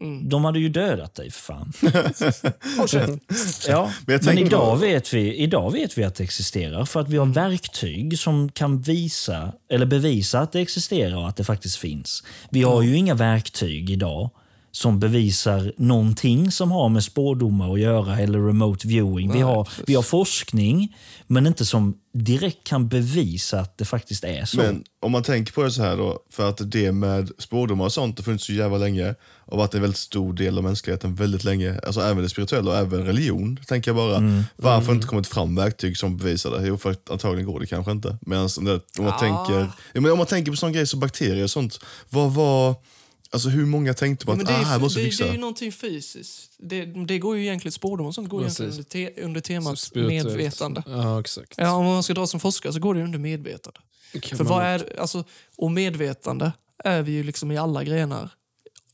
[0.00, 0.28] Mm.
[0.28, 1.72] De hade ju dödat dig för fan.
[3.68, 7.08] Ja, Men men, idag, på- vet vi, idag vet vi att det existerar för att
[7.08, 11.76] vi har verktyg som kan visa eller bevisa att det existerar och att det faktiskt
[11.76, 12.24] finns.
[12.50, 14.30] Vi har ju inga verktyg idag
[14.72, 19.32] som bevisar någonting som har med spårdomar att göra eller remote viewing.
[19.32, 24.44] vi, har, vi har forskning, men inte som direkt kan bevisa att det faktiskt är
[24.44, 24.56] så.
[24.56, 27.92] Men om man tänker på det så här då, för att det med spårdomar och
[27.92, 29.14] sånt har funnits så jävla länge
[29.50, 31.80] och varit en väldigt stor del av mänskligheten väldigt länge.
[31.86, 34.16] Alltså även det spirituella och även religion, tänker jag bara.
[34.16, 34.42] Mm.
[34.56, 36.66] Varför har inte kommit fram verktyg som bevisar det?
[36.66, 38.18] Jo, för att antagligen går det kanske inte.
[38.20, 41.00] Medan om, det, om, man tänker, ja, men om man tänker på sån grejer som
[41.00, 42.74] bakterier och sånt, vad var...
[43.32, 45.08] Alltså hur många tänkte på Ja, att men det, ah, här är, måste det, vi
[45.08, 45.28] det fixa?
[45.28, 46.52] är ju någonting fysiskt.
[46.58, 48.60] Det, det går ju egentligen spårdom och sånt går Precis.
[48.60, 50.82] egentligen under, te, under temat medvetande.
[50.86, 51.54] Ja, exakt.
[51.56, 53.80] Ja, om man ska dra som forskare så går det under medvetande.
[54.12, 55.24] Det kan För vad är, alltså,
[55.56, 56.52] och medvetande
[56.84, 58.30] är vi ju liksom i alla grenar.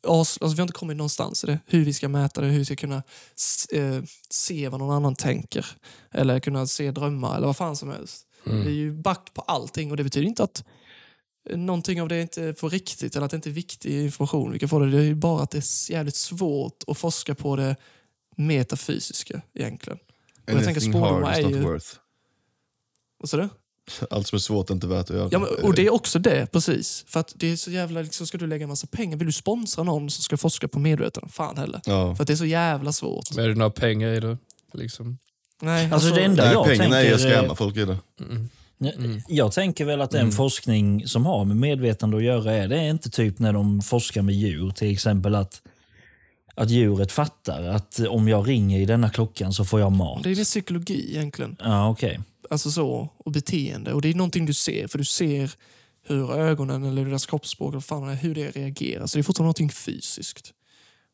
[0.09, 1.59] Alltså, vi har inte kommit någonstans i det.
[1.67, 3.03] Hur vi ska mäta det, hur vi ska kunna
[3.37, 5.67] s- eh, se vad någon annan tänker.
[6.13, 8.23] Eller kunna se drömmar eller vad fan som helst.
[8.47, 8.61] Mm.
[8.65, 10.65] Vi är ju back på allting och det betyder inte att
[11.51, 14.69] någonting av det inte på riktigt eller att det inte är viktig information vi kan
[14.69, 14.91] få det.
[14.91, 17.77] Det är ju bara att det är jävligt svårt att forska på det
[18.37, 19.99] metafysiska egentligen.
[19.99, 21.63] Och jag tänker Anything spårdomar hard är is not ju...
[21.63, 21.87] worth.
[23.19, 23.49] Vad sa du?
[24.11, 25.29] Allt som är svårt är inte värt att göra.
[25.33, 27.05] Ja, men, och det är också det, precis.
[27.09, 29.33] För att det är så jävla, liksom, ska du lägga en massa pengar, vill du
[29.33, 31.33] sponsra någon som ska forska på medvetande?
[31.33, 31.81] Fan heller.
[31.85, 32.15] Ja.
[32.15, 33.35] För att det är så jävla svårt.
[33.35, 34.39] Men är det några pengar i det?
[34.73, 35.19] Liksom?
[35.63, 37.37] Nej, Alltså, det enda Nej, jag pengarna är att tänker...
[37.37, 37.99] skrämma folk i det.
[38.21, 38.49] Mm.
[39.29, 40.33] Jag tänker väl att den Mm.
[40.33, 44.23] forskning som har med medvetande att göra är det är inte typ när de forskar
[44.23, 44.71] med djur.
[44.71, 45.63] Till exempel att,
[46.55, 50.23] att djuret fattar att om jag ringer i denna klockan så får jag mat.
[50.23, 51.57] Det är mer psykologi egentligen.
[51.61, 52.21] Ja, okej.
[52.51, 53.93] Alltså så, och beteende.
[53.93, 55.51] Och det är någonting du ser, för du ser
[56.09, 59.07] hur ögonen eller deras kroppsspråk, eller fan hur det reagerar.
[59.07, 60.53] Så det är fortfarande någonting fysiskt.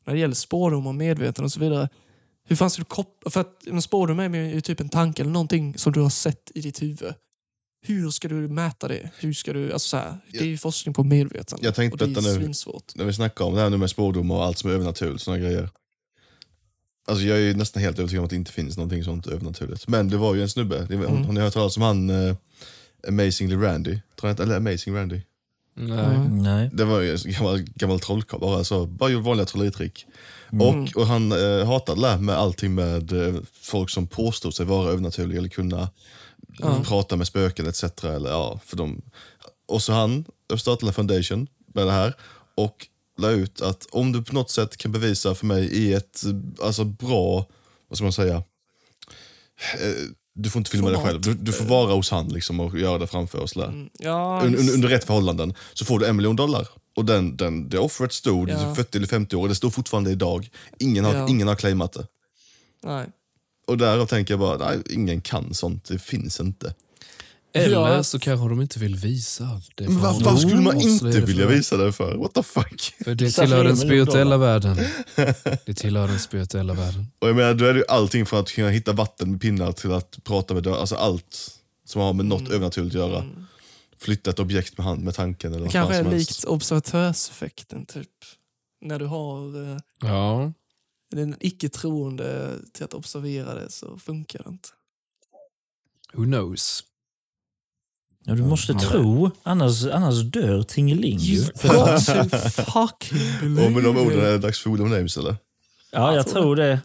[0.07, 1.89] När det gäller spårdom och medvetande och så vidare.
[2.49, 3.31] Hur fan ska du koppla...
[3.31, 6.51] För att en spårdom är ju typ en tanke eller någonting som du har sett
[6.55, 7.15] i ditt huvud.
[7.85, 9.11] Hur ska du mäta det?
[9.19, 9.73] Hur ska du...
[9.73, 11.67] Alltså så här, det är ju forskning på medvetande.
[11.67, 12.45] Jag tänkte och det är detta nu.
[12.45, 12.95] svinsvårt.
[12.95, 15.39] när vi snackar om det här nu med spårdomar och allt som är övernaturligt, såna
[15.39, 15.69] grejer.
[17.07, 19.89] Alltså jag är ju nästan helt övertygad om att det inte finns någonting sånt övernaturligt.
[19.89, 21.25] Men det var ju en snubbe, det var, Mm.
[21.25, 22.35] har ni hört talas om han uh,
[23.09, 23.91] Amazingly Randy?
[23.91, 25.21] Tror jag inte, eller Amazing Randy?
[25.75, 26.19] Nej.
[26.31, 26.71] Nej.
[26.73, 30.07] Det var ju en gammal, gammal trollkarl bara, alltså, bara gjorde vanliga trolleritrick.
[30.61, 34.91] Och, och han eh, hatade det med allting med eh, folk som påstod sig vara
[34.91, 35.89] övernaturliga eller kunna
[36.85, 37.85] prata med spöken etc.
[38.05, 39.03] Eller, ja, för de,
[39.69, 40.25] och så han
[40.59, 42.17] startade foundation med det här
[42.55, 42.87] och
[43.19, 46.23] la ut att om du på något sätt kan bevisa för mig i ett
[46.63, 47.47] alltså bra,
[47.89, 48.43] vad ska man säga, eh,
[50.35, 51.13] du får inte filma dig Format.
[51.13, 53.53] själv, du, du får vara hos han liksom och göra det framför oss.
[53.53, 53.69] Där.
[53.69, 56.69] Mm, Ja, Un, un, under rätt förhållanden så får du en miljon dollar.
[56.97, 58.75] Och den, den, det offret stod Ja.
[58.75, 60.51] 40 eller 50 år, det står fortfarande idag.
[60.79, 61.29] Ingen har, Ja.
[61.29, 62.07] ingen har claimat det.
[62.85, 63.07] nej.
[63.67, 66.75] Och därav tänker jag bara, nej, ingen kan sånt, det finns inte.
[67.55, 68.03] Eller Ja.
[68.03, 69.85] så kanske de inte vill visa det.
[69.89, 70.39] Men för varför, honom.
[70.41, 72.17] skulle man inte vilja för- visa det för?
[72.17, 72.95] What the fuck?
[73.05, 74.77] För det tillhör den spirituella världen.
[75.67, 77.07] Det tillhör den spirituella världen.
[77.19, 79.73] Och jag menar, då är det ju allting från att kunna hitta vatten med pinnar
[79.73, 83.25] till att prata med döda, alltså allt som har med något övernaturligt att göra.
[83.99, 88.09] Flytta ett objekt med hand med tanken eller Det vad kanske är likt observatörseffekten, typ.
[88.85, 90.53] När du har eh, Ja.
[91.17, 94.69] Den icke-troende till att observera det så funkar det inte.
[96.13, 96.85] Who knows?
[98.25, 101.19] Ja, du måste tro, annars, annars dör Tingeling.
[101.19, 105.37] to fucking Och med de orden är det dags för Wheel of Names eller?
[105.93, 106.81] Ja, jag tror det.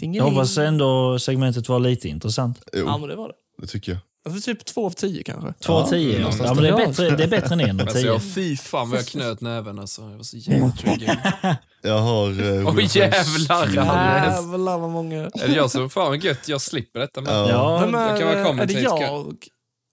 [0.00, 2.62] Jag hoppas ändå segmentet var lite intressant.
[2.72, 3.34] Jo, Ja, men det var det.
[3.58, 4.00] det tycker jag.
[4.26, 5.52] Alltså typ två av tio kanske.
[5.52, 6.12] Två av tio.
[6.12, 8.06] Ja, någonstans ja, men det, är bättre, det är bättre än en av Alltså, tio.
[8.06, 10.02] jag, fy fan vad jag knöt näven alltså.
[10.02, 11.16] Jag var så jävla triggad.
[11.82, 12.40] Jag har...
[12.40, 12.96] Uh, of Åh Names.
[12.96, 13.66] jävlar!
[13.66, 15.22] Jävlar vad många.
[15.22, 17.20] Är det jag som, fan vad gött, jag slipper detta.
[17.20, 17.32] Men.
[17.34, 17.78] Ja.
[17.80, 19.36] Vem är, jag kan vara är det jag?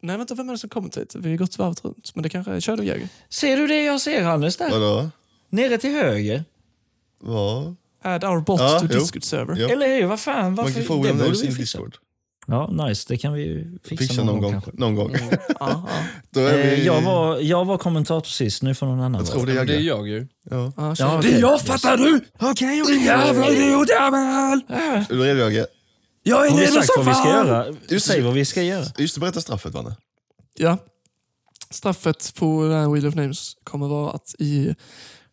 [0.02, 1.20] Nej vänta, vem är det som commentator?
[1.20, 2.12] Vi har gått varvet runt.
[2.16, 2.60] Men det kanske är...
[2.60, 3.08] Kör du Jäger.
[3.30, 4.58] Ser du det jag ser, Hannes?
[4.58, 4.70] Där?
[4.70, 5.10] Vadå?
[5.50, 6.44] Nere till höger.
[7.20, 7.76] Vad?
[8.03, 9.00] Add our bot Ja, to jo.
[9.00, 9.56] Discord server.
[9.56, 9.70] Ja.
[9.70, 10.06] Eller hur?
[10.06, 10.56] Vad fan?
[10.56, 10.72] Varför?
[10.72, 11.78] Man kan få det Wheel of borde Names vi i fixa.
[11.78, 11.95] Discord.
[12.48, 13.06] Ja, nice.
[13.08, 14.52] Det kan vi ju fixa, Fixa någon gång.
[14.52, 14.72] kanske.
[14.74, 15.16] Någon gång.
[15.60, 15.90] Ja,
[16.34, 16.42] ja.
[16.42, 16.86] Är Eh, vi...
[16.86, 19.76] jag, var, jag var kommentator sist, nu får någon annan Jag tror det är Det
[19.76, 20.28] är jag ju.
[20.50, 20.72] Ja.
[20.78, 21.06] ja, kör.
[21.06, 21.40] Ja, okej.
[21.40, 22.22] Jag fattar du!
[22.40, 23.06] Okej, okej.
[23.06, 24.62] Jävla idiotjävel!
[24.70, 25.66] Är du redo Jagge?
[26.24, 27.66] Jag är Har vi nere i sagt vad vi ska göra?
[27.90, 28.26] Just Säg det.
[28.26, 28.86] vad vi ska göra.
[28.98, 29.96] Just det, berätta straffet Vanne.
[30.58, 30.78] Ja.
[31.70, 34.76] Straffet på den här Wheel of Names kommer vara att i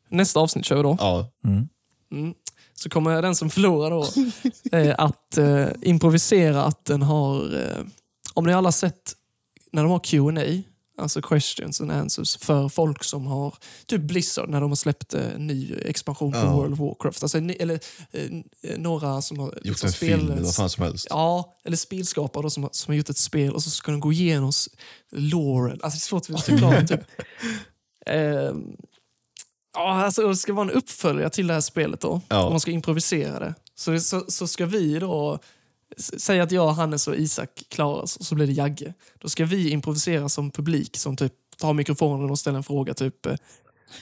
[0.08, 0.96] nästa avsnitt kör vi då.
[1.00, 1.30] Ja.
[1.44, 1.68] Mm.
[2.12, 2.34] Mm.
[2.82, 4.06] Så kommer den som förlorar då
[4.78, 7.58] eh, att eh, improvisera att den har...
[7.62, 7.84] Eh,
[8.34, 9.14] om ni alla har sett
[9.72, 10.62] när de har Q&A
[10.98, 13.54] alltså questions and answers, för folk som har...
[13.86, 16.56] Typ Blizzard när de har släppt eh, en ny expansion på Ja.
[16.56, 17.22] World of Warcraft.
[17.22, 17.80] Alltså, ni- eller
[18.12, 19.46] eh, några som har...
[19.46, 21.06] Gjort liksom en film spel- eller vad fan som helst.
[21.10, 24.00] Ja, eller spelskapare då, som, har- som har gjort ett spel och så ska de
[24.00, 24.52] gå igenom
[25.12, 25.80] loren.
[25.82, 26.86] Alltså det är svårt att förklara.
[26.86, 27.00] typ.
[28.06, 28.76] Ehm,
[29.74, 32.20] ja, alltså, det ska vara en uppföljare till det här spelet då.
[32.28, 32.44] Ja.
[32.44, 33.54] Och man ska improvisera det.
[33.74, 35.38] Så, så, så ska vi då...
[35.98, 38.94] Säg att jag, Hannes och Isak klarar oss och så blir det Jagge.
[39.18, 42.94] Då ska vi improvisera som publik som typ tar mikrofonen och ställer en fråga.
[42.94, 43.32] Typ, eh,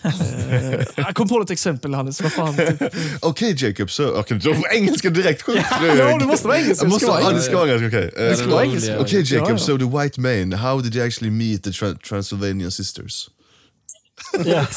[0.03, 2.21] eh, jag kom på ett exempel Hannes.
[2.21, 2.83] Vad fan, typ,
[3.21, 4.21] Okej Jacob, så...
[4.21, 5.67] Okay, då engelska direkt sjukt.
[5.83, 6.89] ja, det måste vara engelska.
[6.89, 8.13] Måste, ja, det ska vara engelska, okej.
[8.17, 8.63] Eh, roliga.
[8.63, 9.01] engelska.
[9.01, 9.59] Okej Jacob, Ja, ja.
[9.59, 13.31] so the white man, how did you actually meet the Tran- Transylvanian sisters?
[14.45, 14.67] Ja.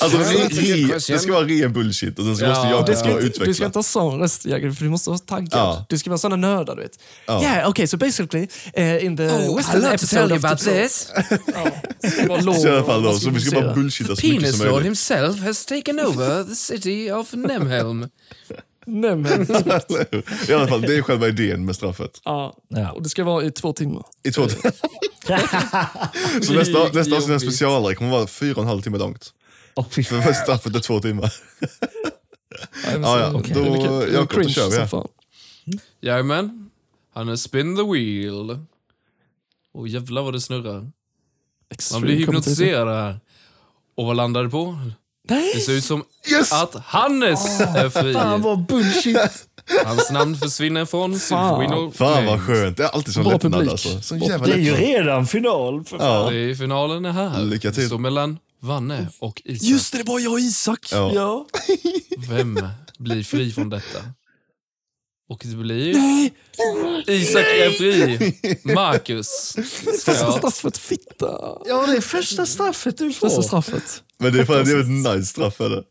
[0.00, 2.98] Alltså, Ja, re, re, det ska vara ren bullshit och sen så Ja, måste jag
[2.98, 3.66] ska ja, inte, du ska utveckla.
[3.66, 5.48] inte ha sån röst, för du måste vara taggad.
[5.52, 5.86] Ja.
[5.88, 6.98] Du ska vara såna nördar, du vet.
[7.26, 7.42] Ja.
[7.42, 10.38] Yeah, okay, so basically, uh, in the Oh, western I'd love to episode tell you
[10.38, 11.08] of about this.
[12.64, 14.86] I alla fall då, så vi ska bara bullshitta så mycket Penis som Lord möjligt.
[14.86, 18.08] himself has taken over the city of Nemhelm.
[18.86, 19.42] Nej, men,
[20.48, 22.20] I alla fall, det är själva idén med straffet.
[22.24, 22.56] ja.
[22.68, 22.92] Ja.
[22.92, 24.04] Och det ska vara i två timmar.
[24.22, 24.48] I två
[26.42, 29.34] så nästa, nästa avsnitt är en specialare, kommer vara fyra och en halv timme långt.
[29.90, 31.32] Fy För straffet är två timmar.
[32.84, 33.62] Ja, ja, så- då- blir
[34.06, 35.08] blir Jakob, då kör vi fan.
[36.00, 36.70] Jajamän.
[37.14, 38.58] Han har spin the wheel.
[39.72, 40.72] Och jävlar vad det snurrar.
[40.80, 40.92] Man
[41.70, 42.66] Extreme blir competitive.
[42.66, 43.20] hypnotiserad här.
[43.94, 44.78] Och vad landar det på?
[45.28, 45.52] Nej!
[45.54, 46.52] Det ser ut som Yes!
[46.52, 48.12] att Hannes är fri.
[48.14, 49.16] Fan vad bullshit.
[49.84, 51.20] Hans namn försvinner från Fan.
[51.20, 54.14] Silverwinner Fan vad skönt, det är alltid sån lättnad alltså.
[54.16, 55.84] Jävla Det är ju redan final.
[55.84, 56.24] För fan.
[56.24, 56.30] Ja.
[56.30, 57.42] Det är finalen är här.
[57.42, 57.80] Lycka till.
[57.82, 59.62] Det står mellan Vanne och Isak.
[59.68, 60.88] Just det, det var jag och Isak.
[60.92, 61.12] Ja.
[61.14, 61.46] Ja.
[62.28, 62.58] Vem
[62.98, 63.98] blir fri från detta?
[65.30, 65.94] Och det blir...
[65.94, 66.34] Nej!
[67.06, 68.32] Isak är fri.
[68.74, 69.52] Marcus.
[70.04, 70.32] Första Ja.
[70.38, 71.58] straffet, fitta.
[71.66, 73.28] Ja, det är första straffet du får.
[73.28, 74.02] Första straffet.
[74.18, 75.82] Men det är fan det är ett nice straff eller?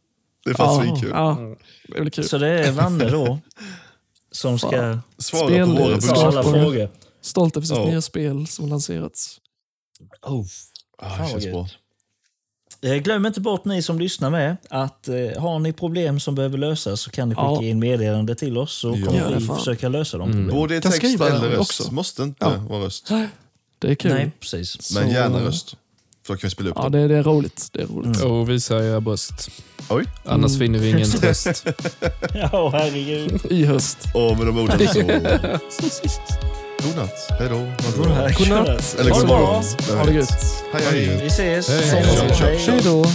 [0.46, 1.10] Det är fan svinkul.
[1.14, 1.56] ja,
[1.88, 2.24] det blir kul.
[2.30, 3.40] Så det är Vanne då
[4.32, 5.72] som ska Svara Spel- på
[6.16, 6.90] våra alla frågor.
[7.22, 7.86] Stolt över sitt Ja.
[7.86, 9.38] nya spel som lanserats.
[10.22, 10.46] Oh.
[10.98, 11.56] Ah, Fan det vad känns gött.
[12.82, 16.58] Eh, Glöm inte bort ni som lyssnar med att eh, har ni problem som behöver
[16.58, 17.64] lösas så kan ni skicka Ja.
[17.64, 19.06] in meddelande till oss så Ja.
[19.06, 19.58] kommer det, vi fan.
[19.58, 20.56] försöka lösa de problemen.
[20.56, 21.60] Både text skriva eller röst.
[21.82, 21.94] också.
[21.94, 22.54] Måste inte Ja.
[22.70, 23.12] vara röst.
[23.80, 24.14] Det är kul.
[24.14, 24.94] Nej, precis.
[24.96, 25.76] Men Så- gärna röst.
[26.28, 27.68] För då kan vi spela upp Ja, det, det är roligt.
[27.72, 28.22] Det är roligt.
[28.24, 29.50] Och visa era bröst.
[29.90, 30.06] Oj.
[30.26, 30.60] Annars Mm.
[30.60, 31.66] finner vi ingen tröst.
[32.34, 33.42] Ja, herregud.
[33.50, 33.98] I höst.
[34.14, 35.00] Och med de orden så...
[36.84, 37.32] Godnatt.
[37.40, 37.68] Hej då.
[38.38, 38.96] Godnatt.
[39.00, 39.64] Eller god morgon.
[39.98, 40.64] Ha det gött.
[40.74, 41.20] Hej hej.
[41.22, 41.70] Vi ses.
[41.70, 43.06] Hej då.